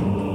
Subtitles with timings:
[0.00, 0.27] Lord.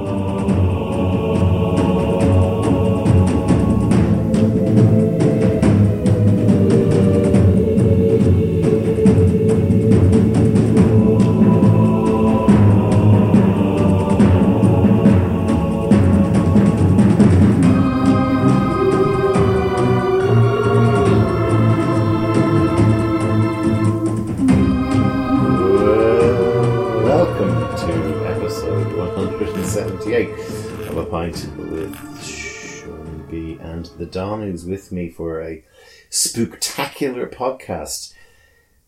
[34.14, 35.64] Don, who's with me for a
[36.08, 38.14] spectacular podcast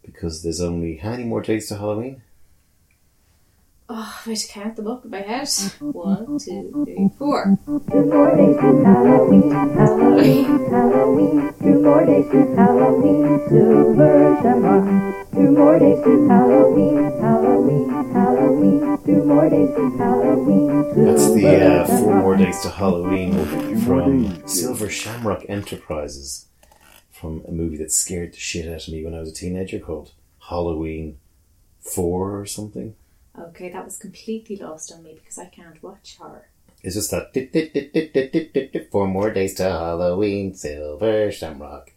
[0.05, 2.23] because there's only how many more days to Halloween?
[3.89, 5.49] Oh, I have to count them up in my head.
[5.79, 7.57] One, two, three, four.
[7.67, 11.55] Two more days to Halloween, Halloween, Halloween.
[11.62, 15.33] Two more days to Halloween, Silver Shamrock.
[15.33, 19.05] Two more days to Halloween, Halloween, Halloween.
[19.07, 24.91] Two more days to Halloween, That's the uh, Four More Days to Halloween from Silver
[24.91, 26.47] Shamrock Enterprises
[27.12, 29.78] from a movie that scared the shit out of me when I was a teenager
[29.78, 30.11] called
[30.48, 31.19] Halloween
[31.81, 32.97] 4 or something.
[33.39, 36.48] Okay, that was completely lost on me because I can't watch horror.
[36.83, 41.93] It's just that dit, four more days to Halloween, Silver Shamrock.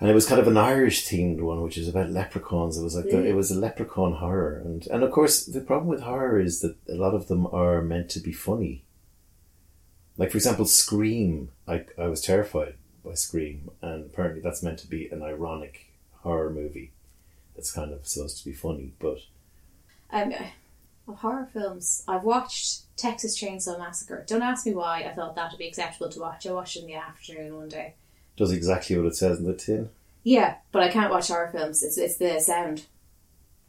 [0.00, 2.78] And it was kind of an Irish themed one, which is about leprechauns.
[2.78, 5.88] It was like the, it was a leprechaun horror, and and of course the problem
[5.88, 8.84] with horror is that a lot of them are meant to be funny.
[10.16, 11.50] Like for example, Scream.
[11.66, 15.86] I I was terrified by Scream, and apparently that's meant to be an ironic
[16.22, 16.92] horror movie.
[17.56, 19.18] That's kind of supposed to be funny, but
[20.10, 20.32] Um,
[21.06, 24.24] of horror films, I've watched Texas Chainsaw Massacre.
[24.26, 26.46] Don't ask me why I thought that would be acceptable to watch.
[26.46, 27.94] I watched it in the afternoon one day.
[28.36, 29.90] does exactly what it says in the tin.
[30.22, 31.82] Yeah, but I can't watch horror films.
[31.82, 32.86] It's it's the sound.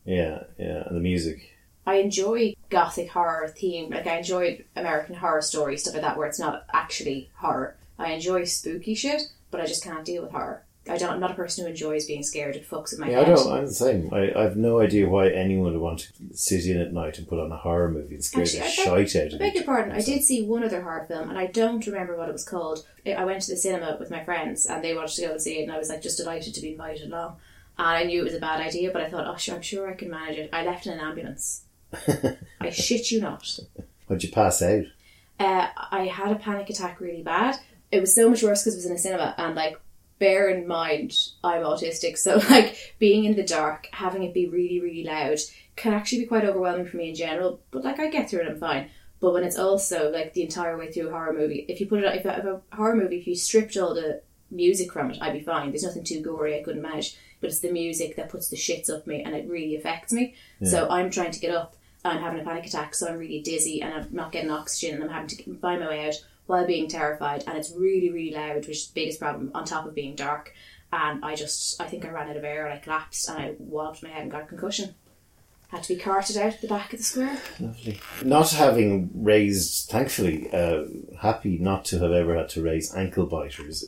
[0.05, 1.55] Yeah, yeah, and the music.
[1.85, 3.89] I enjoy gothic horror theme.
[3.91, 7.77] Like I enjoy American Horror Story stuff like that, where it's not actually horror.
[7.97, 10.63] I enjoy spooky shit, but I just can't deal with horror.
[10.89, 11.11] I don't.
[11.11, 12.55] I'm not a person who enjoys being scared.
[12.55, 13.51] It fucks with my Yeah, I don't.
[13.51, 14.09] I'm the same.
[14.13, 17.27] I, I have no idea why anyone would want to sit in at night and
[17.27, 18.69] put on a horror movie and scare Actually, the I
[19.05, 19.91] shite out I beg your pardon.
[19.93, 22.85] I did see one other horror film, and I don't remember what it was called.
[23.05, 25.59] I- went to the cinema with my friends, and they wanted to go and see
[25.59, 27.37] it, and I was like just delighted to be invited along.
[27.77, 29.89] And I knew it was a bad idea, but I thought, oh, sure, I'm sure
[29.89, 30.49] I can manage it.
[30.51, 31.63] I left in an ambulance.
[32.59, 33.59] I shit you not.
[34.09, 34.85] How'd you pass out?
[35.39, 37.57] Uh, I had a panic attack really bad.
[37.91, 39.79] It was so much worse because it was in a cinema, and like,
[40.19, 44.79] bear in mind, I'm autistic, so like being in the dark, having it be really,
[44.79, 45.39] really loud,
[45.75, 47.61] can actually be quite overwhelming for me in general.
[47.71, 48.89] But like, I get through it, I'm fine.
[49.19, 52.03] But when it's also like the entire way through a horror movie, if you put
[52.03, 54.21] it, if a, if a horror movie, if you stripped all the
[54.51, 55.71] music from it, I'd be fine.
[55.71, 58.89] There's nothing too gory I couldn't manage, but it's the music that puts the shits
[58.89, 60.35] up me, and it really affects me.
[60.63, 61.75] So I'm trying to get up.
[62.05, 65.03] I'm having a panic attack, so I'm really dizzy and I'm not getting oxygen, and
[65.03, 66.15] I'm having to find my way out
[66.49, 67.43] while being terrified.
[67.45, 69.51] And it's really, really loud, which is the biggest problem.
[69.53, 70.53] On top of being dark,
[70.91, 73.53] and I just, I think I ran out of air, and I collapsed, and I
[73.59, 74.95] walloped my head and got a concussion.
[75.67, 77.37] Had to be carted out at the back of the square.
[77.59, 77.99] Lovely.
[78.25, 80.85] Not having raised, thankfully, uh,
[81.21, 83.87] happy not to have ever had to raise ankle biters.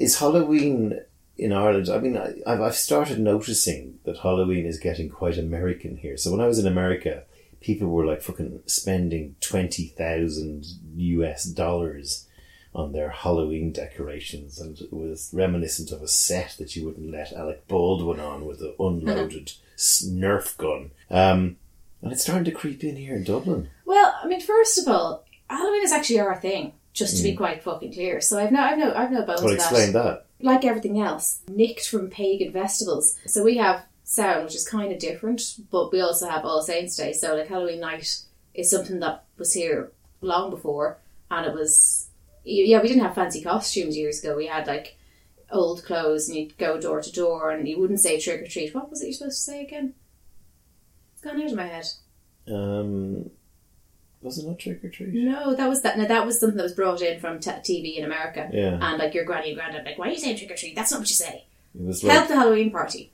[0.00, 0.98] Is Halloween
[1.38, 1.88] in Ireland?
[1.88, 6.16] I mean, I, I've started noticing that Halloween is getting quite American here.
[6.16, 7.22] So when I was in America,
[7.62, 10.64] people were like fucking spending twenty thousand
[10.96, 12.26] US dollars
[12.74, 17.32] on their Halloween decorations, and it was reminiscent of a set that you wouldn't let
[17.32, 20.90] Alec Baldwin on with an unloaded Nerf gun.
[21.10, 21.56] Um,
[22.00, 23.68] and it's starting to creep in here in Dublin.
[23.84, 26.72] Well, I mean, first of all, Halloween is actually our thing.
[26.94, 29.50] Just to be quite fucking clear, so I've no, I've no, I've no bones Well,
[29.54, 29.70] with that.
[29.72, 30.26] explain that.
[30.40, 33.16] like everything else, nicked from pagan festivals.
[33.26, 35.40] So we have Samhain, which is kind of different,
[35.70, 37.12] but we also have All Saints Day.
[37.12, 38.22] So like Halloween night
[38.54, 40.98] is something that was here long before,
[41.30, 42.08] and it was
[42.44, 44.36] yeah we didn't have fancy costumes years ago.
[44.36, 44.96] We had like
[45.50, 48.74] old clothes, and you'd go door to door, and you wouldn't say trick or treat.
[48.74, 49.94] What was it you're supposed to say again?
[51.14, 51.86] It's gone out of my head.
[52.48, 53.30] Um,
[54.20, 55.14] was it not trick or treat?
[55.14, 55.96] No, that was that.
[55.98, 58.48] No, that was something that was brought in from t- TV in America.
[58.52, 60.74] Yeah, And like your granny and granddad, like, why are you saying trick or treat?
[60.74, 61.44] That's not what you say.
[61.78, 63.12] it was Help the Halloween party.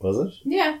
[0.00, 0.34] Was it?
[0.44, 0.78] Yeah,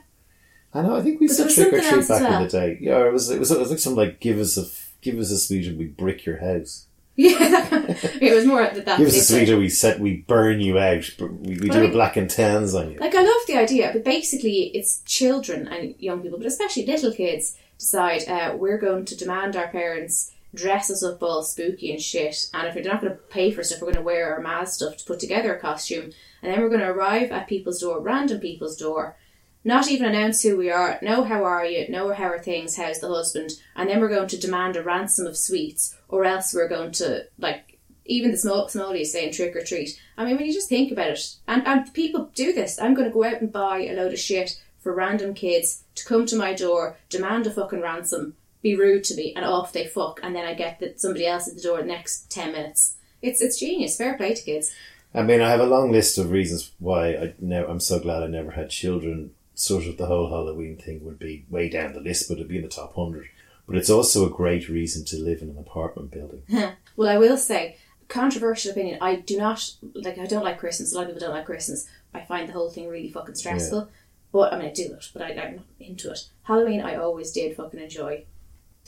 [0.74, 0.96] I know.
[0.96, 2.78] I think we But said trick or treat back as in the day.
[2.80, 3.30] Yeah, it was.
[3.30, 3.50] It was.
[3.50, 4.64] It was like something like give us a
[5.02, 6.86] give us a sweet and we brick your house.
[7.16, 7.36] Yeah,
[8.20, 8.84] it was more that.
[8.86, 9.48] that Give us a sweet said.
[9.50, 11.04] and we set we burn you out.
[11.20, 11.26] We,
[11.56, 12.98] we But do I a mean- black and tans on you.
[12.98, 17.12] Like I love the idea, but basically, it's children and young people, but especially little
[17.12, 22.00] kids, decide uh, we're going to demand our parents dress us up all spooky and
[22.00, 24.40] shit, and if we're not going to pay for stuff, we're going to wear our
[24.40, 26.10] mad stuff to put together a costume,
[26.42, 29.16] and then we're going to arrive at people's door, random people's door,
[29.62, 33.00] not even announce who we are, know how are you, know how are things, how's
[33.00, 36.68] the husband, and then we're going to demand a ransom of sweets, or else we're
[36.68, 40.00] going to like even the small smallies saying trick or treat.
[40.16, 42.80] I mean, when you just think about it, and and people do this.
[42.80, 46.04] I'm going to go out and buy a load of shit for random kids to
[46.04, 49.86] come to my door, demand a fucking ransom, be rude to me, and off they
[49.86, 52.96] fuck, and then I get that somebody else at the door the next ten minutes.
[53.22, 53.96] It's it's genius.
[53.96, 54.72] Fair play to kids.
[55.14, 58.22] I mean, I have a long list of reasons why I ne- I'm so glad
[58.22, 59.32] I never had children.
[59.54, 62.56] Sort of the whole Halloween thing would be way down the list, but it'd be
[62.56, 63.26] in the top hundred.
[63.66, 66.42] But it's also a great reason to live in an apartment building.
[66.96, 67.78] Well, I will say,
[68.08, 68.98] controversial opinion.
[69.00, 70.18] I do not like.
[70.18, 70.92] I don't like Christmas.
[70.92, 71.88] A lot of people don't like Christmas.
[72.12, 73.88] I find the whole thing really fucking stressful.
[74.32, 76.28] But I mean, I do it, but I, I'm not into it.
[76.42, 78.26] Halloween, I always did fucking enjoy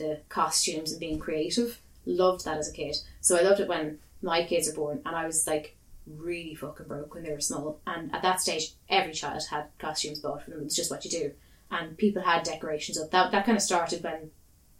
[0.02, 1.80] the costumes and being creative.
[2.04, 2.96] Loved that as a kid.
[3.20, 5.76] So I loved it when my kids were born, and I was like
[6.06, 7.80] really fucking broke when they were small.
[7.86, 10.62] And at that stage, every child had costumes bought for them.
[10.64, 11.32] It's just what you do.
[11.70, 13.10] And people had decorations up.
[13.10, 14.30] That that kind of started when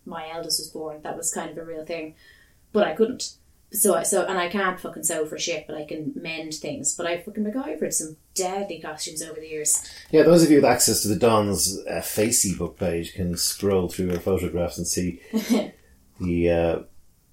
[0.04, 1.02] my eldest was born.
[1.02, 2.16] That was kind of a real thing.
[2.72, 3.34] But I couldn't.
[3.72, 6.94] So I so and I can't fucking sew for shit, but I can mend things.
[6.94, 9.82] But I fucking MacGyvered some deadly costumes over the years.
[10.10, 14.10] Yeah, those of you with access to the Don's uh, Facebook page can scroll through
[14.10, 15.20] her photographs and see
[16.20, 16.78] the uh,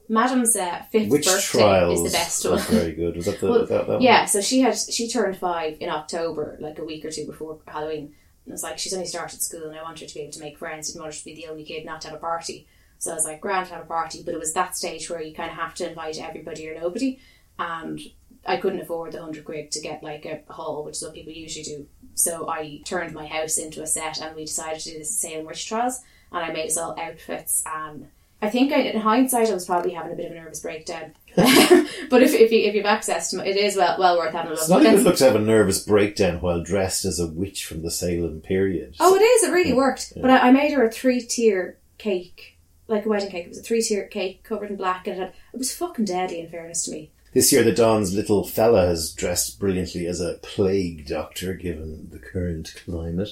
[0.07, 1.99] Madam's uh, fifth witch birthday trials.
[2.01, 2.59] is the best one.
[2.59, 3.15] very good.
[3.15, 4.01] Was that the Well, that, that one?
[4.01, 7.59] Yeah, so she had she turned five in October, like a week or two before
[7.67, 8.13] Halloween.
[8.45, 10.39] And it's like she's only started school, and I want her to be able to
[10.39, 10.87] make friends.
[10.87, 12.67] Didn't want her to be the only kid not to have a party.
[12.99, 15.33] So I was like, grand have a party, but it was that stage where you
[15.33, 17.19] kind of have to invite everybody or nobody,
[17.57, 17.99] and
[18.45, 21.33] I couldn't afford the hundred quid to get like a hall, which is what people
[21.33, 21.87] usually do.
[22.13, 25.29] So I turned my house into a set, and we decided to do this at
[25.29, 26.01] Salem Witch Trials,
[26.31, 28.07] and I made us all outfits and.
[28.41, 31.13] I think I, in hindsight, I was probably having a bit of a nervous breakdown.
[31.35, 34.51] but if, if you if you've access to it, it is well well worth having
[34.51, 34.61] a look.
[34.61, 37.65] It's not even then- look to have a nervous breakdown while dressed as a witch
[37.65, 38.95] from the Salem period.
[39.01, 39.43] Oh, it is.
[39.43, 40.13] It really worked.
[40.15, 42.57] But I, I made her a three tier cake,
[42.89, 43.45] like a wedding cake.
[43.45, 46.05] It was a three tier cake covered in black, and it had it was fucking
[46.05, 46.41] deadly.
[46.41, 50.39] In fairness to me, This year, the Don's little fella has dressed brilliantly as a
[50.41, 53.29] plague doctor, given the current climate.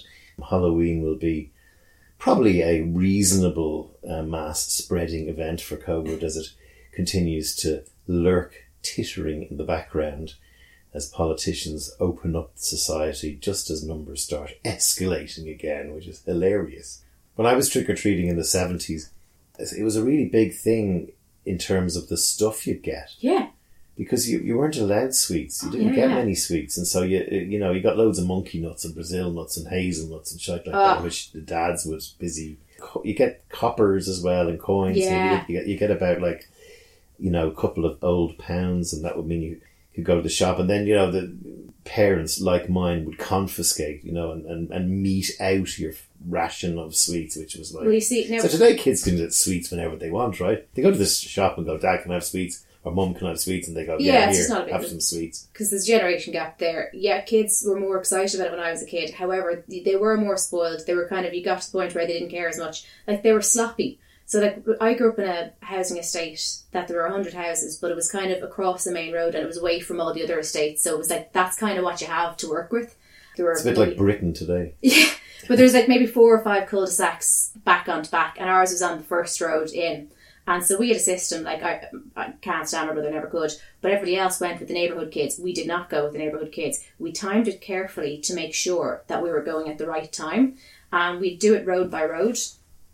[0.49, 1.51] Halloween will be
[2.19, 6.47] probably a reasonable uh, mass spreading event for COVID as it
[6.93, 10.35] continues to lurk tittering in the background
[10.93, 17.03] as politicians open up society just as numbers start escalating again, which is hilarious.
[17.35, 19.09] When I was trick or treating in the 70s,
[19.59, 21.11] it was a really big thing
[21.45, 23.47] in terms of the stuff you'd get yeah,
[23.97, 25.63] because you, you weren't allowed sweets.
[25.63, 26.15] You didn't yeah, get yeah.
[26.15, 29.31] many sweets, and so you you know you got loads of monkey nuts and Brazil
[29.31, 30.87] nuts and hazelnuts and shit like Oh.
[30.95, 32.57] that, which the dads was busy.
[33.03, 34.97] You get coppers as well and coins.
[34.97, 35.43] Yeah.
[35.47, 36.47] You, get, you get about like
[37.17, 39.61] you know a couple of old pounds, and that would mean you
[39.97, 41.35] could go to the shop, and then you know the
[41.83, 45.93] parents like mine would confiscate, you know, and, and, and meet out your
[46.27, 48.39] ration of sweets, which was like well, you see now.
[48.39, 50.67] so today, kids can get sweets whenever they want, right?
[50.73, 53.27] They go to the shop and go, "Dad, can I have sweets?" Or "Mum, can
[53.27, 55.71] I have sweets?" And they go, Yeah, "Yeah, it's here, not have some sweets." because
[55.71, 56.91] there's a generation gap there.
[56.93, 59.11] Yeah, kids were more excited about it when I was a kid.
[59.11, 60.85] However, they were more spoiled.
[60.85, 62.85] They were kind of you got to the point where they didn't care as much.
[63.07, 63.99] Like they were sloppy.
[64.27, 67.91] So like I grew up in a housing estate that there were hundred houses, but
[67.91, 70.23] it was kind of across the main road and it was away from all the
[70.23, 70.83] other estates.
[70.83, 72.95] So it was like that's kind of what you have to work with.
[73.37, 74.73] There were It's a bit maybe- like Britain today.
[74.81, 75.09] yeah,
[75.47, 78.97] but there's like maybe four or five cul-de-sacs back onto back, and ours was on
[78.97, 80.09] the first road in.
[80.45, 83.51] And so we had a system like I, I can't stand my brother, never could.
[83.81, 85.37] But everybody else went with the neighborhood kids.
[85.39, 86.83] We did not go with the neighborhood kids.
[86.99, 90.55] We timed it carefully to make sure that we were going at the right time,
[90.91, 92.37] and we'd do it road by road.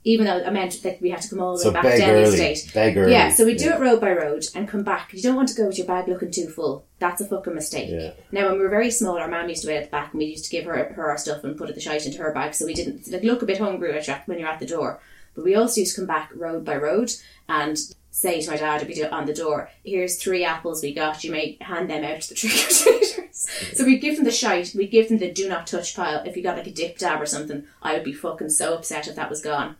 [0.05, 2.15] Even though I meant that we had to come all the So way back down
[2.15, 2.71] the estate.
[2.73, 3.13] beg early.
[3.13, 3.77] Yeah, so we do Yeah.
[3.77, 5.13] it road by road and come back.
[5.13, 6.85] You don't want to go with your bag looking too full.
[6.99, 7.89] That's a fucking mistake.
[7.89, 8.11] Yeah.
[8.31, 10.19] Now, when we were very small, our mum used to wait at the back and
[10.19, 12.33] we used to give her her our stuff and put it the shite into her
[12.33, 13.93] bag so we didn't like, look a bit hungry
[14.25, 14.99] when you're at the door.
[15.35, 17.11] But we also used to come back road by road
[17.47, 17.79] and
[18.11, 21.23] say to my dad, if we do on the door, here's three apples we got,
[21.23, 23.47] you may hand them out to the trick or treaters.
[23.73, 26.21] so we'd give them the shite, we'd give them the do not touch pile.
[26.25, 29.07] If you got like a dip dab or something, I would be fucking so upset
[29.07, 29.77] if that was gone.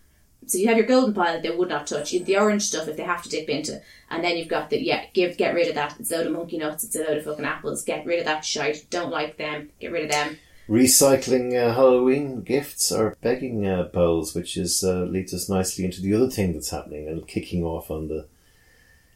[0.48, 2.12] So you have your golden pile that they would not touch.
[2.12, 4.70] You have the orange stuff if they have to dip into, and then you've got
[4.70, 6.00] the yeah, give get rid of that.
[6.00, 6.84] It's a load of monkey nuts.
[6.84, 7.84] It's a load of fucking apples.
[7.84, 8.86] Get rid of that shite.
[8.90, 9.70] Don't like them.
[9.80, 10.38] Get rid of them.
[10.70, 16.02] Recycling uh, Halloween gifts or begging uh, bowls, which is uh, leads us nicely into
[16.02, 18.28] the other thing that's happening and kicking off on the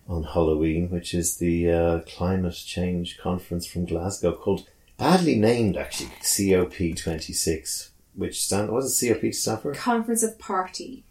[0.09, 4.67] on Halloween, which is the uh, climate change conference from Glasgow called
[4.97, 9.73] badly named actually COP twenty six, which stand what does COP stand for?
[9.73, 11.03] Conference of parties.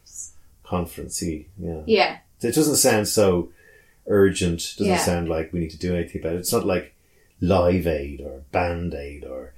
[0.67, 1.81] Conference, yeah.
[1.87, 3.51] Yeah, It doesn't sound so
[4.07, 4.75] urgent.
[4.79, 4.99] Doesn't Yeah.
[4.99, 6.39] sound like we need to do anything about it.
[6.41, 6.95] It's not like
[7.41, 9.53] Live Aid or Band Aid or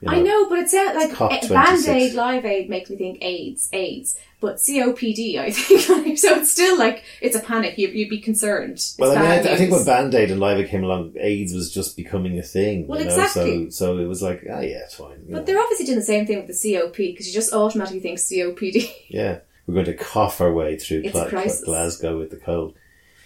[0.00, 1.16] You I know, but it's out like
[1.48, 6.18] Band Aid, Live Aid makes me think AIDS, AIDS, but COPD, I think.
[6.18, 7.78] so it's still like it's a panic.
[7.78, 8.72] You, you'd be concerned.
[8.72, 11.14] It's Well, I mean, I, I think when Band Aid and Live Aid came along,
[11.20, 12.88] AIDS was just becoming a thing.
[12.88, 13.14] Well, you know?
[13.14, 13.70] exactly.
[13.70, 15.22] So, so it was like, ah, yeah, it's fine.
[15.24, 15.38] you know.
[15.38, 18.18] But they're obviously doing the same thing with the COP because you just automatically think
[18.18, 18.90] COPD.
[19.08, 21.30] Yeah, we're going to cough our way through Gla-
[21.64, 22.74] Glasgow with the cold,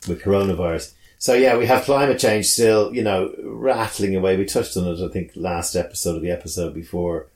[0.09, 0.93] with coronavirus.
[1.19, 4.37] So yeah, we have climate change still, you know, rattling away.
[4.37, 7.29] We touched on it, I think, last episode of the episode before.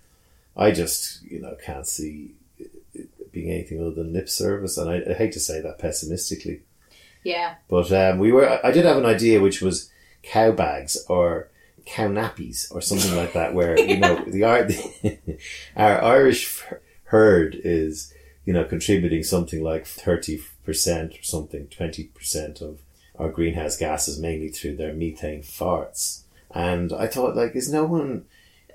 [0.56, 2.32] I just, you know, can't see
[2.94, 6.60] it being anything other than lip service, and I, I hate to say that pessimistically.
[7.24, 7.54] yeah.
[7.68, 8.60] But um, we were.
[8.64, 9.90] I did have an idea, which was
[10.22, 11.48] cow bags or
[11.86, 14.68] cow nappies or something like that, where you know the, our,
[15.76, 16.62] our Irish
[17.04, 18.12] herd is
[18.50, 22.80] you know contributing something like thirty percent or something, twenty percent of
[23.16, 26.22] our greenhouse gases, mainly through their methane farts.
[26.50, 28.24] And I thought, like, is no one?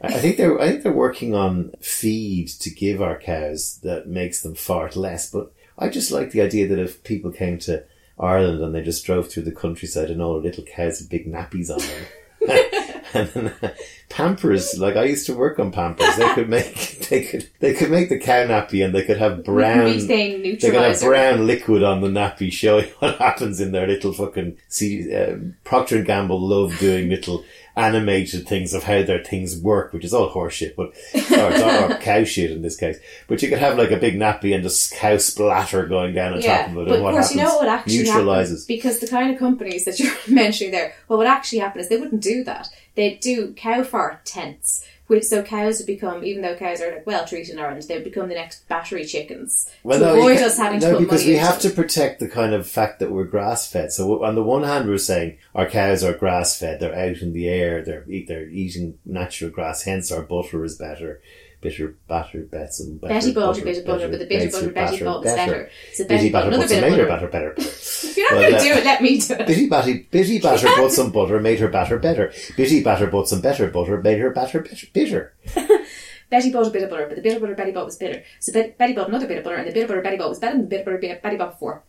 [0.02, 0.58] I think they're.
[0.62, 5.30] I think they're working on feed to give our cows that makes them fart less.
[5.30, 7.84] But I just like the idea that if people came to
[8.18, 11.30] Ireland and they just drove through the countryside and all the little cows with big
[11.30, 12.06] nappies on them.
[13.16, 13.54] and
[14.10, 17.90] Pampers, like I used to work on Pampers, they could make they could they could
[17.92, 22.02] make the cow nappy and they could have brown they could have brown liquid on
[22.02, 26.78] the nappy showing what happens in their little fucking see uh, Procter and Gamble love
[26.80, 27.44] doing little
[27.78, 30.94] animated things of how their things work, which is all horseshit, but
[31.38, 32.98] or, or cow shit in this case.
[33.28, 36.42] But you could have like a big nappy and just cow splatter going down on
[36.42, 38.64] Yeah, top of it, but and of what course, happens you know what actually neutralizes.
[38.64, 41.82] happen because the kind of companies that you're mentioning there, Well, what would actually happen
[41.82, 42.70] is they wouldn't do that.
[42.96, 47.06] They'd do cow fart tents, which so cows would become, even though cows are like
[47.06, 50.38] well treated in Ireland, they would become the next battery chickens Well, to no, avoid
[50.38, 51.62] us having no, to put because money we have it.
[51.62, 53.92] to protect the kind of fact that we're grass fed.
[53.92, 57.34] So on the one hand, we're saying our cows are grass fed; they're out in
[57.34, 59.84] the air, they're they're eating natural grass.
[59.84, 61.22] Hence, our butter is better.
[61.66, 64.70] Bitter batter, bets and better, Betty bought a bit of butter, but the bitter butter
[64.70, 65.70] Betty bought was better.
[65.94, 67.28] So Betty batter, another but some bit of made her butter.
[67.28, 67.68] batter better.
[67.68, 69.48] If you're not going uh, to do it, let me do it.
[69.48, 72.32] Bitty batty, bitty batter bought some butter, made her batter better.
[72.56, 75.34] Bitty batter bought some better butter, made her batter bitter.
[76.30, 76.42] bitter.
[76.42, 78.24] Betty bought a bit of butter, but the bit of butter Betty bought was bitter.
[78.40, 80.30] So Bet- Betty bought another bit of butter, and the bit of butter Betty bought
[80.30, 81.84] was better than the bit of butter Be- Betty bought before.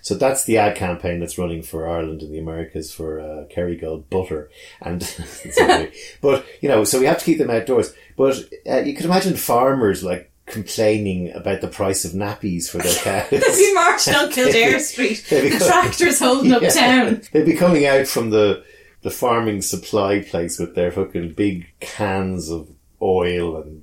[0.00, 4.08] So that's the ad campaign that's running for Ireland and the Americas for uh, Kerrygold
[4.10, 4.50] butter.
[4.80, 5.00] And
[6.20, 7.94] but you know, so we have to keep them outdoors.
[8.16, 12.94] But uh, you can imagine farmers like complaining about the price of nappies for their
[12.94, 13.30] cows.
[13.30, 15.24] They'd be marching on Kildare Street.
[15.30, 17.22] Be The tractors holding up town.
[17.32, 18.64] They'd be coming out from the
[19.02, 22.68] the farming supply place with their fucking big cans of
[23.02, 23.82] oil and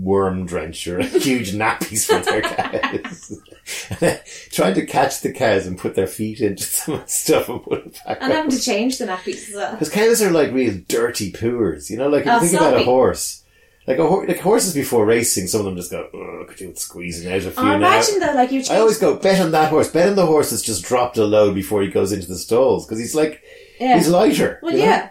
[0.00, 3.40] worm drencher and huge nappies for their cows.
[4.50, 8.00] Trying to catch the cows and put their feet into some stuff and put it
[8.06, 9.72] back And having to change the nappies as well.
[9.72, 12.08] Because cows are like real dirty poors, you know.
[12.08, 13.42] Like if you Oh, think about a horse,
[13.86, 16.74] like a hor- like horses before racing, some of them just go, "Oh, could you
[16.74, 19.40] squeezing out a oh, few Oh, now." imagine though, like you I always go bet
[19.40, 19.90] on that horse.
[19.90, 22.86] Bet on the horse that's just dropped a load before he goes into the stalls
[22.86, 23.42] because he's like
[23.78, 23.96] yeah.
[23.96, 24.58] he's lighter.
[24.62, 25.08] Well, you know?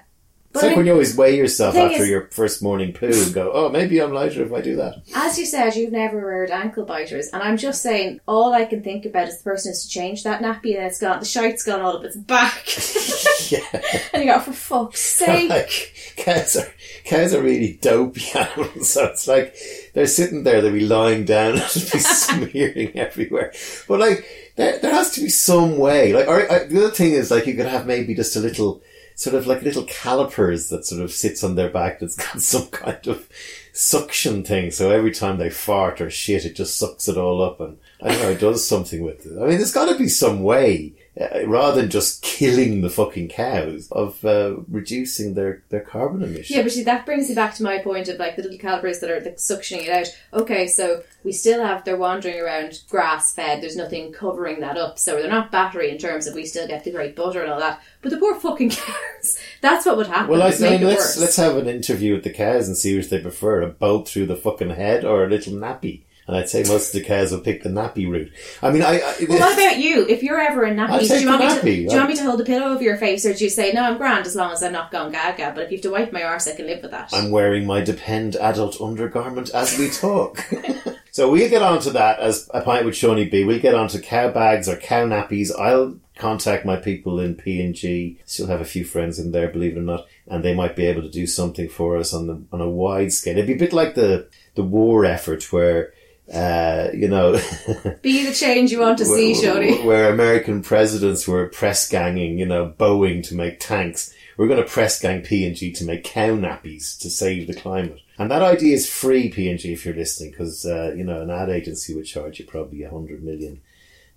[0.55, 0.59] Yeah.
[0.59, 3.33] It's like I when you always weigh yourself after is- your first morning poo and
[3.33, 5.03] go, oh, maybe I'm lighter if I do that.
[5.15, 8.81] as you said, you've never heard ankle biters, and I'm just saying, all I can
[8.83, 11.63] think about is the person has to change that nappy, and it's gone, the shite's
[11.63, 12.65] gone all up its back,
[13.51, 13.81] yeah.
[14.13, 15.49] and you go, for fuck's sake.
[15.49, 16.67] like cows are
[17.03, 19.55] cows are really dopey animals, so it's like
[19.93, 23.53] they're sitting there, they'll be lying down and just be smearing everywhere.
[23.87, 26.13] But like there, there has to be some way.
[26.13, 28.81] Like or, the other thing is like you could have maybe just a little
[29.15, 32.67] sort of like little calipers that sort of sits on their back that's got some
[32.67, 33.27] kind of
[33.71, 34.71] suction thing.
[34.71, 38.09] So every time they fart or shit, it just sucks it all up and I
[38.09, 39.37] don't know, it does something with it.
[39.37, 43.29] I mean, there's got to be some way uh, rather than just killing the fucking
[43.29, 46.51] cows, of uh, reducing their, their carbon emissions.
[46.51, 48.99] Yeah, but see, that brings me back to my point of like the little calipers
[48.99, 50.41] that are like, suctioning it out.
[50.41, 54.99] Okay, so we still have, they're wandering around grass fed, there's nothing covering that up,
[54.99, 57.59] so they're not battery in terms of we still get the great butter and all
[57.59, 57.81] that.
[58.01, 60.31] But the poor fucking cows, that's what would happen.
[60.31, 61.17] Well, I It'd make think it let's worse.
[61.19, 64.27] let's have an interview with the cows and see which they prefer: a bolt through
[64.27, 66.01] the fucking head or a little nappy.
[66.27, 68.31] And I'd say most of the cows will pick the nappy route.
[68.63, 70.07] I mean, I, I Well, what about you?
[70.07, 72.15] If you're ever in nappies, do you, want the me to, do you want me
[72.15, 74.35] to hold a pillow over your face, or do you say, no, I'm grand as
[74.35, 76.55] long as I'm not going gaga, but if you have to wipe my arse, I
[76.55, 77.13] can live with that?
[77.13, 80.43] I'm wearing my depend adult undergarment as we talk.
[81.11, 83.45] so we'll get on to that as a pint with Seaniebee.
[83.45, 85.51] We'll get on to cow bags or cow nappies.
[85.55, 88.19] I'll contact my people in P&G.
[88.25, 90.87] Still have a few friends in there, believe it or not, and they might be
[90.87, 93.33] able to do something for us on the on a wide scale.
[93.33, 95.93] It'd be a bit like the the war effort where
[96.33, 97.33] uh, you know
[98.01, 99.83] Be the change you want to see, Shoni.
[99.83, 104.13] where American presidents were press ganging, you know, Boeing to make tanks.
[104.37, 107.53] We're going to press gang P and G to make cow nappies to save the
[107.53, 108.01] climate.
[108.17, 111.49] And that idea is free, P&G, if you're listening, because, uh, you know, an ad
[111.49, 113.61] agency would charge you probably a hundred million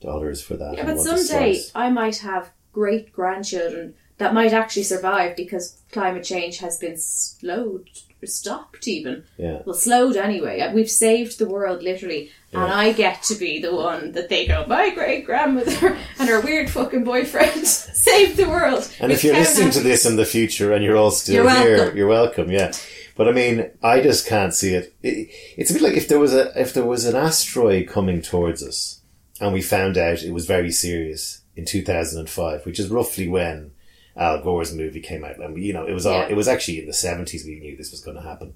[0.01, 0.77] dollars for that.
[0.77, 1.61] Yeah, but someday.
[1.75, 7.89] I might have great grandchildren that might actually survive because climate change has been slowed,
[8.27, 9.25] stopped even.
[9.37, 9.63] Yeah.
[9.65, 10.61] Well, slowed anyway.
[10.61, 14.47] Uh, We've saved the world literally, and I get to be the one that they
[14.47, 18.91] go, my great grandmother and her weird fucking boyfriend saved the world.
[19.01, 21.77] And if you're listening to this in the future and you're all still You're here,
[21.79, 21.97] welcome.
[21.97, 22.51] you're welcome.
[22.51, 22.73] Yeah,
[23.17, 24.95] but I mean, I just can't see it.
[25.03, 25.29] it.
[25.57, 28.63] It's a bit like if there was a if there was an asteroid coming towards
[28.63, 29.01] us,
[29.41, 33.73] and we found out it was very serious in 2005, which is roughly when
[34.19, 35.39] Al Gore's movie came out.
[35.39, 36.29] And we, you know, it was all, Yeah.
[36.29, 38.55] it was actually in the 70s we knew this was going to happen.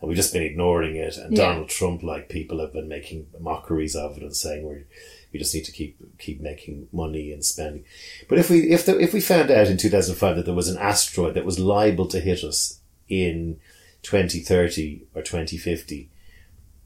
[0.00, 1.16] And we've just been ignoring it.
[1.16, 1.48] And Yeah.
[1.48, 4.84] Donald Trump, like people have been making mockeries of it and saying we
[5.32, 7.84] we just need to keep keep making money and spending.
[8.28, 10.76] But if we if the, if we found out in 2005 that there was an
[10.78, 13.58] asteroid that was liable to hit us in
[14.02, 16.10] 2030 or 2050,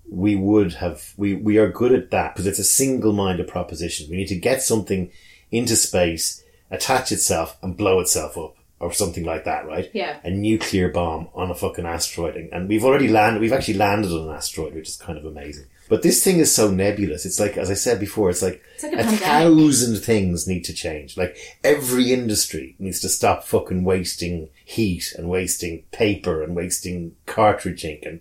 [0.08, 4.08] we would have we we are good at that because it's a single-minded proposition.
[4.08, 5.10] We need to get something
[5.50, 9.90] into space, attach itself, and blow itself up, or something like that, right?
[9.92, 10.18] Yeah.
[10.24, 13.40] A nuclear bomb on a fucking asteroid, and, and we've already landed.
[13.40, 15.66] We've actually landed on an asteroid, which is kind of amazing.
[15.88, 17.24] But this thing is so nebulous.
[17.24, 20.64] It's like, as I said before, it's like It's like a a thousand things need
[20.64, 21.16] to change.
[21.16, 27.84] Like every industry needs to stop fucking wasting heat and wasting paper and wasting cartridge
[27.84, 28.20] ink and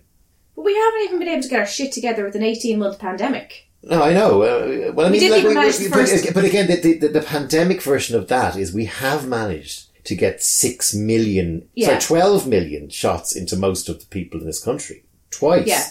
[0.54, 2.98] But we haven't even been able to get our shit together with an 18 month
[3.00, 3.65] pandemic.
[3.88, 4.42] No, I know.
[4.42, 8.16] Uh, well, I We mean, like, the but, but again, the, the, the pandemic version
[8.16, 11.86] of that is we have managed to get six million, Yeah.
[11.88, 15.66] sorry, twelve million shots into most of the people in this country twice.
[15.66, 15.84] Yeah.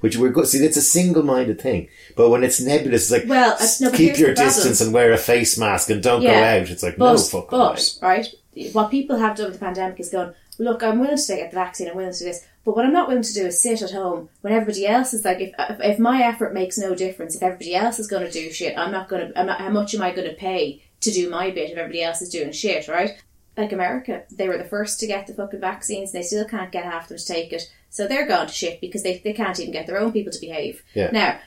[0.00, 0.46] Which we're good.
[0.46, 1.88] See, it's a single-minded thing.
[2.14, 5.56] But when it's nebulous, it's like Well, no, keep your distance and wear a face
[5.58, 6.68] mask and don't go out.
[6.70, 7.64] It's like But, no fucking way.
[7.74, 8.26] but right,
[8.72, 11.56] what people have done with the pandemic is going, look, I'm willing to get the
[11.56, 13.82] vaccine, I'm willing to do this, but what I'm not willing to do is sit
[13.82, 17.34] at home when everybody else is like, if if, if my effort makes no difference,
[17.34, 19.38] if everybody else is going to do shit, I'm not going to.
[19.38, 19.60] I'm not.
[19.60, 22.30] How much am I going to pay to do my bit if everybody else is
[22.30, 23.22] doing shit, right?
[23.56, 26.72] Like America, they were the first to get the fucking vaccines, and they still can't
[26.72, 29.60] get half them to take it, so they're gone to shit because they, they can't
[29.60, 30.82] even get their own people to behave.
[30.94, 31.10] Yeah.
[31.12, 31.38] Now,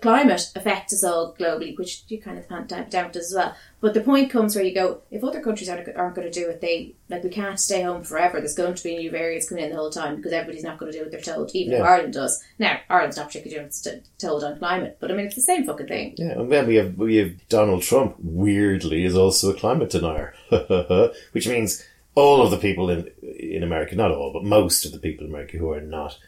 [0.00, 3.54] climate affects us all globally, which you kind of down down does as well.
[3.80, 6.48] But the point comes where you go, if other countries aren't, aren't going to do
[6.48, 8.38] it, they like we can't stay home forever.
[8.38, 10.92] There's going to be new variants coming in the whole time because everybody's not going
[10.92, 11.84] to do what they're told, even if Yeah.
[11.84, 12.42] Ireland does.
[12.58, 15.88] Now, Ireland's not particularly doing told on climate, but I mean it's the same fucking
[15.88, 16.14] thing.
[16.16, 18.16] Yeah, and then we have we have Donald Trump.
[18.20, 20.34] Weirdly, is also a climate denier,
[21.32, 24.98] which means all of the people in in America, not all, but most of the
[24.98, 26.18] people in America who are not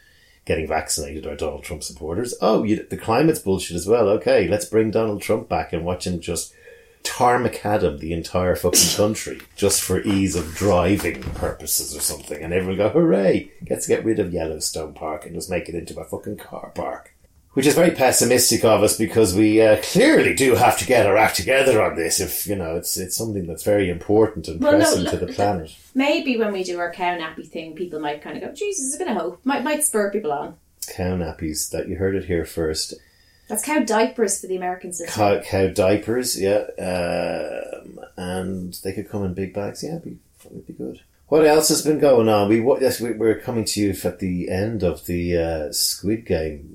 [0.45, 2.33] getting vaccinated are Donald Trump supporters.
[2.41, 4.07] Oh, you, the climate's bullshit as well.
[4.09, 6.53] Okay, let's bring Donald Trump back and watch him just
[7.03, 12.77] tarmacadam the entire fucking country just for ease of driving purposes or something, and everyone
[12.77, 13.51] go hooray!
[13.63, 16.71] Gets to get rid of Yellowstone Park and just make it into a fucking car
[16.73, 17.14] park
[17.55, 21.17] which is very pessimistic of us because we uh, clearly do have to get our
[21.17, 22.19] act together on this.
[22.19, 25.33] If you know, it's it's something that's very important and Well, no, pressing to the
[25.33, 25.75] planet.
[25.95, 28.97] Maybe when we do our cow nappy thing, people might kind of go, Jesus, a
[28.97, 29.39] bit of hope.
[29.45, 30.57] Might, might spur people on.
[30.95, 31.71] Cow nappies.
[31.71, 32.93] That you heard it here first.
[33.47, 35.01] That's cow diapers for the Americans.
[35.07, 39.81] Cow, cow diapers, yeah, um, and they could come in big bags.
[39.83, 41.01] Yeah, be, it'd be good.
[41.27, 42.49] What else has been going on?
[42.49, 42.81] We what?
[42.81, 46.74] Yes, we, we're coming to you at the end of the uh, Squid Game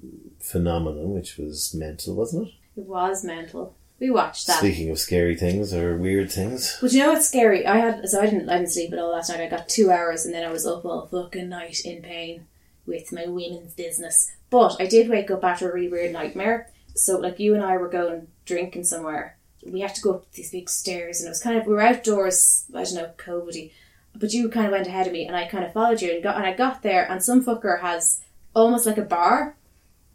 [0.50, 2.54] phenomenon, which was mental, wasn't it?
[2.80, 3.74] It was mental.
[4.00, 4.60] We watched that.
[4.60, 7.66] Speaking of scary things or weird things, But you know what's scary?
[7.66, 9.40] I had so I didn't I didn't sleep at all last night.
[9.40, 12.46] I got two hours and then I was up all fucking night in pain
[12.86, 14.32] with my women's business.
[14.48, 16.70] But I did wake up after a really weird nightmare.
[16.96, 19.36] So like you and I were going drinking somewhere.
[19.66, 21.82] We had to go up these big stairs and it was kind of we were
[21.82, 23.72] outdoors, I don't know, COVIDy.
[24.16, 26.22] But you kind of went ahead of me and I kind of followed you and
[26.22, 28.22] got and I got there and some fucker has
[28.56, 29.56] almost like a bar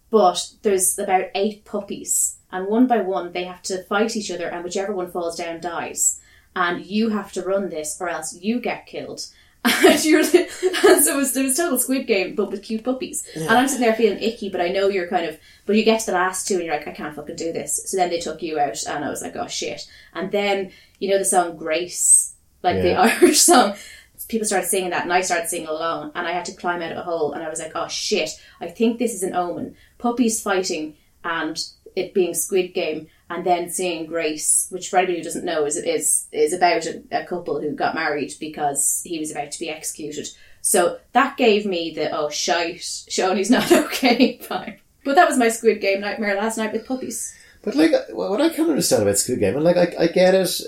[0.09, 4.47] but there's about eight puppies, and one by one they have to fight each other,
[4.47, 6.19] and whichever one falls down dies.
[6.55, 9.25] And you have to run this, or else you get killed.
[9.65, 13.27] And you're, and so it was, it was total Squid Game, but with cute puppies.
[13.35, 15.39] And I'm sitting there feeling icky, but I know you're kind of.
[15.65, 17.81] But you get to the last two, and you're like, I can't fucking do this.
[17.85, 19.89] So then they took you out, and I was like, oh shit.
[20.13, 23.75] And then you know the song Grace, like the Irish song
[24.27, 26.91] people started singing that and I started singing along and I had to climb out
[26.91, 29.75] of a hole and I was like, oh shit, I think this is an omen.
[29.97, 31.57] Puppies fighting and
[31.95, 35.77] it being Squid Game and then seeing Grace, which for anybody who doesn't know is
[35.77, 39.69] is is about a, a couple who got married because he was about to be
[39.69, 40.27] executed.
[40.61, 44.79] So that gave me the oh shite, Shoney's not okay vibe.
[45.03, 47.33] But that was my Squid Game nightmare last night with puppies.
[47.61, 50.61] But like, what I can understand about Squid Game, and like, I, I get it.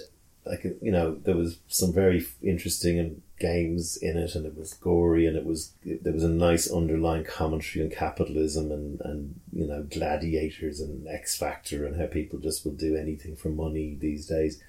[0.46, 4.74] Like, you know, there was some very interesting and games in it, and it was
[4.74, 9.68] gory, and it was there was a nice underlying commentary on capitalism and and you
[9.68, 14.28] know gladiators and X Factor and how people just will do anything for money these
[14.28, 14.62] days.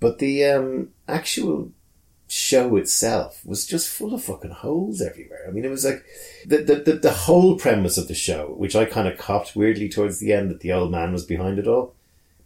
[0.00, 1.72] But the um, actual
[2.26, 5.44] show itself was just full of fucking holes everywhere.
[5.46, 6.04] I mean, it was like
[6.46, 9.88] the the the, the whole premise of the show, which I kind of copped weirdly
[9.88, 11.94] towards the end that the old man was behind it all.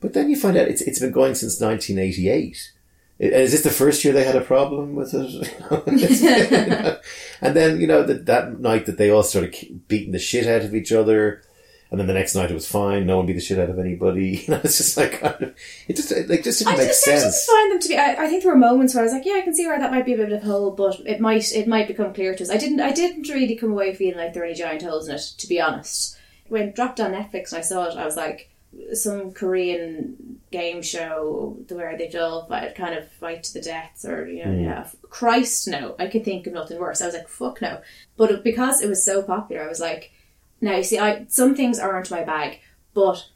[0.00, 2.72] But then you find out it's it's been going since 1988.
[3.18, 7.00] Is this the first year they had a problem with it?
[7.40, 10.62] and then, you know, that, that night that they all started beating the shit out
[10.62, 11.42] of each other,
[11.90, 13.78] and then the next night it was fine, no one beat the shit out of
[13.78, 14.44] anybody.
[14.48, 15.20] You know, it's just like,
[15.88, 17.24] it just, it like, just didn't I make just, I sense.
[17.24, 17.96] just find them to be.
[17.96, 19.80] I, I think there were moments where I was like, yeah, I can see where
[19.80, 22.36] that might be a bit of a hole, but it might it might become clear
[22.36, 22.50] to us.
[22.50, 25.16] I didn't I didn't really come away feeling like there were any giant holes in
[25.16, 26.16] it, to be honest.
[26.46, 28.50] When it dropped on Netflix and I saw it, I was like,
[28.92, 34.28] some Korean game show where they all fight, kind of fight to the deaths, or
[34.28, 34.64] you know, hmm.
[34.64, 37.00] yeah, Christ, no, I could think of nothing worse.
[37.00, 37.80] I was like, fuck no.
[38.16, 40.12] But because it was so popular, I was like,
[40.60, 42.60] now you see, I some things aren't my bag,
[42.94, 43.28] but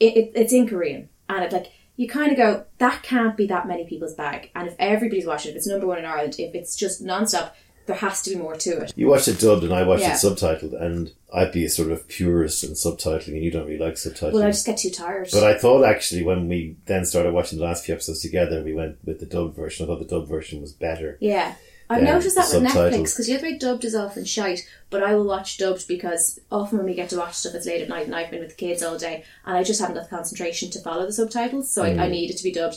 [0.00, 3.46] it, it, it's in Korean, and it like you kind of go that can't be
[3.46, 4.50] that many people's bag.
[4.54, 7.54] And if everybody's watching it, if it's number one in Ireland, if it's just non-stop,
[7.86, 8.92] there has to be more to it.
[8.96, 10.14] You watched it dubbed and I watched Yeah.
[10.14, 13.78] it subtitled, and I'd be a sort of purist in subtitling, and you don't really
[13.78, 14.32] like subtitling.
[14.34, 15.28] Well, I just get too tired.
[15.32, 18.74] But I thought actually when we then started watching the last few episodes together, we
[18.74, 19.84] went with the dubbed version.
[19.84, 21.16] I thought the dubbed version was better.
[21.20, 21.54] Yeah.
[21.90, 25.14] I've noticed that with Netflix because the other way dubbed is often shite, but I
[25.14, 28.06] will watch dubbed because often when we get to watch stuff it's late at night
[28.06, 30.70] and I've been with the kids all day and I just haven't got the concentration
[30.70, 31.98] to follow the subtitles, so Mm.
[31.98, 32.76] I, I need it to be dubbed.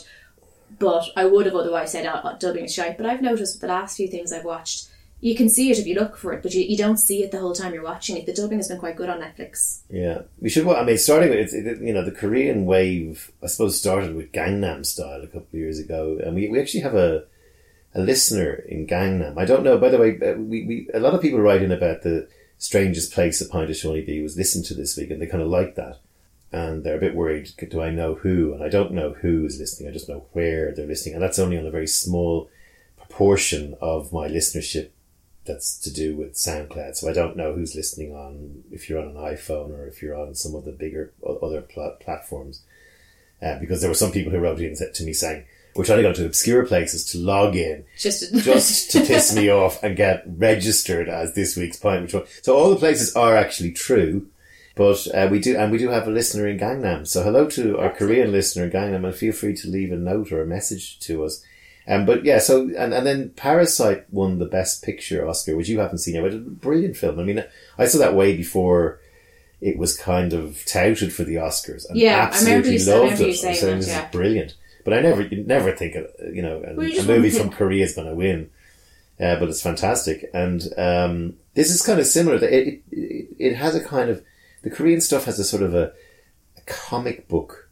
[0.78, 2.98] But I would have otherwise said uh, dubbing is shite.
[2.98, 4.88] But I've noticed with the last few things I've watched,
[5.20, 7.30] you can see it if you look for it, but you, you don't see it
[7.30, 8.26] the whole time you're watching it.
[8.26, 9.80] The dubbing has been quite good on Netflix.
[9.88, 10.68] Yeah, we should.
[10.68, 14.32] I mean, starting with it, it, you know the Korean wave, I suppose started with
[14.32, 17.24] Gangnam Style a couple of years ago, and we, we actually have a
[17.94, 19.38] a listener in Gangnam.
[19.38, 19.78] I don't know.
[19.78, 23.12] By the way, uh, we, we a lot of people write in about the strangest
[23.12, 25.76] place a pint of Seaniebee was listened to this week, and they kind of like
[25.76, 25.98] that,
[26.52, 27.50] and they're a bit worried.
[27.70, 28.52] Do I know who?
[28.52, 29.88] And I don't know who is listening.
[29.88, 32.50] I just know where they're listening, and that's only on a very small
[32.98, 34.90] proportion of my listenership
[35.46, 36.96] that's to do with SoundCloud.
[36.96, 40.18] So I don't know who's listening on if you're on an iPhone or if you're
[40.18, 42.62] on some of the bigger other pla- platforms.
[43.42, 46.04] Uh, because there were some people who wrote in to me saying, "We're trying to
[46.04, 50.24] go to obscure places to log in Just, just to piss me off and get
[50.26, 52.24] registered as this week's pint." Which one?
[52.42, 54.28] So all the places are actually true.
[54.74, 57.06] But uh, we do, and we do have a listener in Gangnam.
[57.06, 60.30] So hello to our Korean listener in Gangnam, and feel free to leave a note
[60.30, 61.42] or a message to us.
[61.88, 65.78] Um, but yeah, so and, and then Parasite won the Best Picture Oscar, which you
[65.78, 66.22] haven't seen yet.
[66.24, 67.18] But a brilliant film.
[67.20, 67.44] I mean,
[67.78, 68.98] I saw that way before
[69.60, 71.88] it was kind of touted for the Oscars.
[71.88, 73.34] And Yeah, I remember absolutely you- loved you it.
[73.36, 74.04] Saying this yeah.
[74.06, 74.54] is brilliant.
[74.84, 75.96] But I never, you never think,
[76.32, 78.50] you know, a, you a movie from Korea is going to win.
[79.18, 82.36] Uh, but it's fantastic, and um, this is kind of similar.
[82.36, 84.22] It, it it it has a kind of
[84.62, 85.90] the Korean stuff has a sort of a,
[86.58, 87.65] a comic book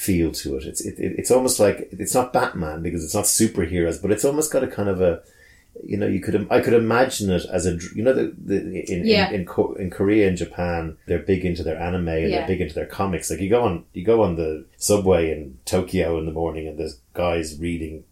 [0.00, 0.64] feel to it.
[0.64, 4.24] It's it, it, it's almost like it's not Batman because it's not superheroes, but it's
[4.24, 5.22] almost got a kind of a
[5.84, 8.56] you know you could I could imagine it as a you know the, the
[8.92, 9.28] in, Yeah.
[9.30, 12.38] in in in Korea and Japan they're big into their anime and Yeah.
[12.38, 13.30] they're big into their comics.
[13.30, 16.78] Like you go on you go on the subway in Tokyo in the morning and
[16.78, 18.04] there's guys reading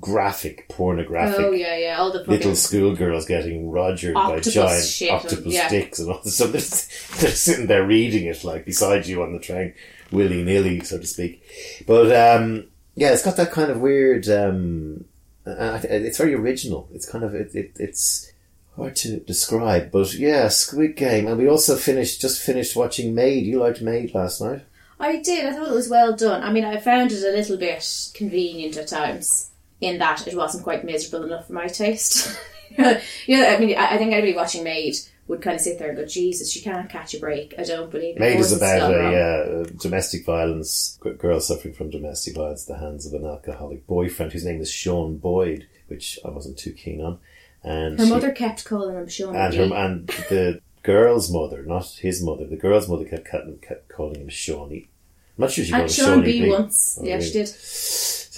[0.00, 5.18] graphic pornographic oh yeah, yeah, all the little schoolgirls getting rogered by giant shit and-
[5.20, 5.68] octopus yeah.
[5.68, 6.50] sticks and all this stuff.
[6.50, 9.74] They're, they're sitting there reading it like beside you on the train,
[10.10, 11.42] willy nilly, so to speak.
[11.86, 14.28] But um, yeah, it's got that kind of weird.
[14.28, 15.04] Um,
[15.44, 16.88] and it's very original.
[16.92, 18.32] It's kind of it, it, it's
[18.76, 23.46] hard to describe, but yeah, Squid Game, and we also finished just finished watching Maid.
[23.46, 24.62] You liked Maid last night.
[25.00, 25.46] I did.
[25.46, 26.42] I thought it was well done.
[26.42, 30.64] I mean, I found it a little bit convenient at times in that it wasn't
[30.64, 32.38] quite miserable enough for my taste.
[32.70, 34.96] you know, I mean, I think I think anybody watching Maid
[35.28, 37.54] would kind of sit there and go, Jesus, she can't catch a break.
[37.58, 38.20] I don't believe it.
[38.20, 42.80] Maid Of is about a uh, domestic violence girl suffering from domestic violence at the
[42.84, 47.00] hands of an alcoholic boyfriend whose name is Sean Boyd, which I wasn't too keen
[47.02, 47.18] on.
[47.62, 51.86] And Her she- mother kept calling him Sean and her and the girl's mother, not
[52.00, 54.88] his mother, the girl's mother kept, kept, kept calling him Shawnee.
[55.36, 56.48] I'm not sure she called him Sean B B.
[56.50, 56.98] once.
[57.00, 57.26] Oh, yeah, really?
[57.26, 57.48] she did.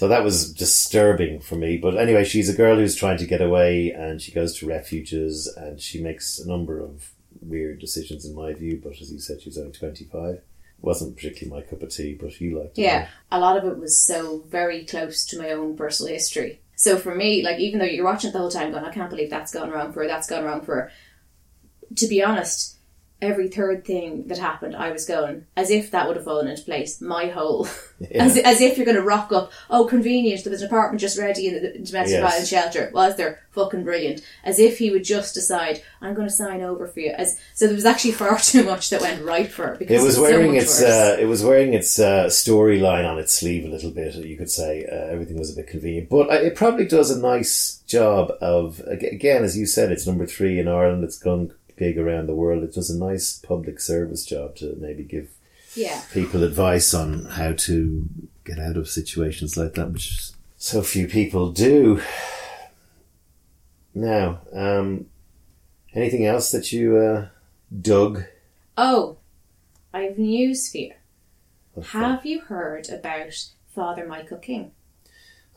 [0.01, 1.77] So that was disturbing for me.
[1.77, 5.45] But anyway, she's a girl who's trying to get away and she goes to refuges
[5.45, 8.81] and she makes a number of weird decisions in my view.
[8.83, 10.41] But as you said, she's only 25.
[10.79, 12.81] Wasn't particularly my cup of tea, but you liked it.
[12.81, 16.61] Yeah, a lot of it was so very close to my own personal history.
[16.75, 19.11] So for me, like even though you're watching it the whole time, going, I can't
[19.11, 20.91] believe that's gone wrong for her, that's gone wrong for her.
[21.97, 22.79] To be honest,
[23.21, 26.63] every third thing that happened, I was going as if that would have fallen into
[26.63, 26.99] place.
[27.01, 27.67] My whole,
[27.99, 28.23] Yeah.
[28.25, 29.51] as, as if you're going to rock up.
[29.69, 30.43] Oh, convenient!
[30.43, 32.29] There was an apartment just ready in the domestic Yes.
[32.29, 32.91] violence shelter.
[32.93, 33.39] Was there?
[33.51, 34.21] Fucking brilliant!
[34.43, 37.11] As if he would just decide, I'm going to sign over for you.
[37.11, 40.05] As so, there was actually far too much that went right for her because It
[40.05, 43.65] was so wearing much its uh, it was wearing its uh, storyline on its sleeve
[43.65, 44.15] a little bit.
[44.15, 47.19] You could say uh, everything was a bit convenient, but uh, it probably does a
[47.19, 51.03] nice job of again, as you said, it's number three in Ireland.
[51.03, 52.63] It's gone big around the world.
[52.63, 55.31] It was a nice public service job to maybe give
[55.73, 56.03] yeah.
[56.13, 58.07] people advice on how to
[58.45, 61.99] get out of situations like that, which so few people do.
[63.95, 65.07] Now, um,
[65.95, 67.29] anything else that you uh,
[67.81, 68.25] dug?
[68.77, 69.17] Oh,
[69.91, 70.93] I have news for you.
[71.83, 73.33] Have you heard about
[73.73, 74.73] Father Michael King?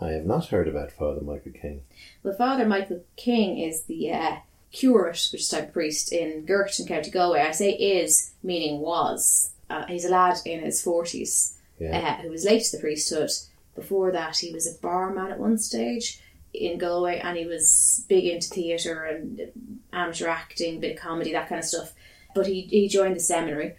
[0.00, 1.82] I have not heard about Father Michael King.
[2.22, 4.36] Well, Father Michael King is the uh,
[4.74, 7.40] curate, which is type of priest in Gort in County Galway.
[7.40, 9.52] I say is, meaning was.
[9.70, 11.96] Uh, he's a lad in his 40s Yeah.
[12.18, 13.30] uh, who was late to the priesthood.
[13.74, 16.20] Before that, he was a barman at one stage
[16.52, 19.50] in Galway and he was big into theatre and
[19.92, 21.92] amateur acting, bit of comedy, that kind of stuff.
[22.34, 23.76] But he, he joined the seminary.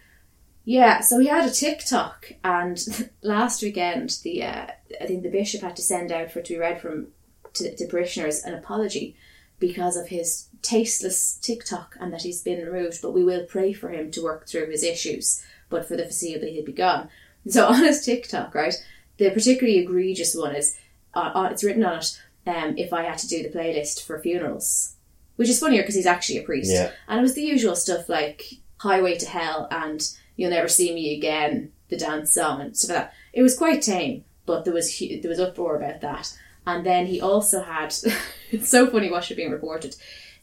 [0.64, 4.68] Yeah, so he had a TikTok, and last weekend, the uh,
[5.00, 7.10] I think the bishop had to send out for it to be read from
[7.54, 9.16] to, to parishioners an apology
[9.60, 13.02] because of his tasteless TikTok and that he's been removed.
[13.02, 15.44] But we will pray for him to work through his issues.
[15.70, 17.10] But for the foreseeable, he'll be gone.
[17.48, 18.74] So on his TikTok, right,
[19.18, 20.76] the particularly egregious one is
[21.14, 22.20] uh, uh, it's written on it.
[22.48, 24.96] Um, if I had to do the playlist for funerals,
[25.36, 26.90] which is funnier because he's actually a priest, Yeah.
[27.08, 28.46] and it was the usual stuff like
[28.78, 30.02] "Highway to Hell" and
[30.36, 33.14] "You'll Never See Me Again," the dance song and stuff like that.
[33.32, 36.36] It was quite tame, but there was hu- there was uproar about that.
[36.68, 37.94] And then he also had
[38.52, 39.96] it's so funny watch it being reported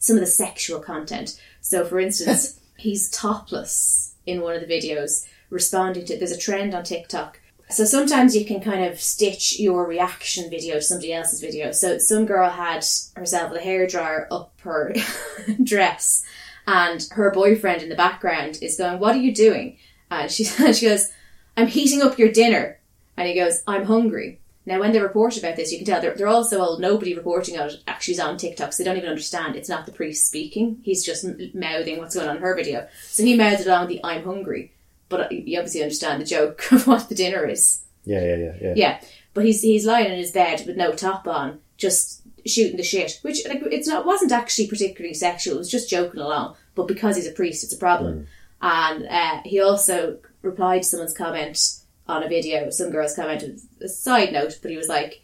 [0.03, 1.39] some of the sexual content.
[1.61, 6.17] So, for instance, he's topless in one of the videos, responding to.
[6.17, 7.39] There's a trend on TikTok.
[7.69, 11.71] So sometimes you can kind of stitch your reaction video to somebody else's video.
[11.71, 14.93] So some girl had herself with a hairdryer up her
[15.63, 16.23] dress,
[16.67, 19.77] and her boyfriend in the background is going, "What are you doing?"
[20.11, 21.11] And she she goes,
[21.55, 22.79] "I'm heating up your dinner,"
[23.15, 26.15] and he goes, "I'm hungry." Now, when they report about this, you can tell they're,
[26.15, 26.79] they're all so old.
[26.79, 29.55] Nobody reporting on it actually is on TikTok, so they don't even understand.
[29.55, 32.87] It's not the priest speaking; he's just m- mouthing what's going on in her video.
[33.03, 34.71] So he mouthed along the "I'm hungry,"
[35.09, 37.83] but uh, you obviously understand the joke of what the dinner is.
[38.05, 38.73] Yeah, yeah, yeah, yeah.
[38.75, 39.01] Yeah,
[39.33, 43.19] but he's he's lying in his bed with no top on, just shooting the shit.
[43.21, 45.55] Which like it's not wasn't actually particularly sexual.
[45.55, 46.55] It was just joking along.
[46.75, 48.27] But because he's a priest, it's a problem.
[48.61, 52.69] And uh, he also replied to someone's comment on a video.
[52.69, 55.21] Some girl's comment was a side note, but he was like,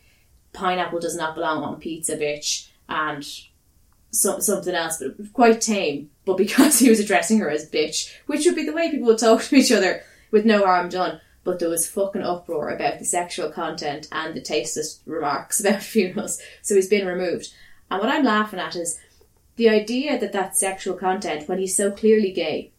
[0.53, 3.25] "Pineapple does not belong on pizza, bitch," and
[4.11, 6.09] some, something else, but quite tame.
[6.25, 9.19] But because he was addressing her as bitch, which would be the way people would
[9.19, 11.21] talk to each other with no harm done.
[11.43, 16.41] But there was fucking uproar about the sexual content and the tasteless remarks about funerals.
[16.61, 17.53] So he's been removed.
[17.89, 18.99] And what I'm laughing at is
[19.55, 22.71] the idea that that sexual content when he's so clearly gay.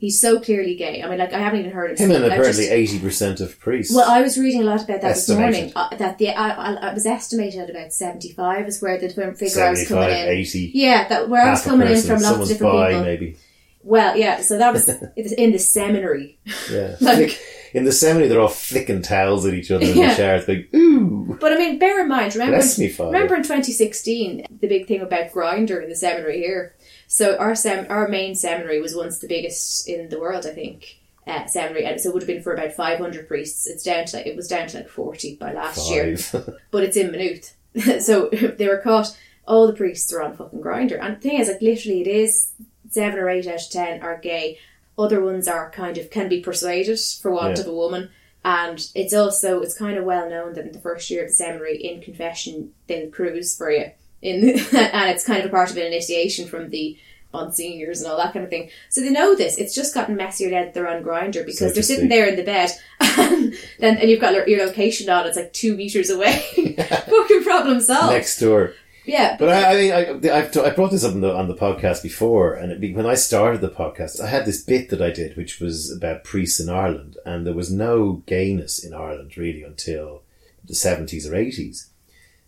[0.00, 1.02] He's so clearly gay.
[1.02, 2.10] I mean, like I haven't even heard him.
[2.10, 3.94] Him and apparently eighty percent of priests.
[3.94, 5.72] well, I was reading a lot about that this morning.
[5.76, 9.24] Uh, that the I, I, I was estimated at about seventy-five is where the figure
[9.26, 10.28] I was coming 75, in.
[10.30, 13.04] 80, Yeah, that where I was coming in from lots of different bi, people.
[13.04, 13.36] maybe.
[13.82, 16.38] Well, yeah, so that was in the seminary.
[16.70, 16.96] Yeah.
[17.00, 17.38] Like-
[17.72, 20.08] in the seminary, they're all flicking towels at each other in Yeah.
[20.08, 23.12] the showers, going, ooh, But I mean, bear in mind, remember, bless me, Father.
[23.12, 26.74] remember in 2016, the big thing about Grindr in the seminary here.
[27.12, 30.98] So our sem- our main seminary was once the biggest in the world, I think.
[31.26, 33.66] Uh, seminary, and so it would have been for about 500 priests.
[33.66, 36.16] It's down to like it was down to like 40 by last year.
[36.70, 37.56] But it's in Maynooth.
[38.04, 39.16] so they were caught.
[39.46, 42.52] All the priests are on fucking Grindr, and the thing is, like literally, it is
[42.90, 44.58] seven or eight out of ten are gay.
[44.96, 47.62] Other ones are kind of can be persuaded for want Yeah.
[47.62, 48.10] of a woman,
[48.44, 51.34] and it's also it's kind of well known that in the first year of the
[51.34, 53.90] seminary, in confession, they'll cruise for you,
[54.22, 56.98] in and it's kind of a part of an initiation from the
[57.32, 58.70] on seniors and all that kind of thing.
[58.88, 59.56] So they know this.
[59.56, 62.70] It's just gotten messier they're on Grindr because So they're sitting there in the bed,
[63.00, 65.26] and then and you've got your location on.
[65.26, 66.42] It's like two meters away.
[66.76, 68.12] Fucking problem solved.
[68.12, 68.74] Next door.
[69.06, 69.92] Yeah, But I, I mean,
[70.30, 72.94] I, I've, I brought this up on the, on the podcast before, and it, be-
[72.94, 76.22] when I started the podcast, I had this bit that I did, which was about
[76.22, 80.22] priests in Ireland, and there was no gayness in Ireland really until
[80.64, 81.89] the seventies or eighties.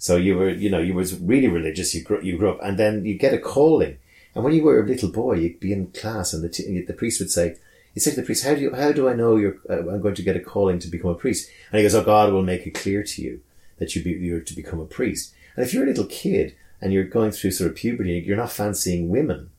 [0.07, 1.95] So you were, you know, you was really religious.
[1.95, 3.95] You grew, you grew up, and then you get a calling,
[4.35, 6.93] and when you were a little boy, you'd be in class, and the t- the
[7.01, 7.47] priest would say,
[7.95, 10.03] "You say to the priest, how do you, how do I know you're uh, I'm
[10.07, 12.43] going to get a calling to become a priest?" And he goes, "Oh, God will
[12.53, 13.41] make it clear to you
[13.79, 16.47] that you be, you're to become a priest." And if you're a little kid
[16.81, 19.51] and you're going through sort of puberty, you're not fancying women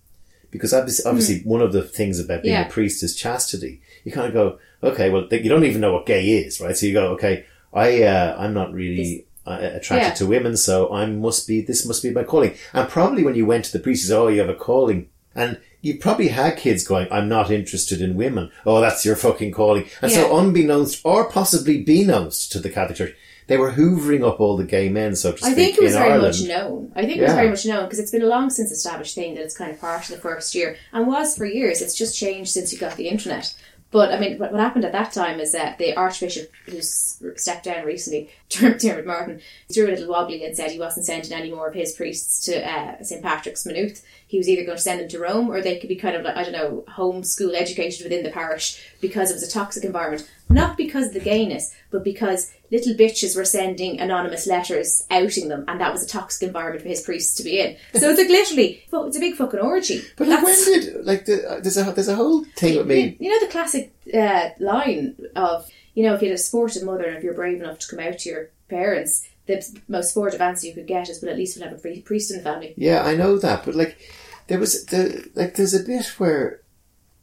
[0.51, 2.61] because obviously, obviously one of the things about being Hmm.
[2.63, 2.67] Yeah.
[2.67, 3.79] a priest is chastity.
[4.03, 4.45] You kind of go,
[4.89, 6.75] okay, well, th- you don't even know what gay is, right?
[6.75, 10.13] So you go, okay, I, uh, I'm not really Uh, attracted Yeah.
[10.13, 12.55] to women, so I must be, this must be my calling.
[12.71, 15.09] And probably when you went to the priest, said, oh, you have a calling.
[15.35, 18.51] And you probably had kids going, I'm not interested in women.
[18.65, 19.85] Oh, that's your fucking calling.
[20.01, 23.15] And so unbeknownst, or possibly beknownst to the Catholic Church,
[23.47, 25.91] they were hoovering up all the gay men, so to speak, I think it was
[25.95, 26.37] very Ireland.
[26.39, 26.93] much known.
[26.95, 29.35] I think it was very much known because it's been a long since established thing
[29.35, 31.81] that it's kind of part of the first year and was for years.
[31.81, 33.53] It's just changed since you got the internet.
[33.93, 37.65] But I mean, what, what happened at that time is that the Archbishop, who's stepped
[37.65, 39.39] down recently, Diarmuid Martin,
[39.71, 42.67] threw a little wobbly and said he wasn't sending any more of his priests to
[42.67, 44.03] uh, St Patrick's Maynooth.
[44.33, 46.23] He was either going to send them to Rome or they could be kind of
[46.23, 50.27] like, I don't know, homeschool educated within the parish because it was a toxic environment.
[50.49, 55.65] Not because of the gayness, but because little bitches were sending anonymous letters outing them
[55.67, 57.77] and that was a toxic environment for his priests to be in.
[57.93, 60.01] So it's like literally, fu- it's a big fucking orgy.
[60.17, 63.15] But like, when did like the, uh, there's a there's a whole thing with me.
[63.19, 67.05] you know the classic uh, line of, you know, if you had a sportive mother
[67.05, 70.65] and if you're brave enough to come out to your parents, the most sportive answer
[70.65, 72.73] you could get is, well, at least we'll have a priest in the family.
[72.77, 73.99] Yeah, I know that, but like
[74.47, 76.61] there was the like there's a bit where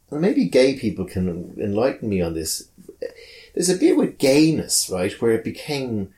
[0.09, 2.69] well, maybe gay people can enlighten me on this.
[3.53, 6.13] There's a bit with gayness, right, where it became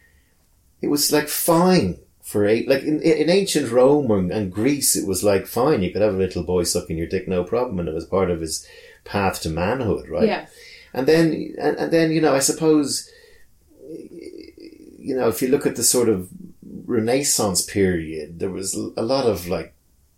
[0.82, 5.08] it was like fine for a like in, in ancient Rome and, and Greece, it
[5.08, 5.84] was like fine.
[5.84, 8.32] You could have a little boy sucking your dick, no problem, and it was part
[8.32, 8.68] of his
[9.04, 10.28] path to manhood, right?
[10.28, 10.46] Yeah.
[10.94, 13.12] And then, and, and then, you know, I suppose,
[13.80, 16.30] you know, if you look at the sort of
[16.86, 19.73] Renaissance period, there was a lot of like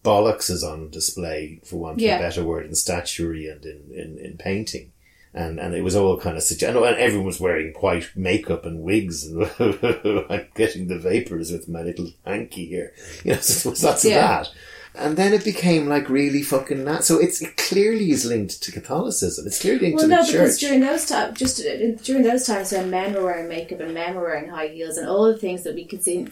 [0.05, 2.17] bollockses on display, for want of Yeah.
[2.17, 4.91] a better word, in statuary and in, in, in painting.
[5.33, 8.79] And, and it was all kind of suggest- and everyone was wearing white makeup and
[8.83, 12.93] wigs and I'm getting the vapors with my little hanky here.
[13.25, 14.39] You know, so there was lots Yeah.
[14.39, 14.53] of that.
[14.97, 17.03] And then it became like really fucking that.
[17.03, 19.45] So it's, it clearly is linked to Catholicism.
[19.45, 20.31] It's clearly linked Well, to the no, church.
[20.31, 21.61] because during those times, just
[22.05, 25.09] during those times when men were wearing makeup and men were wearing high heels and
[25.09, 26.25] all the things that we could see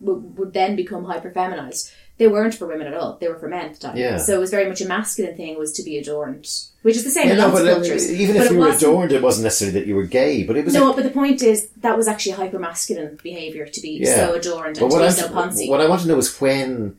[0.00, 3.16] would, would then become hyper feminized, they weren't for women at all.
[3.18, 3.96] They were for men at the time.
[3.96, 4.18] Yeah.
[4.18, 6.46] So it was very much a masculine thing was to be adorned,
[6.82, 8.12] which is the same Yeah, in no, lots but of uh, cultures.
[8.12, 10.66] even But if you were adorned, it wasn't necessarily that you were gay, but it
[10.66, 10.74] was.
[10.74, 14.16] No, but the point is that was actually hyper masculine behavior to be Yeah.
[14.16, 15.70] so adorned but and to be so poncy.
[15.70, 16.98] what I want to know is when,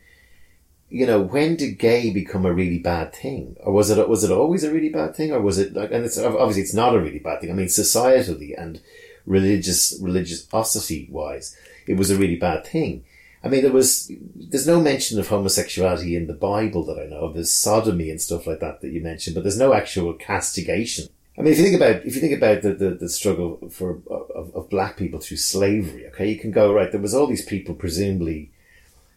[0.90, 4.32] you know, when did gay become a really bad thing, or was it was it
[4.32, 5.92] always a really bad thing, or was it like?
[5.92, 7.52] And it's obviously it's not a really bad thing.
[7.52, 8.82] I mean, societally and
[9.28, 11.56] religious religiosity wise,
[11.86, 13.04] it was a really bad thing.
[13.44, 17.26] I mean, there was there's no mention of homosexuality in the Bible that I know
[17.26, 17.34] of.
[17.34, 21.08] There's sodomy and stuff like that that you mentioned, but there's no actual castigation.
[21.38, 24.02] I mean, if you think about if you think about the, the, the struggle for
[24.10, 26.92] of, of black people through slavery, okay, you can go right.
[26.92, 28.52] There was all these people presumably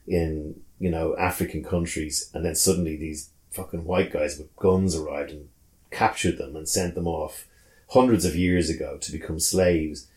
[0.06, 5.32] in you know African countries, and then suddenly these fucking white guys with guns arrived
[5.32, 5.48] and
[5.90, 7.46] captured them and sent them off
[7.90, 10.08] hundreds of years ago to become slaves,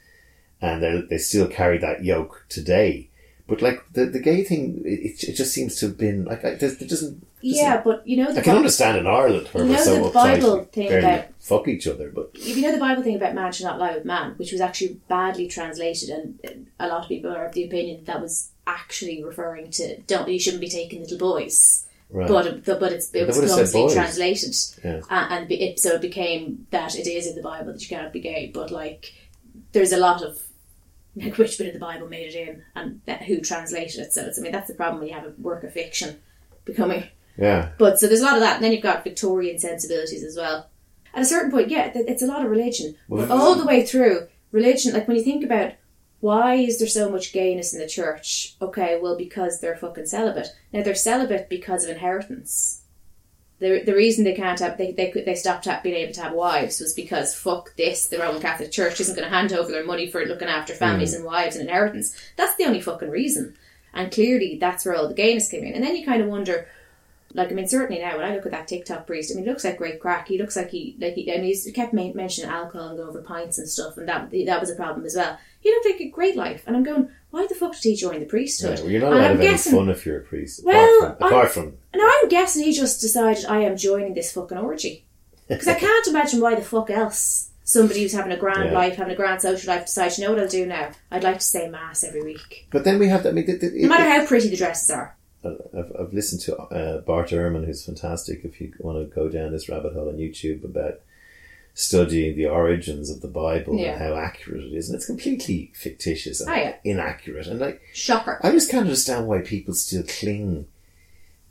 [0.61, 3.09] and they they still carry that yoke today.
[3.47, 6.55] But like the the gay thing, it, it just seems to have been like I,
[6.55, 7.25] there, there doesn't.
[7.41, 9.83] yeah, but you know the I can Bi- understand in Ireland where You we're know
[9.83, 13.15] so the Bible thing about- fuck each other, but if you know the Bible thing
[13.15, 17.03] about man should not lie with man, which was actually badly translated, and a lot
[17.03, 20.59] of people are of the opinion that, that was actually referring to don't you shouldn't
[20.59, 22.27] be taking little boys, right.
[22.27, 25.01] but but it's it was clumsily translated, Yeah.
[25.09, 28.11] A- and it, so it became that it is in the Bible that you cannot
[28.11, 29.13] be gay, but like
[29.71, 30.41] there's a lot of
[31.21, 34.13] like which bit of the Bible made it in and that, who translated it.
[34.13, 36.19] So it's, I mean that's the problem when you have a work of fiction
[36.65, 37.05] becoming
[37.37, 38.55] yeah, but so there's a lot of that.
[38.55, 40.69] And then you've got Victorian sensibilities as well.
[41.13, 42.95] At a certain point, yeah, it's a lot of religion.
[43.07, 45.73] Well, all the way through, religion, like when you think about
[46.19, 48.55] why is there so much gayness in the church?
[48.61, 50.47] Okay, well, because they're fucking celibate.
[50.73, 52.76] Now, they're celibate because of inheritance.
[53.59, 56.79] The, the reason they can't have, they, they, they stopped being able to have wives
[56.79, 60.11] was because fuck this, the Roman Catholic Church isn't going to hand over their money
[60.11, 60.77] for looking after mm.
[60.77, 62.15] families and wives and inheritance.
[62.35, 63.57] That's the only fucking reason.
[63.93, 65.73] And clearly, that's where all the gayness came in.
[65.73, 66.67] And then you kind of wonder,
[67.33, 69.49] like I mean, certainly now when I look at that TikTok priest, I mean, he
[69.49, 70.27] looks like great crack.
[70.27, 73.09] He looks like he like he, and he's he kept ma- mentioning alcohol and going
[73.09, 75.37] over pints and stuff, and that that was a problem as well.
[75.59, 78.15] He looked like a great life, and I'm going, why the fuck did he join
[78.15, 78.29] the yeah.
[78.29, 78.79] priesthood?
[78.79, 80.61] Well, you're not allowed to have any fun if you're a priest.
[80.63, 84.31] Well, apart from, apart from Now I'm guessing he just decided I am joining this
[84.33, 85.05] fucking orgy
[85.47, 88.77] because I can't imagine why the fuck else somebody who's having a grand Yeah.
[88.77, 90.91] life, having a grand social life, decides, you know what I'll do now?
[91.11, 93.29] I'd like to say mass every week, But then we have, that.
[93.29, 95.17] I mean, the, the, no matter how pretty the dresses are.
[95.43, 98.41] I've, I've listened to uh, Bart Ehrman, who's fantastic.
[98.45, 101.01] If you want to go down this rabbit hole on YouTube about
[101.73, 103.93] studying the origins of the Bible Yeah.
[103.93, 106.75] and how accurate it is, and it's completely fictitious and Oh, yeah.
[106.83, 107.47] inaccurate.
[107.47, 108.39] And like, Shocker.
[108.43, 110.67] I just can't understand why people still cling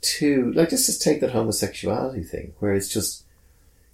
[0.01, 3.23] too like let's just take that homosexuality thing where it's just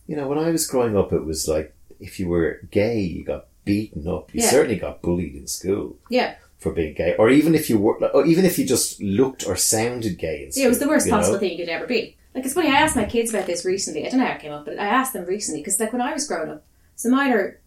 [0.07, 3.23] you know when I was growing up it was like if you were gay you
[3.23, 4.49] got beaten up you Yeah.
[4.49, 6.35] certainly got bullied in school Yeah.
[6.57, 9.55] for being gay or even if you were or even if you just looked or
[9.55, 11.17] sounded gay in school, Yeah, it was the worst you know?
[11.19, 12.17] possible thing you could ever be.
[12.35, 14.05] Like, it's funny, I asked my kids about this recently.
[14.05, 16.01] I don't know how it came up, but I asked them recently because, like, when
[16.01, 17.59] I was growing up, so mine are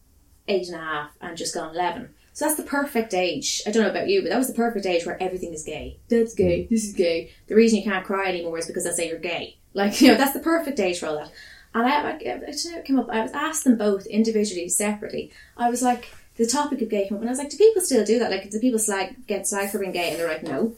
[0.49, 2.09] eight and a half and just gone 11.
[2.37, 3.63] So that's the perfect age.
[3.67, 5.97] I don't know about you, but that was the perfect age where everything is gay.
[6.09, 6.65] That's gay.
[6.65, 6.69] Mm.
[6.69, 7.31] This is gay.
[7.47, 9.57] The reason you can't cry anymore is because they say you're gay.
[9.73, 11.33] Like, you know, that's the perfect age for all that.
[11.73, 13.09] And I, I, I don't know it came up.
[13.11, 15.33] I was asked them both individually, separately.
[15.57, 17.81] I was like, the topic of gay came up, and I was like, do people
[17.81, 18.31] still do that?
[18.31, 20.11] Like, do people slag, get slag for being gay?
[20.11, 20.77] And they're like, no.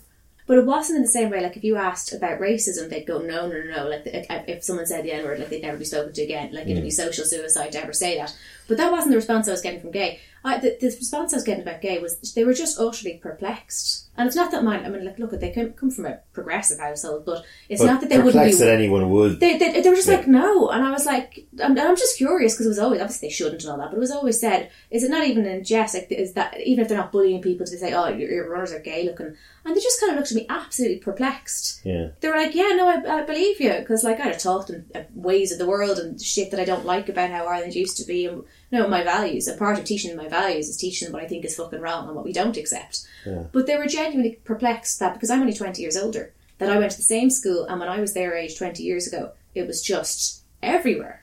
[0.49, 1.43] But it wasn't in the same way.
[1.43, 3.89] Like if you asked about racism, they'd go no, no, no, no.
[3.89, 6.55] Like if, if someone said the N word, like they'd never be spoken to again.
[6.55, 6.87] Like it'd mm.
[6.87, 8.35] be social suicide to ever say that.
[8.69, 10.21] But that wasn't the response I was getting from gay.
[10.45, 14.05] I, the, the response I was getting about gay was they were just utterly perplexed.
[14.17, 14.85] And it's not that mine.
[14.85, 18.01] I mean, like look, they come come from a progressive household, but it's But not
[18.01, 18.55] that they wouldn't be.
[18.57, 20.17] that anyone would They, they, they were just Yeah.
[20.17, 23.29] like no, and I was like, I'm, I'm just curious because it was always obviously
[23.29, 25.65] they shouldn't and all that, but it was always said, is it not even in
[25.65, 25.95] jest?
[25.95, 28.73] Like, is that even if they're not bullying people, to say, oh, your, your runners
[28.73, 31.81] are gay looking, and they just kind of looked at me absolutely perplexed.
[31.85, 34.67] yeah They were like, yeah, no, I, I believe you because like I'd have taught
[34.69, 37.75] them uh, ways of the world and shit that I don't like about how Ireland
[37.75, 39.49] used to be and no my values.
[39.49, 42.07] A part of teaching my values is teaching them what I think is fucking wrong
[42.07, 43.07] and what we don't accept.
[43.27, 43.45] Yeah.
[43.53, 46.91] But they were genuinely perplexed that because I'm only twenty years older, that I went
[46.93, 49.83] to the same school and when I was their age twenty years ago, it was
[49.83, 51.23] just everywhere.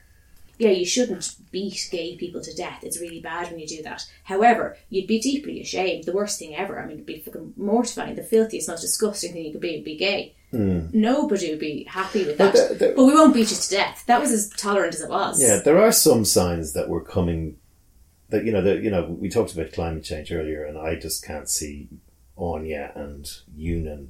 [0.58, 2.82] Yeah, you shouldn't beat gay people to death.
[2.82, 4.02] It's really bad when you do that.
[4.24, 6.04] However, you'd be deeply ashamed.
[6.04, 6.78] The worst thing ever.
[6.80, 8.14] I mean, it'd be fucking mortifying.
[8.14, 10.34] The filthiest, most disgusting thing you could be would be gay.
[10.52, 10.86] Hmm.
[10.92, 12.54] Nobody would be happy with that.
[12.54, 14.04] But the- the- but we won't beat you to death.
[14.06, 15.42] That was as tolerant as it was.
[15.42, 17.56] Yeah, there are some signs that we're coming.
[18.30, 21.24] That you know, that you know, we talked about climate change earlier, and I just
[21.24, 21.88] can't see
[22.36, 23.24] Anya and
[23.56, 24.08] Yunan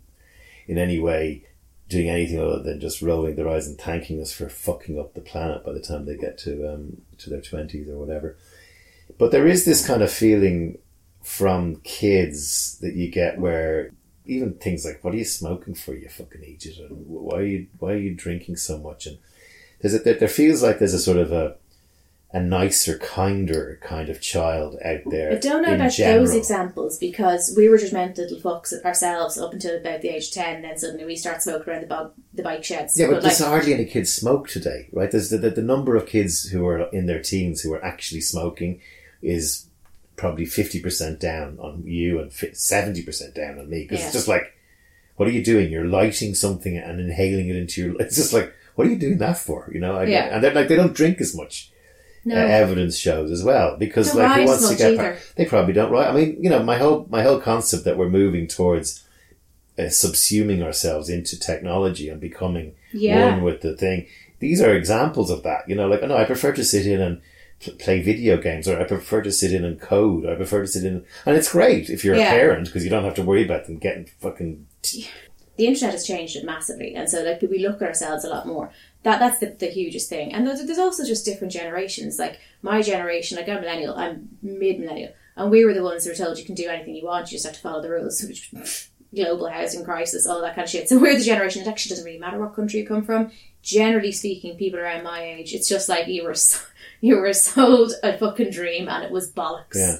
[0.68, 1.44] in any way
[1.88, 5.20] doing anything other than just rolling their eyes and thanking us for fucking up the
[5.20, 8.36] planet by the time they get to um, to their twenties or whatever.
[9.18, 10.78] But there is this kind of feeling
[11.22, 13.90] from kids that you get where
[14.24, 15.94] even things like, "What are you smoking for?
[15.94, 19.18] You fucking idiot!" and "Why are you why are you drinking so much?" and
[19.80, 21.56] there's a, there, there feels like there's a sort of a
[22.36, 25.32] a nicer, kinder kind of child out there.
[25.32, 26.18] I don't know about general.
[26.20, 30.28] those examples because we were just meant little fucks ourselves up until about the age
[30.28, 33.00] of 10, then suddenly we start smoking around the, bog, the bike sheds.
[33.00, 35.10] Yeah, but, like, there's hardly any kids smoke today, right?
[35.10, 38.20] There's the, the, the number of kids who are in their teens who are actually
[38.20, 38.82] smoking
[39.22, 39.66] is
[40.16, 43.84] probably 50% down on you and 70% down on me.
[43.84, 44.04] Because Yeah.
[44.06, 44.52] it's just like,
[45.16, 45.72] what are you doing?
[45.72, 47.96] You're lighting something and inhaling it into your...
[48.00, 49.70] It's just like, what are you doing that for?
[49.72, 49.96] You know?
[49.96, 50.34] I, Yeah.
[50.34, 51.72] And they're like, they don't drink as much.
[52.26, 52.34] No.
[52.36, 56.08] uh, evidence shows as well because like wants to get par- they probably don't right
[56.08, 59.02] I mean you know my whole my whole concept that we're moving towards
[59.78, 63.30] uh, subsuming ourselves into technology and becoming Yeah.
[63.30, 64.06] one with the thing
[64.40, 67.20] these are examples of that you know like no I prefer to sit in and
[67.78, 70.84] play video games or I prefer to sit in and code I prefer to sit
[70.84, 72.32] in and it's great if you're Yeah.
[72.34, 74.66] a parent because you don't have to worry about them getting fucking
[75.58, 78.46] the internet has changed it massively, and so like we look at ourselves a lot
[78.46, 78.70] more.
[79.06, 80.32] That that's the, the hugest thing.
[80.34, 82.18] And there's, there's also just different generations.
[82.18, 86.10] Like my generation, like I'm millennial, I'm mid millennial, and we were the ones who
[86.10, 88.20] were told you can do anything you want, you just have to follow the rules.
[88.22, 88.50] Which
[89.14, 90.88] global housing crisis, all that kind of shit.
[90.88, 91.62] So we're the generation.
[91.62, 93.30] It actually doesn't really matter what country you come from.
[93.62, 96.58] Generally speaking, people around my age, it's just like you were so,
[97.00, 99.96] you were sold a fucking dream, and it was bollocks Yeah.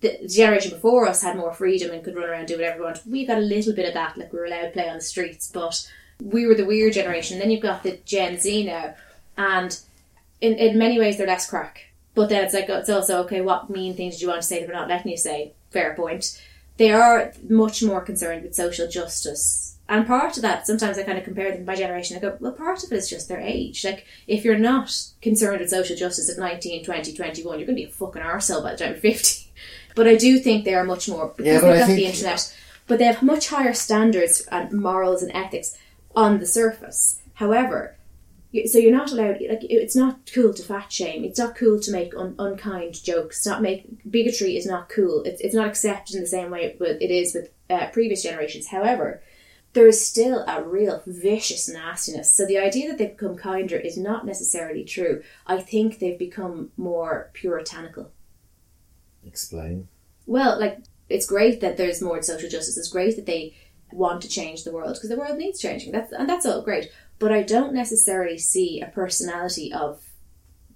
[0.00, 2.84] the generation before us had more freedom and could run around and do whatever we
[2.86, 3.00] want.
[3.06, 5.02] We got a little bit of that, like we were allowed to play on the
[5.02, 5.88] streets, but
[6.22, 7.38] we were the weird generation.
[7.38, 8.94] Then you've got the Gen Z now,
[9.36, 9.78] and
[10.40, 11.86] in, in many ways they're less crack.
[12.14, 13.40] But then it's like it's also okay.
[13.40, 15.52] What mean things do you want to say that we're not letting you say?
[15.70, 16.42] Fair point.
[16.76, 19.76] They are much more concerned with social justice.
[19.88, 22.16] And part of that, sometimes I kind of compare them to my generation.
[22.16, 23.84] I go, well, part of it is just their age.
[23.84, 27.82] Like, if you're not concerned with social justice at 19, 20, 21, you're going to
[27.82, 29.44] be a fucking arsehole by the time you're 50.
[29.94, 32.56] But I do think they are much more, because Yeah, they've got the internet,
[32.86, 35.76] but they have much higher standards and morals and ethics
[36.18, 37.20] on the surface.
[37.34, 37.96] However,
[38.66, 41.22] so you're not allowed, like, it's not cool to fat shame.
[41.22, 43.36] It's not cool to make un- unkind jokes.
[43.36, 45.22] It's not make, bigotry is not cool.
[45.22, 48.66] It's, it's not accepted in the same way but it is with uh, previous generations.
[48.66, 49.22] However,
[49.74, 52.34] there is still a real vicious nastiness.
[52.34, 55.22] So the idea that they've become kinder is not necessarily true.
[55.46, 58.10] I think they've become more puritanical.
[59.24, 59.86] explain
[60.26, 62.76] Well, like it's great that there's more social justice.
[62.76, 63.54] It's great that they
[63.92, 65.92] want to change the world because the world needs changing.
[65.92, 66.90] That's and that's all great.
[67.18, 70.02] But I don't necessarily see a personality of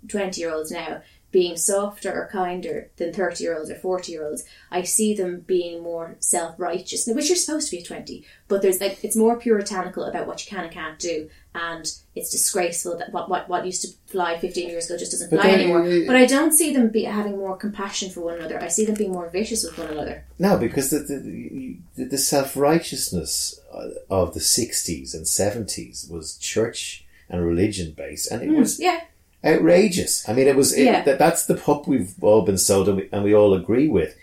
[0.08, 1.02] twenty year olds now
[1.32, 4.44] being softer or kinder than 30 year olds or 40 year olds.
[4.70, 8.62] I see them being more self righteous, which you're supposed to be at 20, but
[8.62, 12.98] there's like, it's more puritanical about what you can and can't do, and it's disgraceful
[12.98, 15.60] that what, what, what used to fly 15 years ago just doesn't But fly then-
[15.60, 16.06] anymore.
[16.06, 18.62] But I don't see them be having more compassion for one another.
[18.62, 20.24] I see them being more vicious with one another.
[20.38, 27.06] No, because the the, the, self righteousness uh, of the sixties and seventies was church
[27.28, 29.00] and religion based, and it hmm, was Yeah.
[29.44, 30.28] Outrageous.
[30.28, 31.02] I mean, it was it, Yeah.
[31.02, 34.16] that, that's the pup we've all been sold, and we, and we all agree with.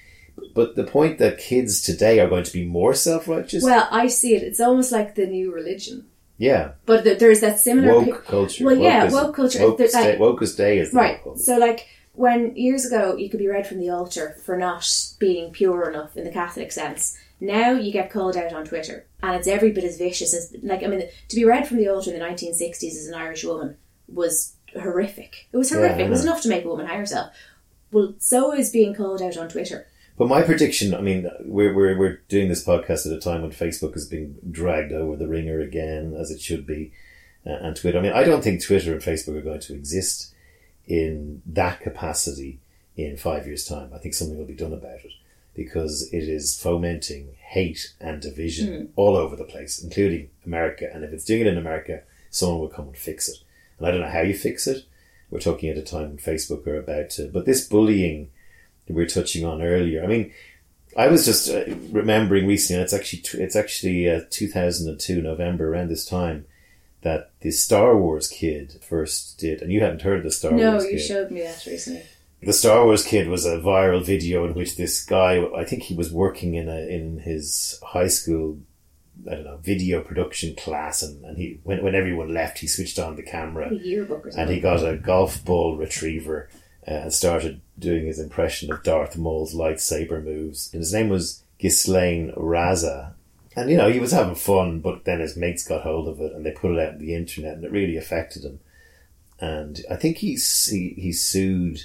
[0.55, 4.07] But the point that kids today are going to be more self righteous, Well, I
[4.07, 4.43] see it.
[4.43, 6.05] It's almost like the new religion.
[6.37, 7.99] yeah, But th- there's that similar.
[7.99, 8.65] woke culture.
[8.65, 9.59] Well, yeah, is- woke culture.
[9.61, 11.25] Woke, like- woke day is the Right.
[11.25, 14.85] woke So, like, when years ago you could be read from the altar for not
[15.19, 19.35] being pure enough in the Catholic sense, now you get called out on Twitter, and
[19.35, 22.11] it's every bit as vicious as like I mean, to be read from the altar
[22.11, 23.75] in the 1960s as an Irish woman
[24.11, 25.47] was horrific.
[25.51, 25.99] It was horrific.
[25.99, 27.33] I it was enough to make a woman hang herself.
[27.91, 29.87] Well, so is being called out on Twitter.
[30.17, 33.51] But my prediction, I mean, we're, we're, we're doing this podcast at a time when
[33.51, 36.91] Facebook is being dragged over the wringer again, as it should be,
[37.45, 37.97] uh, and Twitter.
[37.97, 40.33] I mean, I don't think Twitter and Facebook are going to exist
[40.85, 42.59] in that capacity
[42.97, 43.91] in five years' time.
[43.93, 45.13] I think something will be done about it
[45.55, 50.89] because it is fomenting hate and division all over the place, including America.
[50.93, 53.37] And if it's doing it in America, someone will come and fix it.
[53.79, 54.85] And I don't know how you fix it.
[55.31, 58.29] We're talking at a time when Facebook are about to, but this bullying
[58.87, 60.03] that we were touching on earlier.
[60.03, 60.33] I mean,
[60.97, 65.89] I was just uh, remembering recently, and it's actually it's actually uh, 2002 November around
[65.89, 66.45] this time
[67.01, 70.71] that the Star Wars kid first did, and you hadn't heard of the Star no,
[70.71, 71.05] Wars No, you kid.
[71.05, 72.03] showed me that recently.
[72.41, 75.93] The Star Wars kid was a viral video in which this guy, I think he
[75.95, 78.59] was working in a in his high school,
[79.27, 82.99] I don't know, video production class, and, and he when when everyone left, he switched
[82.99, 86.49] on the camera A yearbook or and he got a golf ball retriever
[86.87, 90.69] uh, and started doing his impression of Darth Maul's lightsaber moves.
[90.73, 93.13] And his name was Ghyslain Raza.
[93.55, 96.33] And, you know, he was having fun, but then his mates got hold of it
[96.33, 98.59] and they put it out on the internet and it really affected him.
[99.39, 101.83] And I think he, he, he sued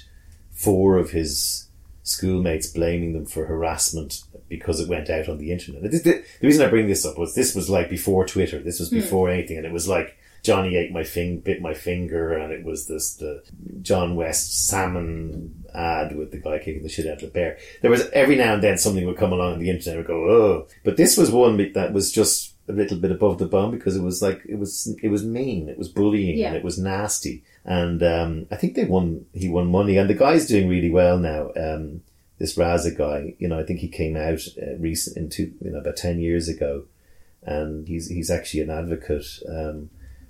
[0.51, 1.67] four of his
[2.05, 5.81] schoolmates, blaming them for harassment because it went out on the internet.
[5.81, 8.59] The, the reason I bring this up was this was like before Twitter.
[8.59, 8.97] This was hmm.
[8.97, 12.63] before anything, and it was like Johnny ate my fing, bit my finger, and it
[12.63, 13.43] was this the
[13.81, 17.57] John West salmon ad with the guy kicking the shit out of the bear.
[17.81, 20.29] There was every now and then something would come along on the internet and go,
[20.29, 23.95] oh, but this was one that was just a little bit above the bone because
[23.95, 26.49] it was like it was it was mean, it was bullying, Yeah.
[26.49, 27.43] and it was nasty.
[27.65, 29.25] And um, I think they won.
[29.33, 31.49] He won money, and the guy's doing really well now.
[31.55, 32.01] Um,
[32.37, 35.71] this Raza guy, you know, I think he came out uh, recent in two, you
[35.71, 36.83] know, about ten years ago,
[37.41, 39.89] and he's he's actually an advocate um,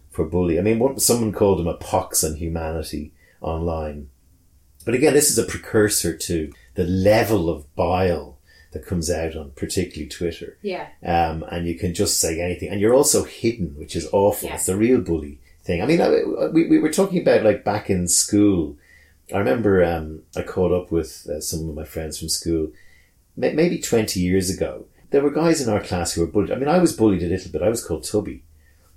[0.09, 0.57] for bully.
[0.57, 3.11] I mean, what someone called him a pox on humanity
[3.41, 4.09] online,
[4.85, 8.37] but again, this is a precursor to the level of bile
[8.71, 10.89] that comes out on particularly Twitter yeah.
[11.01, 14.47] um, and you can just say anything, and you're also hidden, which is awful.
[14.47, 14.55] Yeah.
[14.55, 15.81] It's the real bully thing.
[15.81, 16.09] I mean, I,
[16.47, 18.77] we, we were talking about like back in school.
[19.33, 22.71] I remember um, I caught up with uh, some of my friends from school,
[23.35, 24.85] may- maybe twenty years ago.
[25.09, 26.51] There were guys in our class who were bullied.
[26.51, 27.61] I mean, I was bullied a little bit.
[27.61, 28.43] I was called Tubby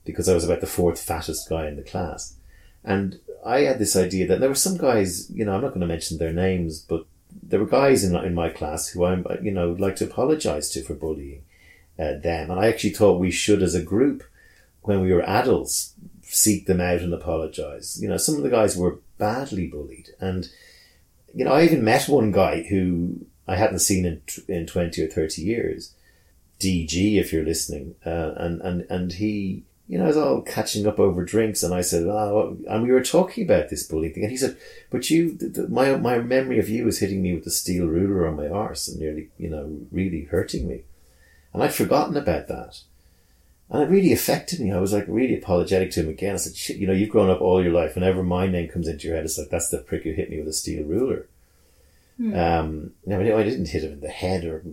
[0.05, 2.37] because I was about the fourth fattest guy in the class,
[2.85, 5.31] and I had this idea that there were some guys.
[5.31, 7.07] You know, I'm not going to mention their names, but
[7.43, 10.71] there were guys in in my class who I'm you know would like to apologise
[10.71, 11.43] to for bullying
[11.99, 14.23] uh, them, and I actually thought we should, as a group,
[14.83, 15.95] when we were adults,
[16.39, 18.01] seek them out and apologise.
[18.01, 20.49] You know, some of the guys were badly bullied, and
[21.35, 25.09] you know, I even met one guy who I hadn't seen in in twenty or
[25.09, 25.95] thirty years,
[26.61, 29.65] DG, if you're listening, uh, and and and he.
[29.91, 32.93] You know, I was all catching up over drinks, and I said, "Oh," and we
[32.93, 34.59] were talking about this bullying thing, and he said,
[34.91, 37.87] "But you, th- th- my my memory of you is hitting me with a steel
[37.87, 40.83] ruler on my arse and nearly, you know, really hurting me."
[41.55, 42.83] And I'd forgotten about that.
[43.71, 44.73] And it really affected me.
[44.73, 46.35] I was like really apologetic to him again.
[46.35, 47.95] I said, shit, you know, you've grown up all your life.
[47.95, 50.39] Whenever my name comes into your head, it's like, that's the prick who hit me
[50.39, 51.29] with a steel ruler.
[52.21, 54.65] Um, now, I didn't hit him in the head or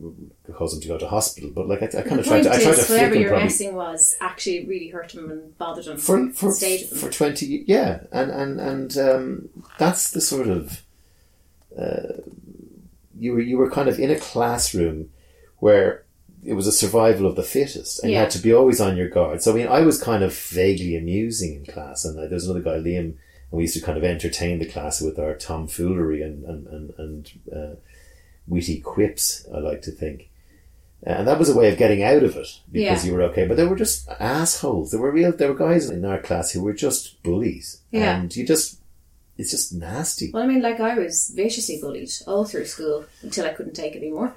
[0.52, 2.50] cause him to go to hospital, but like, I, I kind The of tried to,
[2.50, 5.30] I tried to is, flick whatever him you're probably messing was actually really hurt him
[5.30, 5.98] and bothered him.
[5.98, 8.00] for, for, for 20, ye- yeah.
[8.12, 10.82] And, and, and, um, that's the sort of,
[11.80, 12.22] uh,
[13.16, 15.12] you were, you were kind of in a classroom
[15.60, 16.05] where
[16.46, 19.10] it was a survival of the fittest and you had to be always on your
[19.10, 19.42] guard.
[19.42, 22.46] So, I mean, I was kind of vaguely amusing in class and uh, there was
[22.48, 23.18] another guy, Liam, and
[23.52, 27.32] we used to kind of entertain the class with our tomfoolery and, and, and, and,
[27.56, 27.76] uh,
[28.48, 30.30] witty quips, I like to think.
[31.04, 33.12] And that was a way of getting out of it because Yeah.
[33.12, 33.46] you were okay.
[33.48, 34.92] But they were just assholes.
[34.92, 37.82] There were real, there were guys in our class who were just bullies.
[37.92, 38.18] Yeah.
[38.20, 38.80] And you just,
[39.38, 40.32] it's just nasty.
[40.32, 43.94] Well, I mean, like I was viciously bullied all through school until I couldn't take
[43.96, 44.34] it anymore.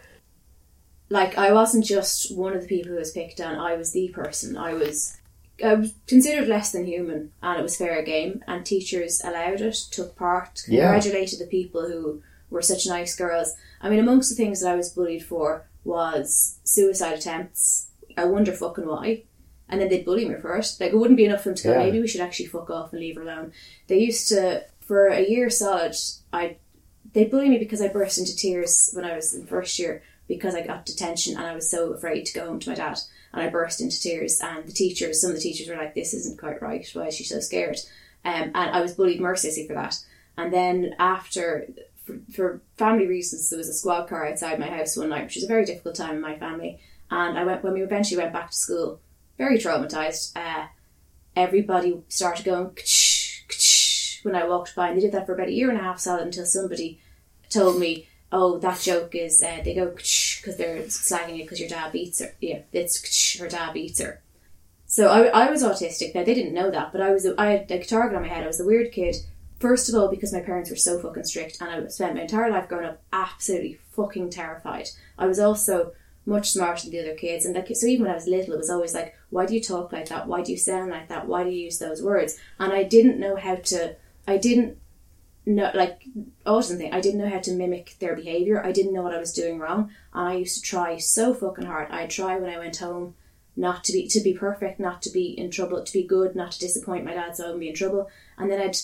[1.11, 3.57] Like I wasn't just one of the people who was picked on.
[3.57, 4.57] I was the person.
[4.57, 5.17] I was.
[5.65, 8.45] I was considered less than human, and it was fair game.
[8.47, 10.83] And teachers allowed it, took part, Yeah.
[10.93, 13.55] congratulated the people who were such nice girls.
[13.81, 17.89] I mean, amongst the things that I was bullied for was suicide attempts.
[18.17, 19.25] I wonder fucking why.
[19.69, 20.81] And then they'd bully me first.
[20.81, 21.79] Like, it wouldn't be enough for them to go, Yeah.
[21.85, 23.53] maybe we should actually fuck off and leave her alone.
[23.89, 25.97] They used to, for a year solid,
[26.33, 26.57] I
[27.15, 30.55] they bullied me because I burst into tears when I was in first year because
[30.55, 32.99] I got detention and I was so afraid to go home to my dad.
[33.33, 34.41] And I burst into tears.
[34.41, 36.89] And the teachers, some of the teachers were like, this isn't quite right.
[36.93, 37.79] Why is she so scared?
[38.25, 39.99] Um, and I was bullied mercilessly for that.
[40.37, 41.69] And then after,
[42.05, 45.37] for, for family reasons, there was a squad car outside my house one night, which
[45.37, 46.81] was a very difficult time in my family.
[47.11, 49.01] And I went when we eventually went back to school,
[49.37, 50.37] very traumatized.
[50.37, 50.67] Uh,
[51.35, 55.49] everybody started going "Kch, kch," when I walked by, and they did that for about
[55.49, 57.01] a year and a half solid until somebody
[57.49, 61.69] told me, "Oh, that joke is uh, they go because they're slagging you because your
[61.69, 62.35] dad beats her.
[62.41, 64.23] Yeah, it's "Kch, her dad beats her."
[64.87, 66.15] So I, I was autistic.
[66.15, 68.45] Now they didn't know that, but I was I had a target on my head.
[68.45, 69.17] I was the weird kid.
[69.61, 72.51] First of all, because my parents were so fucking strict, and I spent my entire
[72.51, 74.89] life growing up absolutely fucking terrified.
[75.19, 75.93] I was also
[76.25, 78.59] much smarter than the other kids, and like so, even when I was little, it
[78.59, 80.27] was always like, "Why do you talk like that?
[80.27, 81.27] Why do you sound like that?
[81.27, 83.97] Why do you use those words?" And I didn't know how to.
[84.27, 84.79] I didn't
[85.55, 86.05] know like
[86.47, 86.93] autism thing.
[86.93, 88.65] I didn't know how to mimic their behavior.
[88.65, 91.67] I didn't know what I was doing wrong, and I used to try so fucking
[91.67, 91.91] hard.
[91.91, 93.15] I'd try when I went home
[93.57, 96.53] not to be to be perfect, not to be in trouble, to be good, not
[96.53, 98.09] to disappoint my dad, so I wouldn't be in trouble.
[98.37, 98.77] And then I'd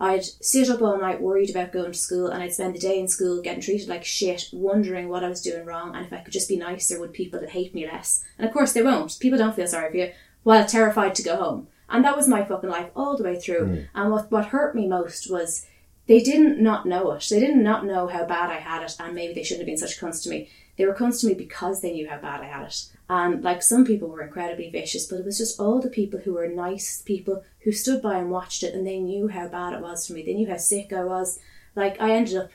[0.00, 2.98] I'd sit up all night worried about going to school, and I'd spend the day
[2.98, 6.18] in school getting treated like shit, wondering what I was doing wrong, and if I
[6.18, 8.24] could just be nicer, would people that hate me less?
[8.38, 9.18] And of course they won't.
[9.20, 11.68] People don't feel sorry for you, while terrified to go home.
[11.88, 13.66] And that was my fucking life all the way through.
[13.66, 13.88] Mm.
[13.94, 15.66] And what what hurt me most was
[16.08, 17.26] they didn't not know it.
[17.30, 19.76] They didn't not know how bad I had it, and maybe they shouldn't have been
[19.76, 20.48] such cunts to me.
[20.76, 22.86] They were cunts to me because they knew how bad I had it.
[23.10, 26.32] And like some people were incredibly vicious, but it was just all the people who
[26.32, 29.82] were nice people who stood by and watched it, and they knew how bad it
[29.82, 30.22] was for me.
[30.24, 31.38] They knew how sick I was.
[31.76, 32.50] Like I ended up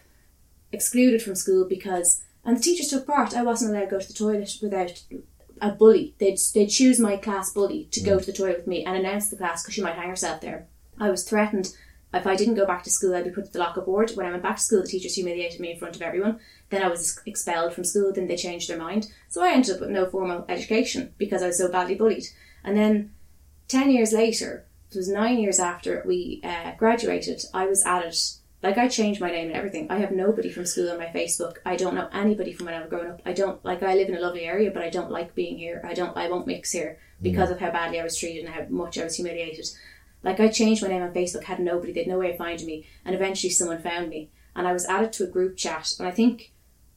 [0.71, 3.35] excluded from school because, and the teachers took part.
[3.35, 5.03] I wasn't allowed to go to the toilet without
[5.61, 6.15] a bully.
[6.17, 8.19] They'd they'd choose my class bully to go mm.
[8.21, 10.67] to the toilet with me and announce the class because she might hang herself there.
[10.99, 11.75] I was threatened
[12.13, 14.11] if I didn't go back to school, I'd be put to the locker board.
[14.11, 16.39] When I went back to school, the teachers humiliated me in front of everyone.
[16.69, 18.11] Then I was expelled from school.
[18.13, 19.07] Then they changed their mind.
[19.29, 22.25] So I ended up with no formal education because I was so badly bullied.
[22.63, 23.13] And then
[23.67, 28.15] ten years later, it was nine years after we uh, graduated, I was added.
[28.61, 29.87] Like I changed my name and everything.
[29.89, 31.57] I have nobody from school on my Facebook.
[31.65, 33.21] I don't know anybody from when I was growing up.
[33.25, 33.83] I don't like.
[33.83, 35.81] I live in a lovely area, but I don't like being here.
[35.83, 36.15] I don't.
[36.15, 39.03] I won't mix here because of how badly I was treated and how much I
[39.03, 39.67] was humiliated.
[40.23, 42.85] Like I changed my name on Facebook, had nobody, they'd no way of finding me,
[43.05, 46.11] and eventually someone found me, and I was added to a group chat, and I
[46.11, 46.51] think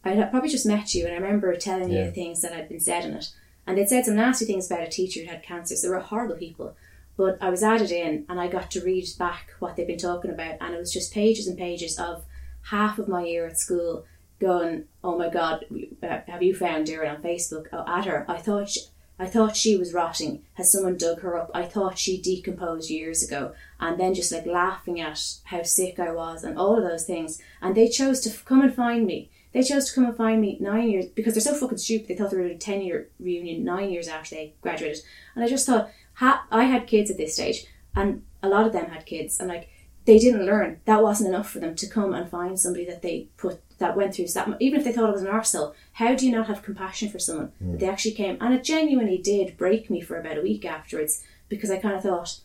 [0.05, 2.07] I had probably just met you, and I remember telling you Yeah.
[2.07, 3.31] the things that had been said in it,
[3.67, 5.75] and they'd said some nasty things about a teacher who had cancer.
[5.75, 6.77] So they were horrible people,
[7.17, 10.31] but I was added in, and I got to read back what they'd been talking
[10.31, 12.25] about, and it was just pages and pages of
[12.71, 14.05] half of my year at school
[14.39, 15.65] going, "Oh my God,
[16.03, 17.67] uh, have you found Darren on Facebook?
[17.73, 18.81] Oh, at her, I thought." She,
[19.19, 20.43] I thought she was rotting.
[20.55, 21.51] Has someone dug her up?
[21.55, 23.55] I thought she decomposed years ago.
[23.81, 27.41] And then just like laughing at how sick I was and all of those things.
[27.63, 29.31] And they chose to f- come and find me.
[29.53, 32.09] They chose to come and find me nine years because they're so fucking stupid.
[32.09, 35.03] They thought they were doing a 10 year reunion nine years after they graduated.
[35.35, 37.65] And I just thought, ha- I had kids at this stage
[37.95, 39.41] and a lot of them had kids.
[39.41, 39.71] And like,
[40.05, 40.81] they didn't learn.
[40.85, 44.15] That wasn't enough for them to come and find somebody that they put that went
[44.15, 46.63] through that even if they thought it was an arsehole, how do you not have
[46.63, 50.39] compassion for someone that they actually came and it genuinely did break me for about
[50.39, 52.41] a week afterwards because I kind of thought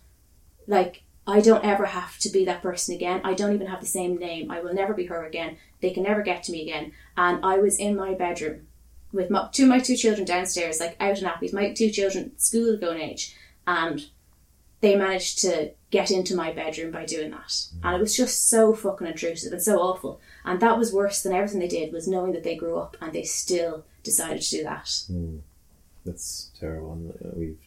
[0.67, 3.21] like I don't ever have to be that person again.
[3.23, 4.49] I don't even have the same name.
[4.49, 5.57] I will never be her again.
[5.79, 6.93] They can never get to me again.
[7.15, 8.67] And I was in my bedroom
[9.13, 12.77] with my, two my two children downstairs, like out in nappies, my two children school
[12.77, 13.35] going age,
[13.67, 14.05] and
[14.79, 17.53] they managed to get into my bedroom by doing that.
[17.71, 17.87] Hmm.
[17.87, 20.19] And it was just so fucking intrusive and so awful.
[20.45, 23.13] And that was worse than everything they did was knowing that they grew up and
[23.13, 24.89] they still decided to do that.
[26.05, 26.93] That's terrible.
[26.93, 27.57] And uh, we've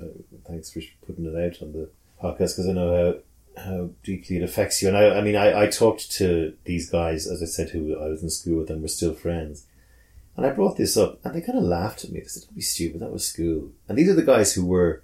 [0.00, 0.06] uh,
[0.48, 1.88] thanks for putting it out on the
[2.20, 3.22] podcast because I know
[3.56, 4.88] how how deeply it affects you.
[4.88, 8.08] And I, I mean, I, I talked to these guys, as I said, who I
[8.08, 9.64] was in school with, and we're still friends.
[10.36, 12.20] And I brought this up, and they kind of laughed at me.
[12.20, 13.00] They said, "Don't be stupid.
[13.00, 15.02] That was school." And these are the guys who were,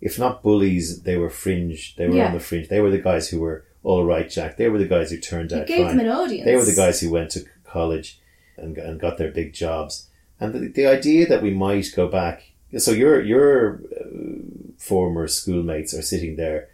[0.00, 1.94] if not bullies, they were fringe.
[1.96, 2.28] They were Yeah.
[2.28, 2.68] on the fringe.
[2.68, 4.56] They were the guys who were all right, Jack.
[4.56, 5.98] They were the guys who turned out gave fine.
[5.98, 6.46] them an audience.
[6.46, 8.18] They were the guys who went to college
[8.56, 10.08] and, and got their big jobs.
[10.40, 12.50] And the, the idea that we might go back.
[12.78, 16.68] So your your uh, former schoolmates are sitting there,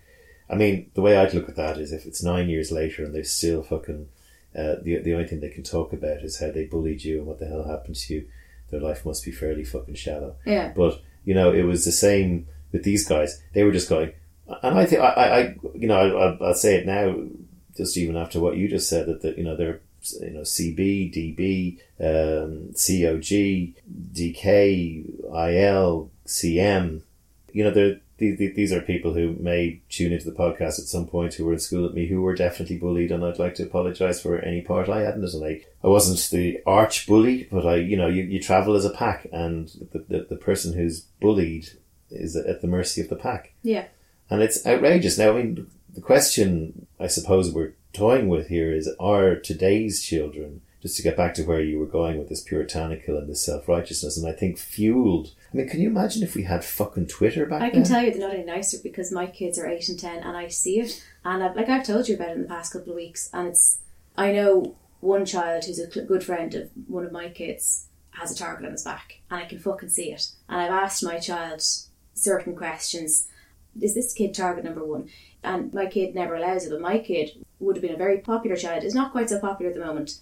[0.48, 3.14] I mean, the way I'd look at that is if it's nine years later and
[3.14, 4.08] they're still fucking,
[4.56, 7.26] uh, the the only thing they can talk about is how they bullied you and
[7.26, 8.28] what the hell happened to you.
[8.70, 10.36] Their life must be fairly fucking shallow.
[10.46, 10.72] Yeah.
[10.74, 13.42] But you know, it was the same with these guys.
[13.52, 14.12] They were just going,
[14.62, 17.16] and I think I, I, I you know, I, I'll, I'll say it now,
[17.76, 19.80] just even after what you just said that, that you know they're
[20.20, 23.74] you know CB, DB, um, COG,
[24.12, 27.02] DK, IL, CM.
[27.52, 31.06] You know, they're these, these are people who may tune into the podcast at some
[31.06, 33.64] point who were in school with me who were definitely bullied and I'd like to
[33.64, 37.48] apologise for any part I had in it and I, I wasn't the arch bully
[37.50, 40.74] but I you know you, you travel as a pack and the, the, the person
[40.74, 41.70] who's bullied
[42.10, 43.86] is at the mercy of the pack Yeah.
[44.30, 48.88] And it's outrageous now I mean the question I suppose we're toying with here is
[48.98, 53.18] are today's children just to get back to where you were going with this puritanical
[53.18, 56.64] and this self-righteousness and I think fueled I mean can you imagine if we had
[56.64, 57.68] fucking Twitter back then?
[57.68, 59.98] I then can tell you they're not any nicer because my kids are eight and
[59.98, 61.04] ten, and I see it.
[61.24, 63.48] And I've, like I've told you about it in the past couple of weeks, and
[63.48, 63.80] it's
[64.16, 68.36] I know one child who's a good friend of one of my kids has a
[68.36, 70.28] target on his back, and I can fucking see it.
[70.48, 71.62] And I've asked my child
[72.14, 73.26] certain questions.
[73.80, 75.08] Is this kid target number one?
[75.42, 78.56] And my kid never allows it, but my kid would have been a very popular
[78.56, 78.84] child.
[78.84, 80.20] Is not quite so popular at the moment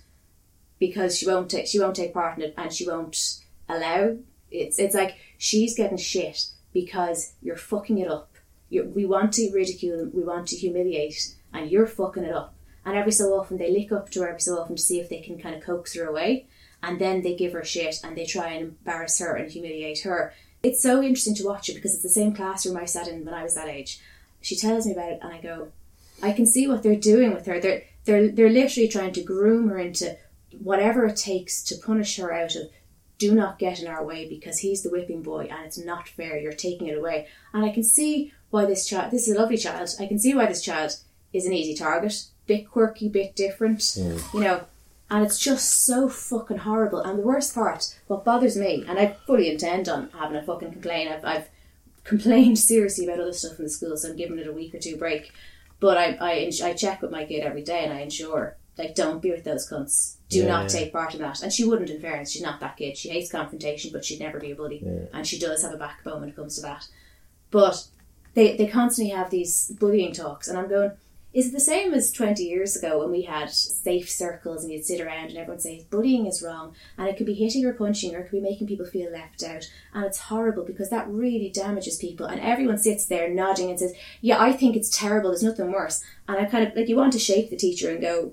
[0.78, 4.16] because she won't take she won't take part in it, and she won't allow.
[4.50, 8.30] It's it's like she's getting shit because you're fucking it up.
[8.68, 12.54] you we want to ridicule we want to humiliate, and you're fucking it up.
[12.84, 15.08] And every so often they lick up to her every so often to see if
[15.08, 16.46] they can kind of coax her away,
[16.82, 20.32] and then they give her shit and they try and embarrass her and humiliate her.
[20.62, 23.34] It's so interesting to watch it because it's the same classroom I sat in when
[23.34, 24.00] I was that age.
[24.40, 25.68] She tells me about it, and I go,
[26.22, 27.60] I can see what they're doing with her.
[27.60, 30.16] They're they're they're literally trying to groom her into
[30.62, 32.70] whatever it takes to punish her out of
[33.18, 36.38] do not get in our way because he's the whipping boy and it's not fair.
[36.38, 37.26] You're taking it away.
[37.52, 40.34] And I can see why this child, this is a lovely child, I can see
[40.34, 40.92] why this child
[41.32, 42.24] is an easy target.
[42.46, 44.34] Bit quirky, bit different, mm.
[44.34, 44.64] you know.
[45.10, 47.00] And it's just so fucking horrible.
[47.00, 50.72] And the worst part, what bothers me, and I fully intend on having a fucking
[50.72, 51.48] complaint, I've, I've
[52.04, 54.78] complained seriously about other stuff in the school, so I'm giving it a week or
[54.78, 55.32] two break.
[55.80, 59.22] But I, I, I check with my kid every day and I ensure, like, don't
[59.22, 60.16] be with those cunts.
[60.28, 60.80] Do Yeah, not yeah.
[60.80, 61.42] take part in that.
[61.42, 62.30] And she wouldn't, in fairness.
[62.32, 62.96] She's not that kid.
[62.98, 64.82] She hates confrontation, but she'd never be a bully.
[64.84, 65.06] Yeah.
[65.14, 66.86] And she does have a backbone when it comes to that.
[67.50, 67.86] But
[68.34, 70.90] they, they constantly have these bullying talks, and I'm going,
[71.38, 75.00] is the same as 20 years ago when we had safe circles and you'd sit
[75.00, 78.18] around and everyone say bullying is wrong and it could be hitting or punching or
[78.18, 81.96] it could be making people feel left out and it's horrible because that really damages
[81.96, 85.70] people and everyone sits there nodding and says yeah I think it's terrible there's nothing
[85.70, 88.32] worse and I kind of like you want to shake the teacher and go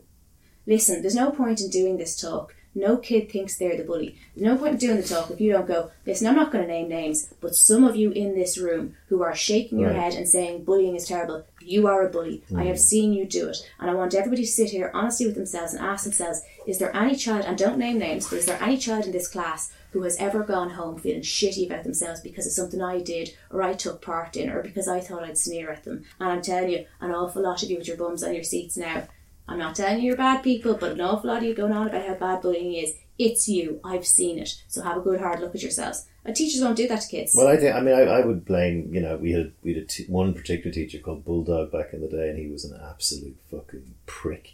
[0.65, 4.17] listen there's no point in doing this talk no kid thinks they're the bully.
[4.35, 6.65] There's no point in doing the talk if you don't go, listen, I'm not going
[6.65, 10.13] to name names, but some of you in this room who are shaking your head
[10.13, 12.43] and saying bullying is terrible, you are a bully.
[12.55, 12.79] I have mm.
[12.79, 13.57] seen you do it.
[13.79, 16.95] And I want everybody to sit here honestly with themselves and ask themselves, is there
[16.95, 20.01] any child, and don't name names, but is there any child in this class who
[20.03, 23.73] has ever gone home feeling shitty about themselves because of something I did or I
[23.73, 26.03] took part in or because I thought I'd sneer at them?
[26.19, 28.75] And I'm telling you, an awful lot of you with your bums on your seats
[28.75, 29.07] now.
[29.47, 31.87] I'm not telling you you're bad people, but an awful lot of you going on
[31.87, 32.95] about how bad bullying is.
[33.17, 33.79] It's you.
[33.83, 34.61] I've seen it.
[34.67, 36.07] So have a good hard look at yourselves.
[36.25, 37.33] And teachers don't do that to kids.
[37.35, 39.83] Well, I think I mean I, I would blame you know we had we had
[39.83, 42.79] a t- one particular teacher called Bulldog back in the day, and he was an
[42.89, 44.53] absolute fucking prick.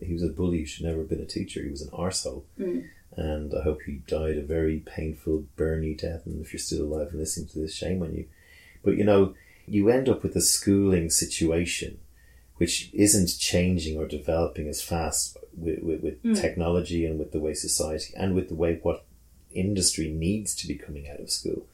[0.00, 0.58] He was a bully.
[0.58, 1.62] He should never have been a teacher.
[1.62, 2.42] He was an arsehole.
[2.56, 2.80] Hmm.
[3.16, 6.26] and I hope he died a very painful, burny death.
[6.26, 8.26] And if you're still alive and listening to this, shame on you.
[8.82, 9.34] But you know,
[9.66, 11.98] you end up with a schooling situation
[12.56, 17.54] which isn't changing or developing as fast with, with, with technology and with the way
[17.54, 19.04] society and with the way what
[19.52, 21.66] industry needs to be coming out of school.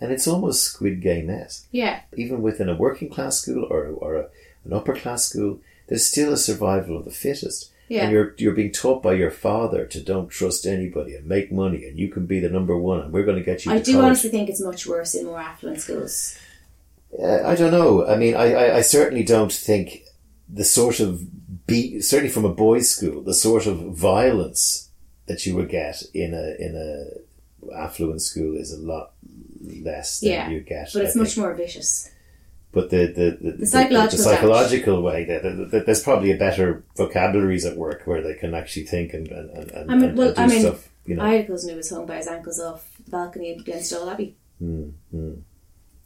[0.00, 1.66] And it's almost Squid Game esque.
[1.70, 2.00] yeah.
[2.16, 4.26] Even within a working class school or, or a,
[4.64, 7.70] an upper class school, there's still a survival of the fittest.
[7.88, 8.04] Yeah.
[8.04, 11.84] And you're you're being taught by your father to don't trust anybody and make money
[11.86, 13.72] and you can be the number one and we're going to get you.
[13.72, 14.06] I do college.
[14.06, 16.38] honestly think it's much worse in more affluent schools.
[17.22, 18.06] Uh, I don't know.
[18.06, 20.02] I mean, I, I, I certainly don't think
[20.54, 24.90] the sort of beat, certainly from a boys' school, the sort of violence
[25.26, 29.12] that you would get in a in a affluent school is a lot
[29.62, 30.90] less than Yeah, you get.
[30.92, 32.10] But it's much more vicious.
[32.72, 37.64] But the the, the, the, psychological the psychological way that there's probably a better vocabularies
[37.64, 40.34] at work where they can actually think and and, and, and, I mean, and well,
[40.34, 40.88] do I mean, stuff.
[41.06, 43.52] You know, I had a cousin who was hung by his ankles off the balcony
[43.52, 44.36] at Glenstal Abbey.
[44.58, 45.34] Hmm, hmm.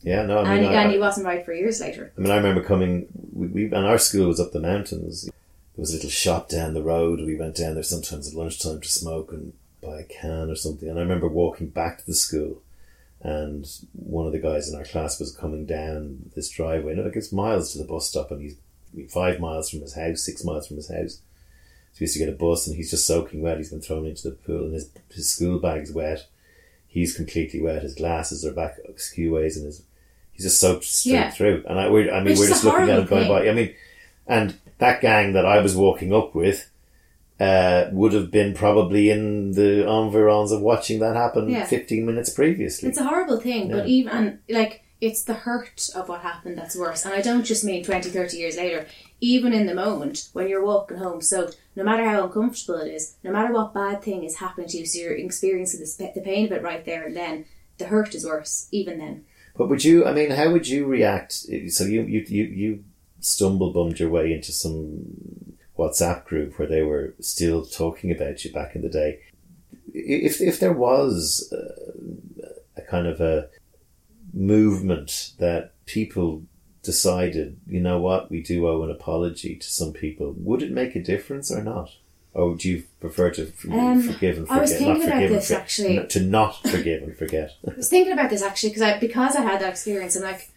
[0.02, 2.12] yeah, no, I mean, and I- I- he wasn't right for years later.
[2.16, 3.06] I mean, I remember coming.
[3.52, 5.24] We, and our school was up the mountains.
[5.24, 7.20] There was a little shop down the road.
[7.20, 10.88] We went down there sometimes at lunchtime to smoke and buy a can or something.
[10.88, 12.62] And I remember walking back to the school,
[13.20, 16.92] and one of the guys in our class was coming down this driveway.
[16.92, 18.56] And like it's miles to the bus stop, and he's
[19.10, 21.20] five miles from his house, six miles from his house.
[21.92, 23.58] So he used to get a bus, and he's just soaking wet.
[23.58, 26.26] He's been thrown into the pool, and his his school bag's wet.
[26.86, 27.82] He's completely wet.
[27.82, 29.82] His glasses are back skeways, and his
[30.38, 31.30] he's just soaked straight Yeah.
[31.30, 31.64] through.
[31.68, 33.28] And I, we're, I mean, Which we're just looking at him going thing.
[33.28, 33.48] by.
[33.48, 33.74] I mean,
[34.26, 36.70] and that gang that I was walking up with
[37.40, 41.64] uh, would have been probably in the environs of watching that happen Yeah.
[41.66, 42.88] 15 minutes previously.
[42.88, 46.76] It's a horrible thing, but even and, like it's the hurt of what happened that's
[46.76, 47.04] worse.
[47.04, 48.86] And I don't just mean 20, 30 years later.
[49.20, 53.14] Even in the moment when you're walking home soaked, no matter how uncomfortable it is,
[53.24, 56.20] no matter what bad thing is happening to you, so you're experiencing the, sp- the
[56.20, 57.44] pain of it right there and then,
[57.78, 58.66] the hurt is worse.
[58.72, 59.24] Even then,
[59.58, 60.06] But would you?
[60.06, 61.32] I mean, how would you react?
[61.32, 62.84] So you you you, you
[63.20, 68.52] stumble bummed your way into some WhatsApp group where they were still talking about you
[68.52, 69.18] back in the day.
[69.92, 73.48] If if there was uh, a kind of a
[74.32, 76.44] movement that people
[76.84, 80.94] decided, you know what, we do owe an apology to some people, would it make
[80.94, 81.90] a difference or not?
[82.38, 84.58] Or do you prefer to f- Um, forgive and forget?
[84.58, 84.88] I was forget?
[84.88, 86.06] Not thinking about and this, forget, actually.
[86.06, 87.50] to not forgive and forget.
[87.68, 90.14] I was thinking about this actually because I because I had that experience.
[90.16, 90.50] I'm like,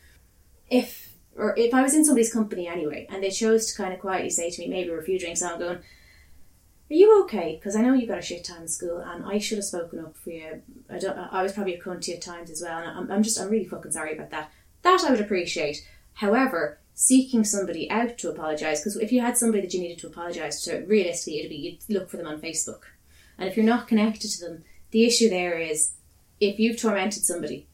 [0.70, 4.00] if or if I was in somebody's company anyway, and they chose to kind of
[4.00, 5.82] quietly say to me, maybe we're a few drinks on, going, "Are
[6.90, 9.58] you okay?" Because I know you got a shit time in school, and I should
[9.58, 10.62] have spoken up for you.
[10.90, 11.18] I don't.
[11.18, 13.40] I was probably a cunt to you at times as well, and I'm, I'm just
[13.40, 14.52] I'm really fucking sorry about that.
[14.84, 15.84] That I would appreciate.
[16.14, 20.06] However, seeking somebody out to apologise because if you had somebody that you needed to
[20.06, 22.82] apologise to, realistically, it'd be you'd look for them on Facebook,
[23.40, 25.94] and if you're not connected to them, the issue there is
[26.40, 27.68] if you've tormented somebody,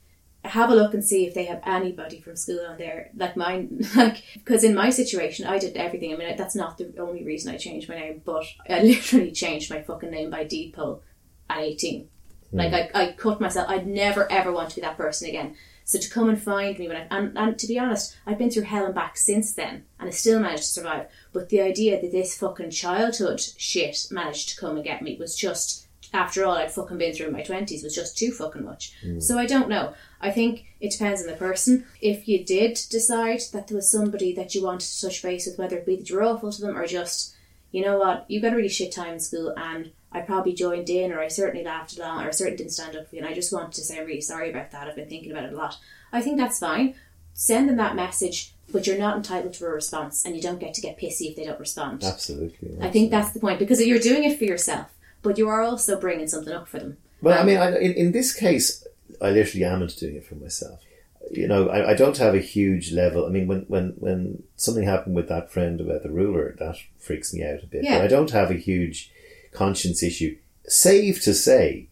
[0.45, 3.85] have a look and see if they have anybody from school on there, like mine.
[3.97, 6.13] Like, because in my situation, I did everything.
[6.13, 9.69] I mean, that's not the only reason I changed my name, but I literally changed
[9.69, 11.03] my fucking name by deed poll
[11.49, 12.07] at 18.
[12.53, 12.97] Like, hmm.
[12.97, 13.67] I, I cut myself.
[13.69, 15.57] I'd never ever want to be that person again.
[15.87, 18.51] So to come and find me when I, and, and to be honest, I've been
[18.51, 21.07] through hell and back since then, and I still managed to survive.
[21.31, 25.33] But the idea that this fucking childhood shit managed to come and get me was
[25.37, 28.95] just, after all I'd fucking been through in my twenties, was just too fucking much.
[29.01, 29.23] Mm.
[29.23, 29.93] So I don't know.
[30.19, 31.85] I think it depends on the person.
[32.01, 35.57] If you did decide that there was somebody that you wanted to touch base with,
[35.57, 37.33] whether it be that you're awful to them or just,
[37.71, 40.89] you know what, you got a really shit time in school and I probably joined
[40.89, 43.29] in or I certainly laughed along or I certainly didn't stand up for you and
[43.29, 44.87] I just wanted to say I'm really sorry about that.
[44.87, 45.77] I've been thinking about it a lot.
[46.11, 46.95] I think that's fine.
[47.33, 50.73] Send them that message, but you're not entitled to a response and you don't get
[50.73, 52.03] to get pissy if they don't respond.
[52.03, 52.77] Absolutely.
[52.81, 54.87] I think that's the point because you're doing it for yourself,
[55.21, 56.97] but you are also bringing something up for them.
[57.21, 58.85] Well, I Um, mean, I, in, in this case,
[59.21, 60.81] I literally am doing it for myself.
[61.29, 63.25] You know, I, I don't have a huge level.
[63.25, 67.33] I mean, when, when, when something happened with that friend about the ruler, that freaks
[67.33, 67.83] me out a bit.
[67.83, 67.97] Yeah.
[67.97, 69.11] But I don't have a huge
[69.57, 70.37] conscience issue.
[70.67, 71.89] Save to say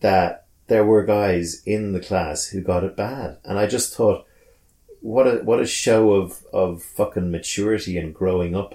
[0.00, 3.38] that there were guys in the class who got it bad.
[3.44, 4.26] And I just thought,
[5.00, 8.74] what a, what a show of, of fucking maturity and growing up.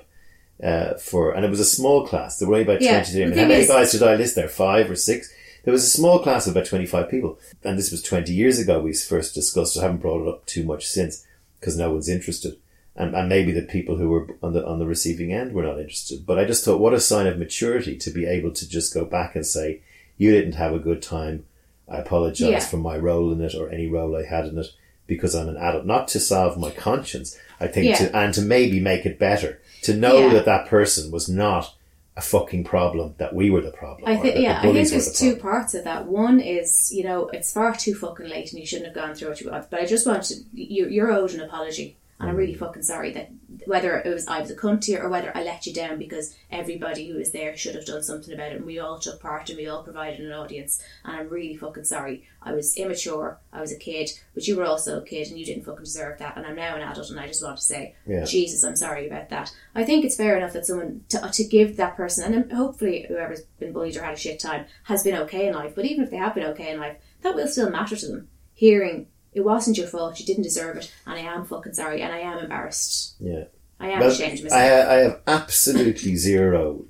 [0.64, 2.38] Uh, for and it was a small class.
[2.38, 3.24] There were only about Yeah, twenty.
[3.24, 4.48] I mean, how many is- guys did I list there?
[4.48, 5.30] Five or six.
[5.66, 7.40] There was a small class of about 25 people.
[7.64, 9.78] And this was 20 years ago we first discussed.
[9.78, 11.26] I haven't brought it up too much since
[11.60, 12.58] because no one's interested.
[12.96, 15.80] And, and maybe the people who were on the, on the receiving end were not
[15.80, 16.26] interested.
[16.28, 19.04] But I just thought what a sign of maturity to be able to just go
[19.04, 19.82] back and say,
[20.18, 21.46] you didn't have a good time.
[21.90, 22.60] I apologize Yeah.
[22.60, 24.68] for my role in it or any role I had in it
[25.08, 25.86] because I'm an adult.
[25.86, 27.36] Not to salve my conscience.
[27.60, 27.96] I think Yeah.
[27.96, 29.60] to, and to maybe make it better.
[29.84, 30.34] To know Yeah.
[30.34, 31.74] that that person was not
[32.16, 34.08] a fucking problem, that we were the problem.
[34.08, 36.06] I think yeah, I think there's the two parts of that.
[36.08, 39.30] One is you know it's far too fucking late and you shouldn't have gone through
[39.30, 39.68] what you want.
[39.72, 43.12] But I just want to you, you're owed an apology, and I'm really fucking sorry
[43.14, 43.32] that
[43.66, 46.00] whether it was I was a cunt to you or whether I let you down
[46.00, 49.22] because everybody who was there should have done something about it, and we all took
[49.22, 50.82] part and we all provided an audience.
[51.04, 52.28] And I'm really fucking sorry.
[52.42, 53.40] I was immature.
[53.52, 56.20] I was a kid, but you were also a kid, and you didn't fucking deserve
[56.20, 56.38] that.
[56.38, 58.26] And I'm now an adult, and I just want to say, Yeah.
[58.26, 59.54] Jesus, I'm sorry about that.
[59.76, 63.42] I think it's fair enough that someone to, to give that person, and hopefully whoever's
[63.60, 65.74] been bullied or had a shit time has been okay in life.
[65.76, 68.28] But even if they have been okay in life, that will still matter to them.
[68.54, 72.14] Hearing it wasn't your fault, you didn't deserve it, and I am fucking sorry, and
[72.14, 73.16] I am embarrassed.
[73.20, 73.46] Yeah.
[73.80, 74.62] I am Well, ashamed of myself.
[74.62, 76.86] I have absolutely zero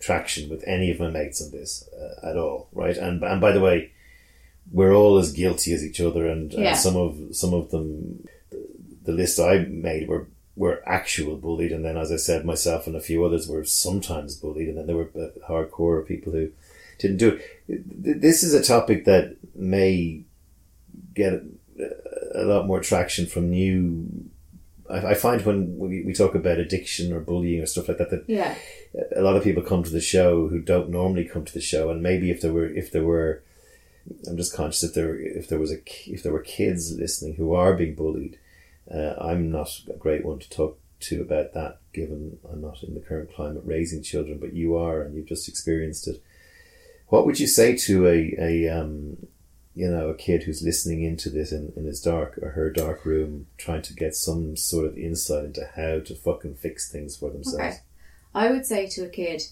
[0.00, 2.96] traction with any of my mates on this uh, at all, right?
[2.96, 3.92] And and by the way,
[4.72, 8.26] we're all as guilty as each other, and, and some of some of them,
[9.02, 12.96] the list I made were were actual bullied, and then as I said, myself and
[12.96, 16.50] a few others were sometimes bullied, and then there were uh, hardcore people who
[16.98, 18.22] didn't do it.
[18.22, 20.22] This is a topic that may
[21.14, 21.42] get
[22.36, 24.06] a, lot more traction from new.
[24.90, 28.10] I, I find when we, we talk about addiction or bullying or stuff like that,
[28.10, 28.54] that yeah,
[29.14, 31.90] a lot of people come to the show who don't normally come to the show,
[31.90, 33.42] and maybe if there were if there were
[34.28, 37.54] I'm just conscious if there if there was a if there were kids listening who
[37.54, 38.38] are being bullied,
[38.92, 42.94] uh, I'm not a great one to talk to about that, given I'm not in
[42.94, 46.22] the current climate raising children, but you are, and you've just experienced it.
[47.08, 49.16] What would you say to a a um,
[49.76, 53.04] you know a kid who's listening into this in, in his dark or her dark
[53.04, 57.30] room, trying to get some sort of insight into how to fucking fix things for
[57.30, 57.58] themselves?
[57.58, 57.76] Okay.
[58.34, 59.42] I would say to a kid,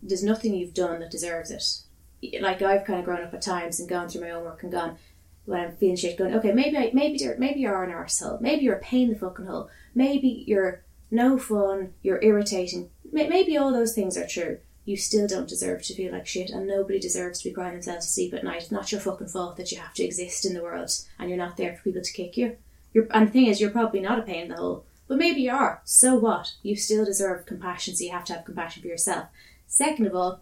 [0.00, 2.40] there's nothing you've done that deserves it.
[2.40, 4.72] Like I've kind of grown up at times and gone through my own work and
[4.72, 4.98] gone
[5.44, 8.64] when I'm feeling shit, going, okay, maybe I, maybe you're, maybe you're an arsehole, maybe
[8.64, 13.72] you're a pain in the fucking hole, maybe you're no fun, you're irritating, maybe all
[13.72, 14.58] those things are true.
[14.88, 18.06] You still don't deserve to feel like shit, and nobody deserves to be crying themselves
[18.06, 18.62] to sleep at night.
[18.62, 21.36] It's not your fucking fault that you have to exist in the world and you're
[21.36, 22.56] not there for people to kick you.
[22.94, 25.42] You're, and the thing is, you're probably not a pain in the hole, but maybe
[25.42, 25.82] you are.
[25.84, 26.54] So what?
[26.62, 29.26] You still deserve compassion, so you have to have compassion for yourself.
[29.66, 30.40] Second of all,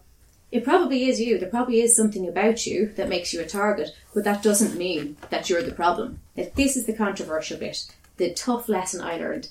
[0.49, 1.37] it probably is you.
[1.37, 5.17] There probably is something about you that makes you a target, but that doesn't mean
[5.29, 6.21] that you're the problem.
[6.37, 7.85] If This is the controversial bit.
[8.15, 9.49] The tough lesson I learned.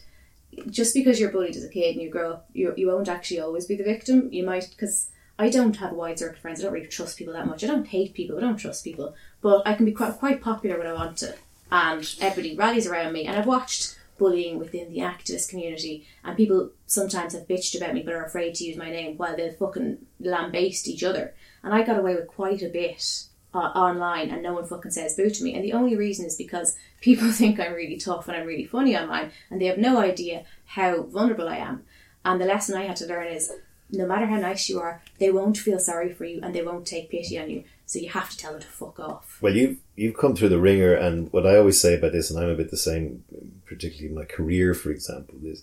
[0.70, 3.40] Just because you're bullied as a kid and you grow up, you, you won't actually
[3.40, 4.28] always be the victim.
[4.32, 6.60] You might, because I don't have a wide circle of friends.
[6.60, 7.62] I don't really trust people that much.
[7.62, 8.36] I don't hate people.
[8.36, 9.14] I don't trust people.
[9.40, 11.34] But I can be quite, quite popular when I want to.
[11.70, 13.26] And everybody rallies around me.
[13.26, 16.06] And I've watched bullying within the activist community.
[16.24, 19.36] And people sometimes have bitched about me but are afraid to use my name while
[19.36, 21.34] they fucking lambaste each other.
[21.62, 25.14] And I got away with quite a bit uh, online and no one fucking says
[25.14, 25.54] boo to me.
[25.54, 26.76] And the only reason is because
[27.06, 30.44] people think I'm really tough and I'm really funny online and they have no idea
[30.66, 31.84] how vulnerable I am.
[32.24, 33.52] And the lesson I had to learn is
[33.90, 36.84] no matter how nice you are, they won't feel sorry for you and they won't
[36.86, 37.62] take pity on you.
[37.86, 39.38] So you have to tell them to fuck off.
[39.40, 42.40] Well, you've you've come through the wringer, and what I always say about this, and
[42.40, 43.22] I'm a bit the same,
[43.64, 45.62] particularly in my career, for example, is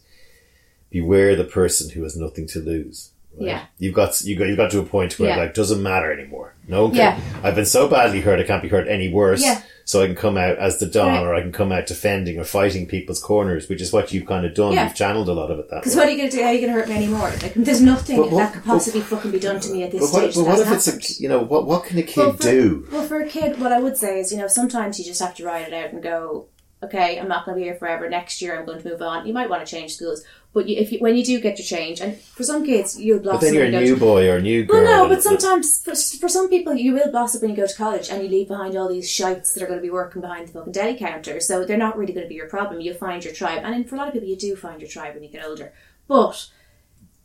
[0.89, 3.11] beware the person who has nothing to lose.
[3.39, 3.47] Right?
[3.47, 3.65] Yeah.
[3.79, 5.38] you've got you got you got to a point where Yeah.
[5.38, 6.55] like doesn't matter anymore.
[6.67, 7.19] No, one Yeah.
[7.43, 9.43] I've been so badly hurt, I can't be hurt any worse.
[9.43, 9.61] Yeah.
[9.86, 11.21] So I can come out as the Don, Right.
[11.23, 14.45] or I can come out defending or fighting people's corners, which is what you've kind
[14.45, 14.71] of done.
[14.71, 14.86] Yeah.
[14.86, 16.41] You've channeled a lot of it that Because what are you going to do?
[16.41, 17.29] How are you going to hurt me anymore?
[17.41, 20.13] Like, there's nothing what- that could possibly fucking be done to me at this But
[20.13, 20.36] what, stage.
[20.36, 22.41] but what if hasn't it's a you know what what can a kid Well, for,
[22.43, 22.88] do?
[22.93, 25.36] Well, for a kid, what I would say is, you know, sometimes you just have
[25.36, 26.45] to ride it out and go,
[26.81, 28.09] okay, I'm not going to be here forever.
[28.09, 29.25] Next year, I'm going to move on.
[29.27, 30.23] You might want to change schools,
[30.54, 33.20] but you, if you, when you do get your change, and for some kids, you'll
[33.20, 33.39] blossom.
[33.39, 34.84] But then you're a new to- boy or a new girl.
[34.84, 37.76] Well, no, but sometimes for, for some people, you will blossom when you go to
[37.76, 40.47] college and you leave behind all these shites that are going to be working behind
[40.47, 41.39] the fucking deli counter.
[41.39, 42.82] So they're not really going to be your problem.
[42.82, 45.16] You'll find your tribe, and for a lot of people, you do find your tribe
[45.16, 45.74] when you get older.
[46.08, 46.49] But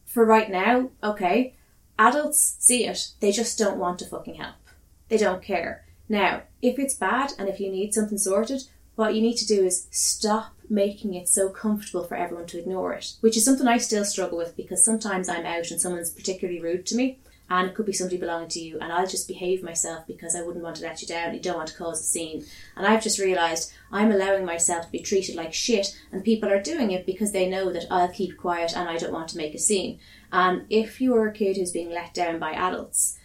[0.06, 1.54] for right now, okay,
[1.98, 3.08] adults see it.
[3.20, 4.56] They just don't want to fucking help.
[5.08, 5.84] They don't care.
[6.08, 8.62] Now, if it's bad and if you need something sorted,
[8.94, 12.92] what you need to do is stop making it so comfortable for everyone to ignore
[12.92, 16.60] it, which is something I still struggle with because sometimes I'm out and someone's particularly
[16.60, 17.18] rude to me,
[17.50, 20.42] and it could be somebody belonging to you, and I'll just behave myself because I
[20.42, 21.34] wouldn't want to let you down.
[21.34, 22.44] You don't want to cause a scene,
[22.76, 26.62] and I've just realised I'm allowing myself to be treated like shit, and people are
[26.62, 29.54] doing it because they know that I'll keep quiet and I don't want to make
[29.54, 29.98] a scene.
[30.30, 33.18] And if you're a kid who's being let down by adults,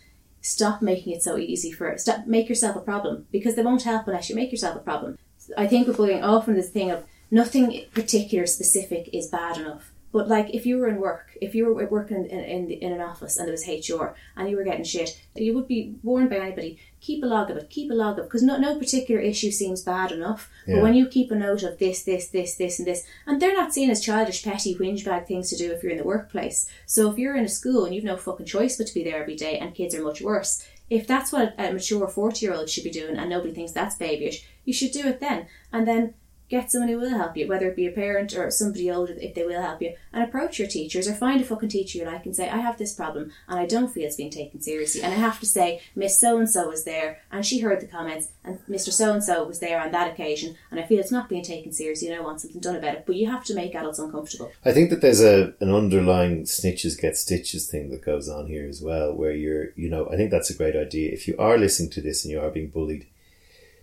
[0.43, 4.05] stop making it so easy for stop make yourself a problem because they won't help
[4.07, 5.17] unless you make yourself a problem.
[5.57, 9.91] I think with bullying often this thing of nothing particular specific is bad enough.
[10.11, 13.01] But like if you were in work, if you were working in in, in an
[13.01, 16.35] office and there was HR and you were getting shit, you would be warned by
[16.35, 16.77] anybody.
[17.01, 17.71] Keep a log of it.
[17.71, 20.51] Keep a log of it because no no particular issue seems bad enough.
[20.67, 20.75] Yeah.
[20.75, 23.59] But when you keep a note of this this this this and this, and they're
[23.61, 26.69] not seen as childish, petty, whinge bag things to do if you're in the workplace.
[26.85, 29.19] So if you're in a school and you've no fucking choice but to be there
[29.19, 30.63] every day, and kids are much worse.
[30.91, 33.95] If that's what a mature forty year old should be doing, and nobody thinks that's
[33.95, 36.13] babyish, you should do it then, and then
[36.53, 39.33] get someone who will help you, whether it be a parent or somebody older if
[39.33, 42.25] they will help you, and approach your teachers or find a fucking teacher you like
[42.25, 45.01] and say, I have this problem and I don't feel it's being taken seriously.
[45.01, 47.87] And I have to say, Miss So and so was there and she heard the
[47.87, 48.91] comments, and Mr.
[48.91, 51.71] So and so was there on that occasion, and I feel it's not being taken
[51.71, 53.05] seriously and I want something done about it.
[53.07, 54.51] But you have to make adults uncomfortable.
[54.63, 58.67] I think that there's a an underlying snitches get stitches thing that goes on here
[58.67, 61.11] as well, where you're, you know, I think that's a great idea.
[61.11, 63.07] If you are listening to this and you are being bullied,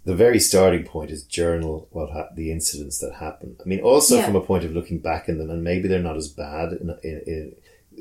[0.05, 3.57] the very starting point is journal what ha- the incidents that happen.
[3.65, 4.25] I mean, also Yeah.
[4.27, 6.73] from a point of looking back in them, and maybe they're not as bad.
[6.73, 7.55] In, in, in,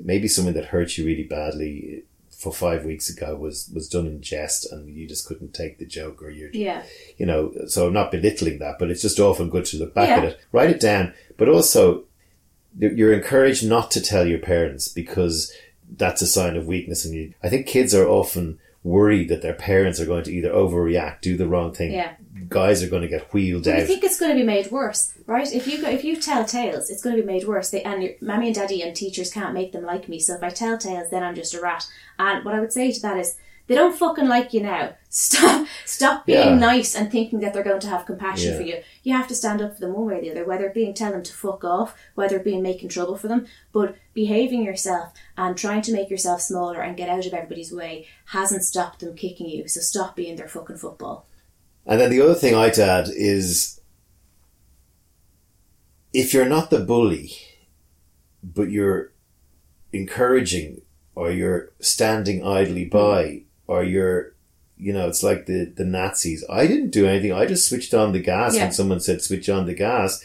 [0.06, 4.22] maybe something that hurt you really badly for five weeks ago was was done in
[4.22, 6.84] jest, and you just couldn't take the joke, or you're Yeah.
[7.18, 10.08] you know, so I'm not belittling that, but it's just often good to look back
[10.08, 10.18] Yeah.
[10.20, 12.06] at it, write it down, but also
[12.80, 15.52] you're encouraged not to tell your parents because
[15.98, 17.04] that's a sign of weakness.
[17.04, 20.52] And you, I think kids are often worried that their parents are going to either
[20.52, 21.92] overreact, do the wrong thing.
[21.92, 22.14] Yeah.
[22.48, 25.14] Guys are going to get wheeled But I think it's going to be made worse,
[25.28, 25.52] right?
[25.52, 27.70] If you go, if you tell tales, it's going to be made worse.
[27.70, 30.20] They, and your mommy and daddy and teachers can't make them like me.
[30.20, 31.86] So if I tell tales, then I'm just a rat.
[32.18, 33.36] And what I would say to that is,
[33.70, 34.96] They don't fucking like you now.
[35.10, 36.56] Stop, stop being Yeah.
[36.56, 38.58] nice and thinking that they're going to have compassion Yeah.
[38.58, 38.78] for you.
[39.04, 40.96] You have to stand up for them one way or the other, whether it being
[40.96, 43.46] telling them to fuck off, whether it being making trouble for them.
[43.72, 48.08] But behaving yourself and trying to make yourself smaller and get out of everybody's way
[48.30, 49.68] hasn't stopped them kicking you.
[49.68, 51.28] So stop being their fucking football.
[51.86, 53.80] And then the other thing I'd add is
[56.12, 57.34] if you're not the bully,
[58.44, 59.14] but you're
[59.94, 60.82] encouraging
[61.14, 64.34] or you're standing idly by or you're
[64.82, 66.42] you know, it's like the, the Nazis.
[66.50, 67.34] I didn't do anything.
[67.34, 68.64] I just switched on the gas Yeah.
[68.64, 70.24] when someone said switch on the gas.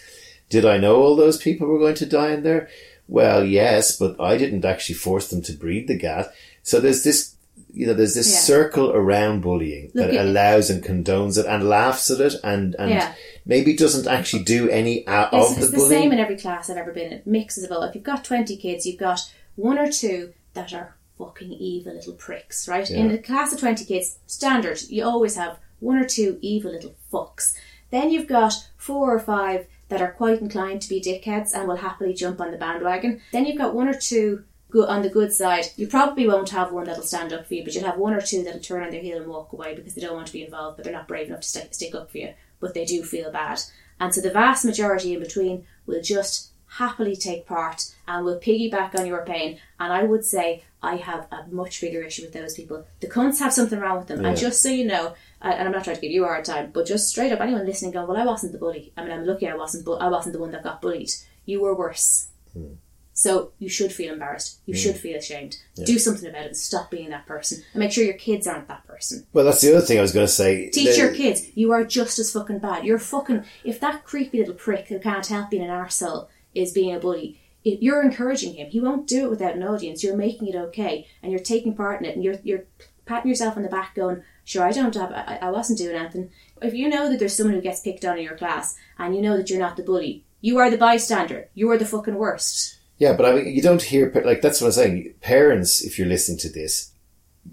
[0.49, 2.69] Did I know all those people were going to die in there?
[3.09, 6.29] Well, yes, but I didn't actually force them to breathe the gas.
[6.63, 7.35] So there's this,
[7.73, 8.39] you know, there's this Yeah.
[8.55, 12.77] circle around bullying Look, that it- allows and condones it and laughs at it and,
[12.79, 13.13] and Yeah.
[13.45, 16.03] maybe doesn't actually do any out It's, of it's the the bullying.
[16.03, 17.23] same in every class I've ever been in.
[17.27, 17.83] Mixes of all.
[17.83, 19.19] If you've got 20 kids, you've got
[19.57, 22.91] one or two that are fucking evil little pricks, right?
[22.91, 26.95] In a class of 20 kids, standard, you always have one or two evil little
[27.13, 27.55] fucks.
[27.91, 31.77] Then you've got four or five that are quite inclined to be dickheads and will
[31.77, 33.21] happily jump on the bandwagon.
[33.33, 35.67] Then you've got one or two go- on the good side.
[35.77, 38.21] You probably won't have one that'll stand up for you, but you'll have one or
[38.21, 40.45] two that'll turn on their heel and walk away because they don't want to be
[40.45, 42.35] involved, but they're not brave enough to stick, stick up for you.
[42.61, 43.61] But they do feel bad.
[44.01, 48.99] And so the vast majority in between will just happily take part and will piggyback
[48.99, 49.61] on your pain.
[49.79, 52.87] And I would say I have a much bigger issue with those people.
[53.01, 54.25] The cunts have something wrong with them.
[54.25, 56.71] And just so you know, and I'm not trying to give you a hard time,
[56.73, 58.93] but just straight up, anyone listening going, well, I wasn't the bully.
[58.97, 61.11] I mean, I'm lucky I wasn't, bu- I wasn't the one that got bullied.
[61.47, 62.29] You were worse.
[62.53, 62.75] Hmm.
[63.17, 64.59] So you should feel embarrassed.
[64.67, 64.81] You hmm.
[64.81, 65.57] should feel ashamed.
[65.77, 67.63] Do something about it and stop being that person.
[67.73, 69.27] And make sure your kids aren't that person.
[69.33, 70.69] Well, that's the other thing I was going to say.
[70.71, 72.85] Teach your kids you are just as fucking bad.
[72.85, 76.95] You're fucking if that creepy little prick who can't help being an arsehole is being
[76.95, 77.41] a bully.
[77.65, 78.69] You're encouraging him.
[78.69, 80.05] He won't do it without an audience.
[80.05, 82.65] You're making it okay, and you're taking part in it, and you're you're
[83.07, 85.13] patting yourself on the back, going, "Sure, I don't have.
[85.13, 88.19] I, I wasn't doing anything." If you know that there's someone who gets picked on
[88.19, 91.49] in your class, and you know that you're not the bully, you are the bystander.
[91.55, 92.79] You are the fucking worst.
[92.99, 95.15] Yeah, but I mean, you don't hear like that's what I'm saying.
[95.23, 96.93] Parents, if you're listening to this,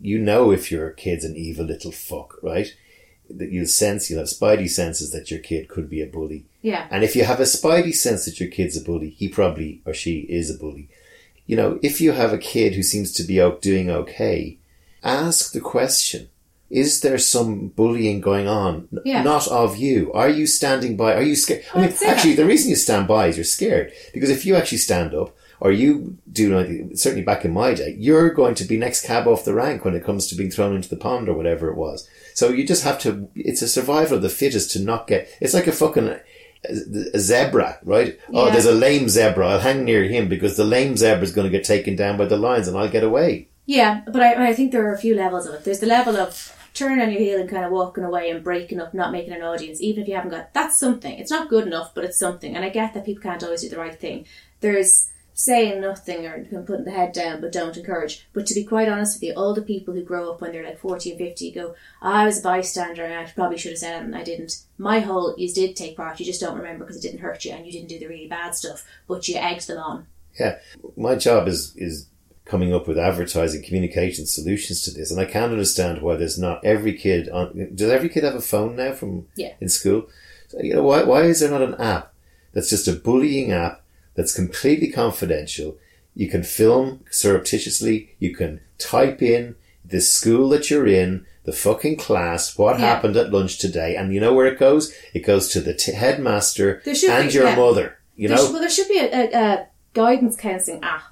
[0.01, 2.76] you know if your kid's an evil little fuck, right?
[3.38, 6.45] That you'll sense, you'll have spidey senses that your kid could be a bully.
[6.61, 6.88] Yeah.
[6.89, 9.93] And if you have a spidey sense that your kid's a bully, he probably or
[9.93, 10.89] she is a bully.
[11.45, 14.57] You know, if you have a kid who seems to be out doing okay,
[15.03, 16.29] ask the question.
[16.69, 18.88] Is there some bullying going on?
[19.03, 19.23] Yeah.
[19.23, 20.13] Not of you.
[20.13, 21.13] Are you standing by?
[21.15, 21.65] Are you scared?
[21.73, 23.91] I mean, actually, the reason you stand by is you're scared.
[24.13, 28.32] Because if you actually stand up, or you do, certainly back in my day, you're
[28.32, 30.89] going to be next cab off the rank when it comes to being thrown into
[30.89, 32.09] the pond or whatever it was.
[32.42, 35.54] So you just have to, it's a survival of the fittest to not get, it's
[35.54, 36.10] like a fucking,
[36.66, 38.20] a zebra, right?
[38.34, 39.48] Oh, there's a lame zebra.
[39.48, 42.26] I'll hang near him because the lame zebra is going to get taken down by
[42.26, 43.50] the lions and I'll get away.
[43.68, 45.66] Yeah, but I, I think there are a few levels of it.
[45.66, 48.82] There's the level of turning on your heel and kind of walking away and breaking
[48.82, 51.20] up, not making an audience, even if you haven't got that's something.
[51.20, 52.56] It's not good enough, but it's something.
[52.56, 54.26] And I get that people can't always do the right thing.
[54.62, 55.11] There's
[55.44, 58.28] saying nothing or putting the head down, but don't encourage.
[58.32, 60.64] But to be quite honest with you, all the people who grow up when they're
[60.64, 64.02] like 40 and 50 go, I was a bystander and I probably should have said
[64.02, 64.62] it and I didn't.
[64.78, 67.54] My whole, you did take part, you just don't remember because it didn't hurt you
[67.54, 70.08] and you didn't do the really bad stuff, but you egged them on.
[70.39, 70.60] Yeah,
[70.96, 72.08] my job is is
[72.46, 76.64] coming up with advertising communication solutions to this, and I can't understand why there's not
[76.64, 77.72] every kid on.
[77.76, 79.54] Does every kid have a phone now from Yeah.
[79.60, 80.08] in school?
[80.50, 81.04] So, you know why?
[81.04, 82.14] Why is there not an app
[82.54, 83.80] that's just a bullying app
[84.16, 85.78] that's completely confidential?
[86.16, 88.16] You can film surreptitiously.
[88.20, 89.55] You can type in
[89.86, 92.86] the school that you're in, the fucking class, what Yeah.
[92.86, 94.93] happened at lunch today, and you know where it goes?
[95.14, 97.55] It goes to the t- headmaster and be, your yeah.
[97.55, 97.97] mother.
[98.16, 101.03] You There know, should- well, there should be a, a, a guidance counselling app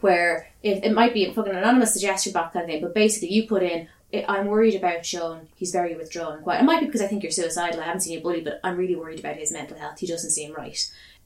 [0.00, 3.30] where if, it might be a fucking anonymous suggestion box kind of thing, but basically
[3.32, 5.48] you put in, "I- I'm worried about Sean.
[5.56, 6.60] He's very withdrawn and quiet.
[6.62, 7.80] It might be because I think you're suicidal.
[7.80, 9.98] I haven't seen you bully, but I'm really worried about his mental health.
[9.98, 10.78] He doesn't seem right.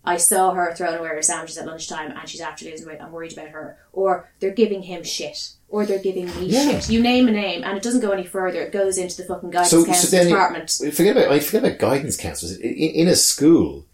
[0.04, 2.98] I saw her throwing away her sandwiches at lunchtime and she's after losing weight.
[3.00, 3.76] I'm worried about her.
[3.92, 5.50] Or they're giving him shit.
[5.68, 6.78] Or they're giving me Yeah.
[6.80, 6.88] shit.
[6.90, 8.62] You name a name and it doesn't go any further.
[8.62, 10.70] It goes into the fucking guidance So- so counselling then you- department.
[10.94, 13.84] Forget about I forget about guidance counselors in, in a school.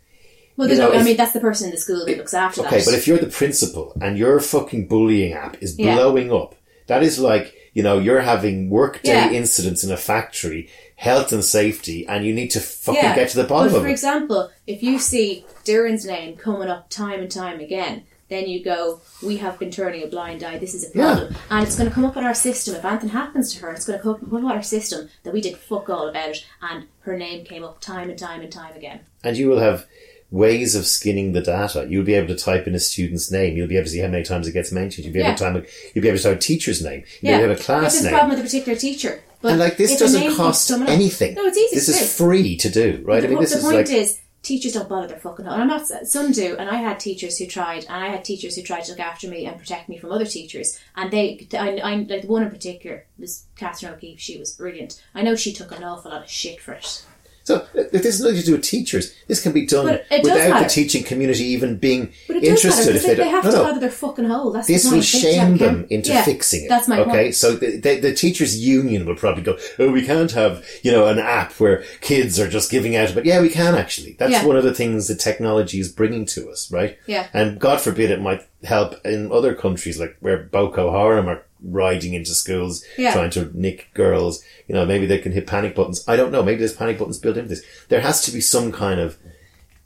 [0.56, 2.60] well, you know, no, I mean, that's the person in the school that looks after
[2.60, 2.84] Okay, that.
[2.84, 5.96] but if you're the principal and your fucking bullying app is Yeah.
[5.96, 6.54] blowing up,
[6.86, 9.30] that is like you know you're having workday Yeah.
[9.30, 13.36] incidents in a factory, health and safety, and you need to fucking Yeah, get to
[13.36, 13.90] the bottom but of for it.
[13.90, 18.64] For example, if you see Duran's name coming up time and time again, then you
[18.64, 20.56] go, "We have been turning a blind eye.
[20.58, 22.74] This is a problem," and it's going to come up on our system.
[22.74, 25.40] If anything happens to her, it's going to come up on our system that we
[25.42, 28.74] did fuck all about it, and her name came up time and time and time
[28.76, 29.00] again.
[29.22, 29.86] and you will have
[30.34, 31.86] ways of skinning the data.
[31.88, 33.56] You'll be able to type in a student's name.
[33.56, 35.04] You'll be able to see how many times it gets mentioned.
[35.04, 37.04] You'll be able to time, you'll be able to type a teacher's name.
[37.20, 37.38] You'll Yeah.
[37.38, 38.14] be able to have a class This is a name.
[38.18, 39.22] problem with a particular teacher.
[39.40, 41.34] But and like this doesn't cost anything.
[41.34, 43.20] No, it's easy This is free to do, right?
[43.20, 45.54] The, I mean, this the is point like is, teachers don't bother their fucking hell.
[45.54, 48.56] And I'm not some do, and I had teachers who tried, and I had teachers
[48.56, 50.78] who tried to look after me and protect me from other teachers.
[50.96, 54.18] And they, I, I like the one in particular was Catherine O'Keefe.
[54.20, 55.00] She was brilliant.
[55.14, 57.04] I know she took an awful lot of shit for it.
[57.44, 57.66] So.
[57.74, 61.04] If this is nothing to do with teachers, this can be done without the teaching
[61.04, 62.96] community even being But it does matter interested.
[62.96, 63.62] If they, they, don't, have no, to no.
[63.62, 64.50] bother their fucking hole.
[64.50, 66.68] That's this the will shame them into Yeah, fixing it.
[66.68, 67.34] That's my okay, point.
[67.36, 71.06] so the, the, the teachers' union will probably go, "Oh, we can't have you know
[71.06, 74.16] an app where kids are just giving out." But yeah, we can actually.
[74.18, 74.44] That's Yeah.
[74.46, 76.98] one of the things that technology is bringing to us, right?
[77.06, 77.28] Yeah.
[77.32, 82.14] And God forbid it might help in other countries like where Boko Haram are riding
[82.14, 83.12] into schools Yeah.
[83.12, 84.42] trying to nick girls.
[84.68, 86.04] You know, maybe they can hit panic buttons.
[86.06, 86.42] I don't know.
[86.42, 87.62] Maybe there's panic buttons built into this.
[87.88, 89.16] There has to be some kind of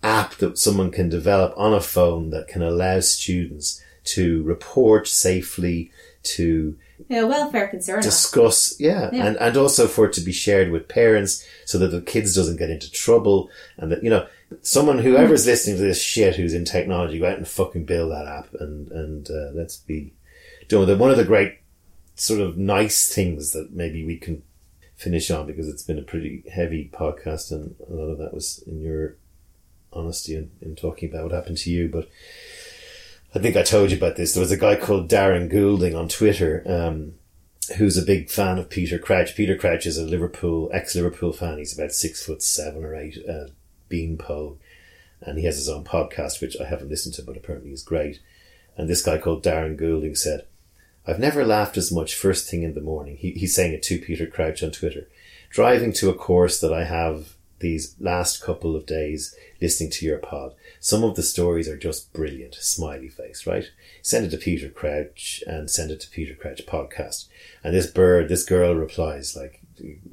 [0.02, 5.90] app that someone can develop on a phone that can allow students to report safely,
[6.22, 6.76] to
[7.08, 8.02] Yeah, welfare concern.
[8.02, 9.26] discuss, yeah, Yeah.
[9.26, 12.56] and and also for it to be shared with parents so that the kids doesn't
[12.56, 14.26] get into trouble, and that you know
[14.62, 18.26] someone whoever's listening to this shit who's in technology, go out and fucking build that
[18.26, 20.12] app, and and uh, let's be
[20.68, 20.98] doing that.
[20.98, 21.58] One of the great
[22.20, 24.42] sort of nice things that maybe we can
[24.96, 28.62] finish on because it's been a pretty heavy podcast, and a lot of that was
[28.66, 29.16] in your
[29.92, 32.08] honesty in, in talking about what happened to you, but.
[33.34, 34.32] I think I told you about this.
[34.32, 37.12] There was a guy called Darren Goulding on Twitter, um,
[37.76, 39.36] who's a big fan of Peter Crouch.
[39.36, 41.58] Peter Crouch is a Liverpool, ex-Liverpool fan.
[41.58, 43.48] He's about six foot seven or eight, uh,
[43.90, 44.58] beanpole.
[45.20, 48.20] And he has his own podcast, which I haven't listened to, but apparently is great.
[48.78, 50.46] And this guy called Darren Goulding said,
[51.08, 53.16] I've never laughed as much first thing in the morning.
[53.16, 55.08] He, he's saying it to Peter Crouch on Twitter.
[55.48, 60.18] Driving to a course that I have these last couple of days listening to your
[60.18, 60.54] pod.
[60.80, 62.54] Some of the stories are just brilliant.
[62.54, 63.70] Smiley face, right?
[64.02, 67.26] Send it to Peter Crouch and send it to Peter Crouch podcast.
[67.64, 69.62] And this bird, this girl replies like,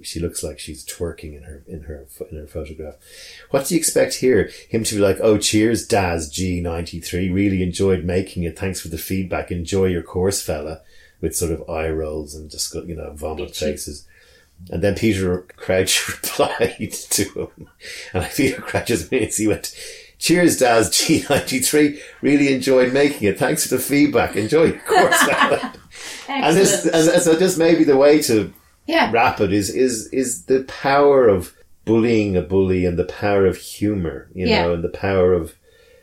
[0.04, 2.96] she looks like she's twerking in her in her in her photograph.
[3.50, 4.52] What do you expect here?
[4.70, 7.30] Him to be like, "Oh, cheers, Daz G ninety three.
[7.30, 8.60] Really enjoyed making it.
[8.60, 9.52] Thanks for the feedback.
[9.52, 10.82] Enjoy your course, fella."
[11.22, 14.06] With sort of eye rolls and just you know vomit faces.
[14.70, 17.70] And then Peter Crouch replied to him,
[18.14, 19.38] and I Peter Crouch's minutes.
[19.38, 19.74] He went,
[20.20, 22.02] "Cheers, Daz G ninety three.
[22.22, 23.38] Really enjoyed making it.
[23.40, 24.36] Thanks for the feedback.
[24.36, 25.18] Enjoy your course,
[26.30, 28.54] and this, and so just maybe the way to
[28.88, 29.12] yeah.
[29.12, 31.54] rapid is is is the power of
[31.86, 34.64] bullying a bully and the power of humor, you Yeah.
[34.64, 35.56] know, and the power of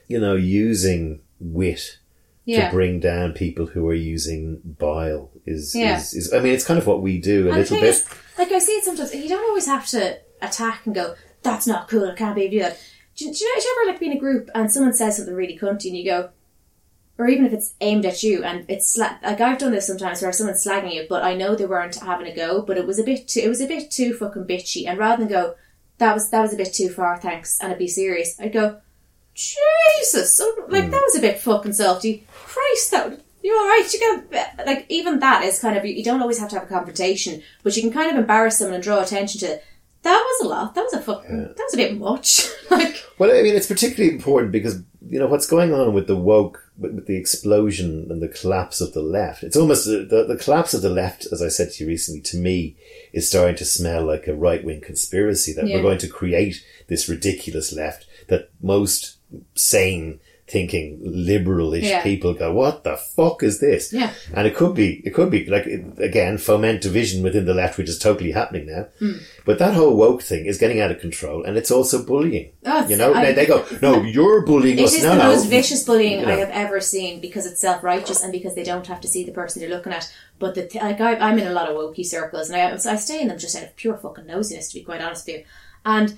[0.08, 1.98] you know using wit
[2.44, 2.66] Yeah.
[2.66, 5.98] to bring down people who are using bile is, Yeah.
[5.98, 7.88] is, is I mean it's kind of what we do a And little bit.
[7.88, 8.04] is,
[8.38, 11.88] like I see it sometimes, you don't always have to attack and go, "That's not
[11.88, 12.08] cool.
[12.08, 12.78] I can't believe you do that."
[13.16, 14.94] Do, you- do you, know, do you ever like be in a group and someone
[14.94, 16.30] says something really cunty and you go,
[17.18, 20.22] or even if it's aimed at you and it's sla- like I've done this sometimes
[20.22, 22.98] where someone's slagging you, but I know they weren't having a go, but it was
[22.98, 25.54] a bit too, it was a bit too fucking bitchy, and rather than go,
[25.98, 28.80] "That was that was a bit too far, thanks," and I'd be serious, I'd go,
[29.34, 30.90] Jesus, so, like hmm.
[30.90, 32.26] that was a bit fucking salty.
[32.32, 33.88] Christ, that you're all right.
[33.92, 33.98] You
[34.28, 37.42] get like even that is kind of you don't always have to have a confrontation,
[37.62, 39.60] but you can kind of embarrass someone and draw attention to.
[40.02, 40.74] That was a lot.
[40.74, 41.38] That was a fucking.
[41.42, 42.46] That was a bit much.
[42.70, 46.16] like Well, I mean, it's particularly important because you know what's going on with the
[46.16, 49.42] woke, with, with the explosion and the collapse of the left.
[49.42, 52.20] It's almost the, the the collapse of the left, as I said to you recently.
[52.22, 52.76] To me,
[53.12, 55.76] is starting to smell like a right wing conspiracy that Yeah.
[55.76, 59.18] we're going to create this ridiculous left that most
[59.54, 60.20] sane
[60.52, 62.02] thinking liberal-ish Yeah.
[62.02, 64.10] people go, "What the fuck is this?" Yeah.
[64.34, 65.66] and it could be, it could be like
[66.08, 68.86] again foment division within the left, which is totally happening now.
[68.98, 69.18] Hmm.
[69.46, 72.52] But that whole woke thing is getting out of control, and it's also bullying.
[72.66, 75.30] Oh, you know, I- they, go, "No, you're bullying it us." is No, the no,
[75.32, 76.32] most vicious bullying You know.
[76.34, 79.24] I have ever seen because it's self righteous and because they don't have to see
[79.24, 80.12] the person they're looking at.
[80.38, 82.96] But the th- like I, I'm in a lot of wokey circles and I I
[82.96, 85.42] stay in them just out of pure fucking nosiness to be quite honest with you.
[85.84, 86.08] And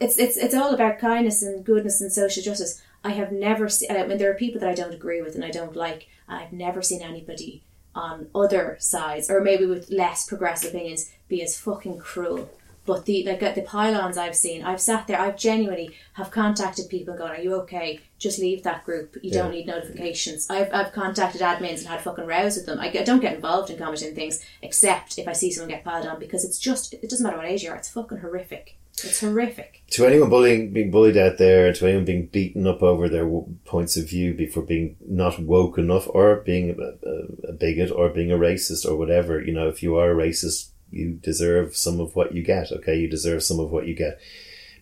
[0.00, 2.80] it's it's it's all about kindness and goodness and social justice.
[3.02, 3.90] I have never seen.
[3.90, 6.08] I mean, there are people that I don't agree with and I don't like.
[6.28, 7.62] And I've never seen anybody
[7.94, 12.50] on other sides or maybe with less progressive opinions be as fucking cruel.
[12.86, 15.20] But the like the pylons I've seen, I've sat there.
[15.20, 18.00] I've genuinely have contacted people and gone, "Are you okay?
[18.18, 19.16] Just leave that group.
[19.22, 22.80] You don't need notifications." I've I've contacted admins and had fucking rows with them.
[22.80, 26.06] I, get- don't get involved in commenting things except if I see someone get piled
[26.06, 27.76] on because it's just it doesn't matter what age you are.
[27.76, 28.76] It's fucking horrific.
[29.04, 29.82] It's horrific.
[29.90, 33.56] to anyone bullying, being bullied out there, to anyone being beaten up over their w-
[33.64, 37.90] points of view be- for being not woke enough, or being a, a, a bigot,
[37.90, 39.40] or being a racist, or whatever.
[39.42, 42.72] You know, if you are a racist, you deserve some of what you get.
[42.72, 44.20] Okay, you deserve some of what you get,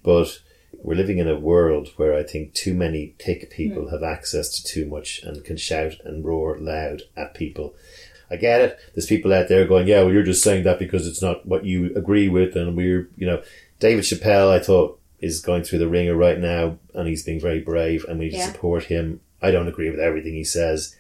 [0.03, 0.41] but
[0.83, 3.91] we're living in a world where I think too many thick people hmm.
[3.91, 7.75] have access to too much and can shout and roar loud at people.
[8.31, 8.79] I get it.
[8.95, 11.65] There's people out there going, yeah, well, you're just saying that because it's not what
[11.65, 12.57] you agree with.
[12.57, 13.43] And we're, you know,
[13.81, 17.61] David Chappelle, I thought is going through the wringer right now and he's being very
[17.61, 18.47] brave and we need Yeah.
[18.47, 19.21] to support him.
[19.43, 20.95] I don't agree with everything he says.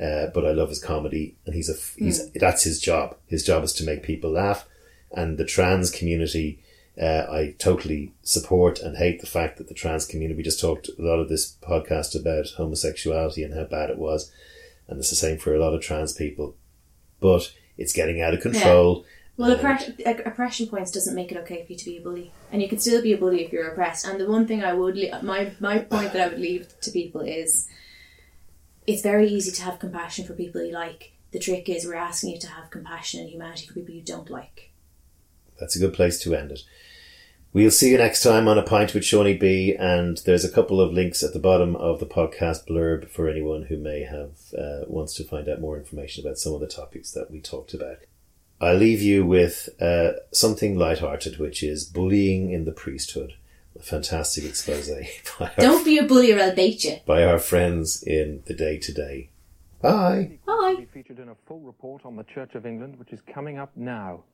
[0.00, 3.16] Uh, but I love his comedy and he's a, he's, that's his job.
[3.26, 4.66] His job is to make people laugh
[5.12, 6.62] and the trans community,
[7.00, 10.88] uh, I totally support and hate the fact that the trans community, we just talked
[10.88, 14.30] a lot of this podcast about homosexuality and how bad it was.
[14.88, 16.56] And it's the same for a lot of trans people.
[17.20, 19.04] But it's getting out of control.
[19.40, 19.90] Well, oppress-
[20.26, 22.78] oppression points doesn't make it okay for you to be a bully, and you can
[22.78, 24.06] still be a bully if you're oppressed.
[24.06, 26.90] And the one thing I would, le- my my point that I would leave to
[26.90, 27.66] people is,
[28.86, 31.12] it's very easy to have compassion for people you like.
[31.30, 34.28] The trick is we're asking you to have compassion and humanity for people you don't
[34.28, 34.72] like.
[35.58, 36.60] That's a good place to end it.
[37.52, 40.92] We'll see you next time on A Pint with Seaniebee, and there's a couple of
[40.92, 45.14] links at the bottom of the podcast blurb for anyone who may have uh, wants
[45.14, 48.00] to find out more information about some of the topics that we talked about.
[48.60, 53.34] I'll leave you with uh, something light-hearted, which is bullying in the priesthood.
[53.78, 54.90] A fantastic expose
[55.38, 56.96] by our, Don't be a bully or I'll bait you.
[57.06, 59.30] by our friends in the Day Today.
[59.80, 60.38] Bye.
[60.46, 60.74] Bye.
[60.78, 63.70] be featured in a full report on the Church of England, which is coming up
[63.76, 64.24] now.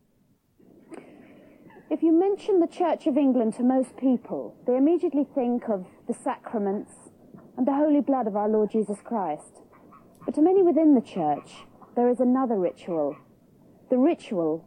[1.89, 6.15] If you mention the Church of England to most people, they immediately think of the
[6.15, 6.91] sacraments
[7.57, 9.61] and the holy blood of our Lord Jesus Christ.
[10.25, 11.49] But to many within the Church,
[11.95, 13.17] there is another ritual
[13.89, 14.67] the ritual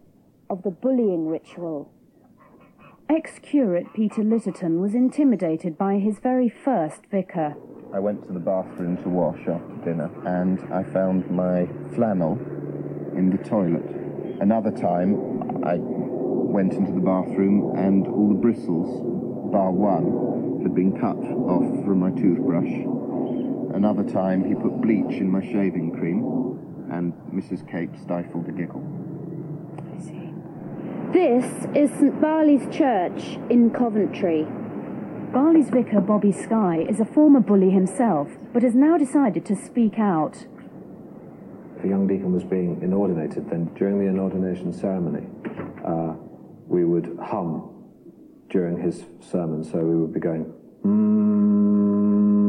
[0.50, 1.92] of the bullying ritual.
[3.10, 7.56] Ex curate Peter Litterton was intimidated by his very first vicar.
[7.94, 12.38] I went to the bathroom to wash after dinner and I found my flannel
[13.18, 13.84] in the toilet.
[14.40, 19.02] Another time I went into the bathroom and all the bristles,
[19.52, 23.76] bar one, had been cut off from my toothbrush.
[23.76, 26.40] Another time he put bleach in my shaving cream
[26.92, 27.70] and Mrs.
[27.70, 28.99] Cape stifled a giggle.
[31.12, 32.22] This is St.
[32.22, 34.46] Barley's Church in Coventry.
[35.34, 39.98] Barley's vicar Bobby Sky is a former bully himself, but has now decided to speak
[39.98, 40.46] out.
[41.76, 45.26] if a young deacon was being inordinated, then during the inordination ceremony,
[45.84, 46.14] uh,
[46.68, 47.72] we would hum
[48.52, 49.64] during his sermon.
[49.64, 50.54] So we would be going,
[50.86, 52.49] mm,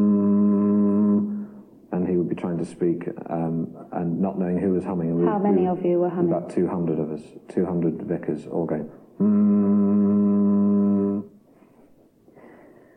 [2.40, 5.10] trying to speak um, and not knowing who was humming.
[5.10, 6.32] And we, How many we- of you were humming?
[6.32, 8.90] About 200 of us, 200 vicars, all going,
[9.20, 11.24] mm.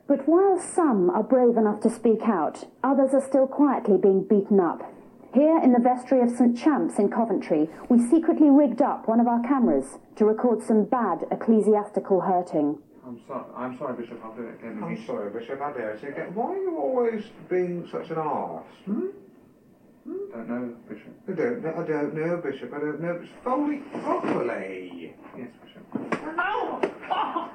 [0.07, 4.59] But while some are brave enough to speak out, others are still quietly being beaten
[4.59, 4.83] up.
[5.33, 6.55] Here in the vestry of St.
[6.55, 11.25] Champs in Coventry, we secretly rigged up one of our cameras to record some bad
[11.31, 12.77] ecclesiastical hurting.
[13.05, 14.81] I'm sorry, I'm sorry, Bishop, I'll do it again.
[14.83, 16.35] I'm sorry, Bishop, I'll do it again.
[16.35, 18.63] Why are you always being such an arse?
[18.85, 19.07] Hmm?
[20.05, 21.13] I don't know, Bishop.
[21.27, 23.19] I don't know, I don't know, Bishop, I don't know.
[23.21, 25.15] It's fold it properly.
[25.37, 25.83] Yes, Bishop.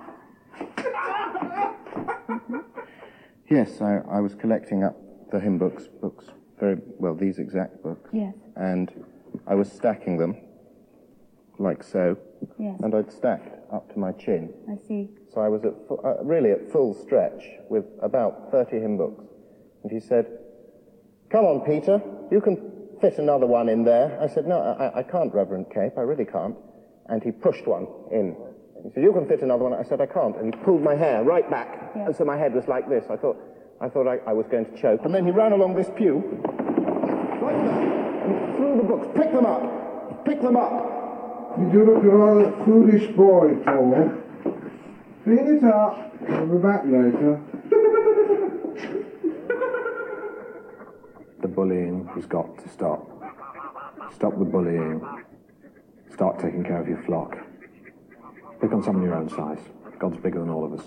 [3.51, 4.95] Yes, I, I was collecting up
[5.31, 6.27] the hymn books, books,
[6.61, 8.11] very well, these exact books.
[8.13, 8.35] Yes.
[8.57, 8.93] And
[9.47, 10.37] I was stacking them,
[11.59, 12.19] like so.
[12.59, 12.79] Yes.
[12.83, 14.53] And I'd stacked up to my chin.
[14.71, 15.09] I see.
[15.33, 19.25] So I was at fu- uh, really at full stretch with about 30 hymn books.
[19.83, 20.27] And he said,
[21.31, 22.57] Come on, Peter, you can
[23.01, 24.19] fit another one in there.
[24.21, 26.57] I said, No, I, I can't, Reverend Cape, I really can't.
[27.07, 28.37] And he pushed one in.
[28.85, 29.75] He said, You can fit another one.
[29.75, 30.37] I said, I can't.
[30.37, 31.93] And he pulled my hair right back.
[31.95, 33.05] And so my head was like this.
[33.11, 33.37] I thought,
[33.81, 35.01] I thought I, I was going to choke.
[35.05, 36.23] And then he ran along this pew,
[37.43, 37.83] like that,
[38.27, 39.07] and threw the books.
[39.17, 40.25] Pick them up.
[40.25, 41.59] Pick them up.
[41.59, 44.13] You do look a rather foolish boy, Paul.
[45.25, 46.13] Clean it up.
[46.29, 47.41] I'll be back later.
[51.41, 53.07] The bullying has got to stop.
[54.13, 55.01] Stop the bullying.
[56.13, 57.39] Start taking care of your flock.
[58.61, 59.61] Pick on someone your own size.
[59.99, 60.85] God's bigger than all of us.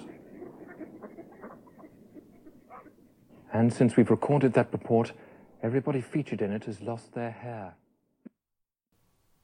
[3.53, 5.13] And since we've recorded that report,
[5.61, 7.75] everybody featured in it has lost their hair.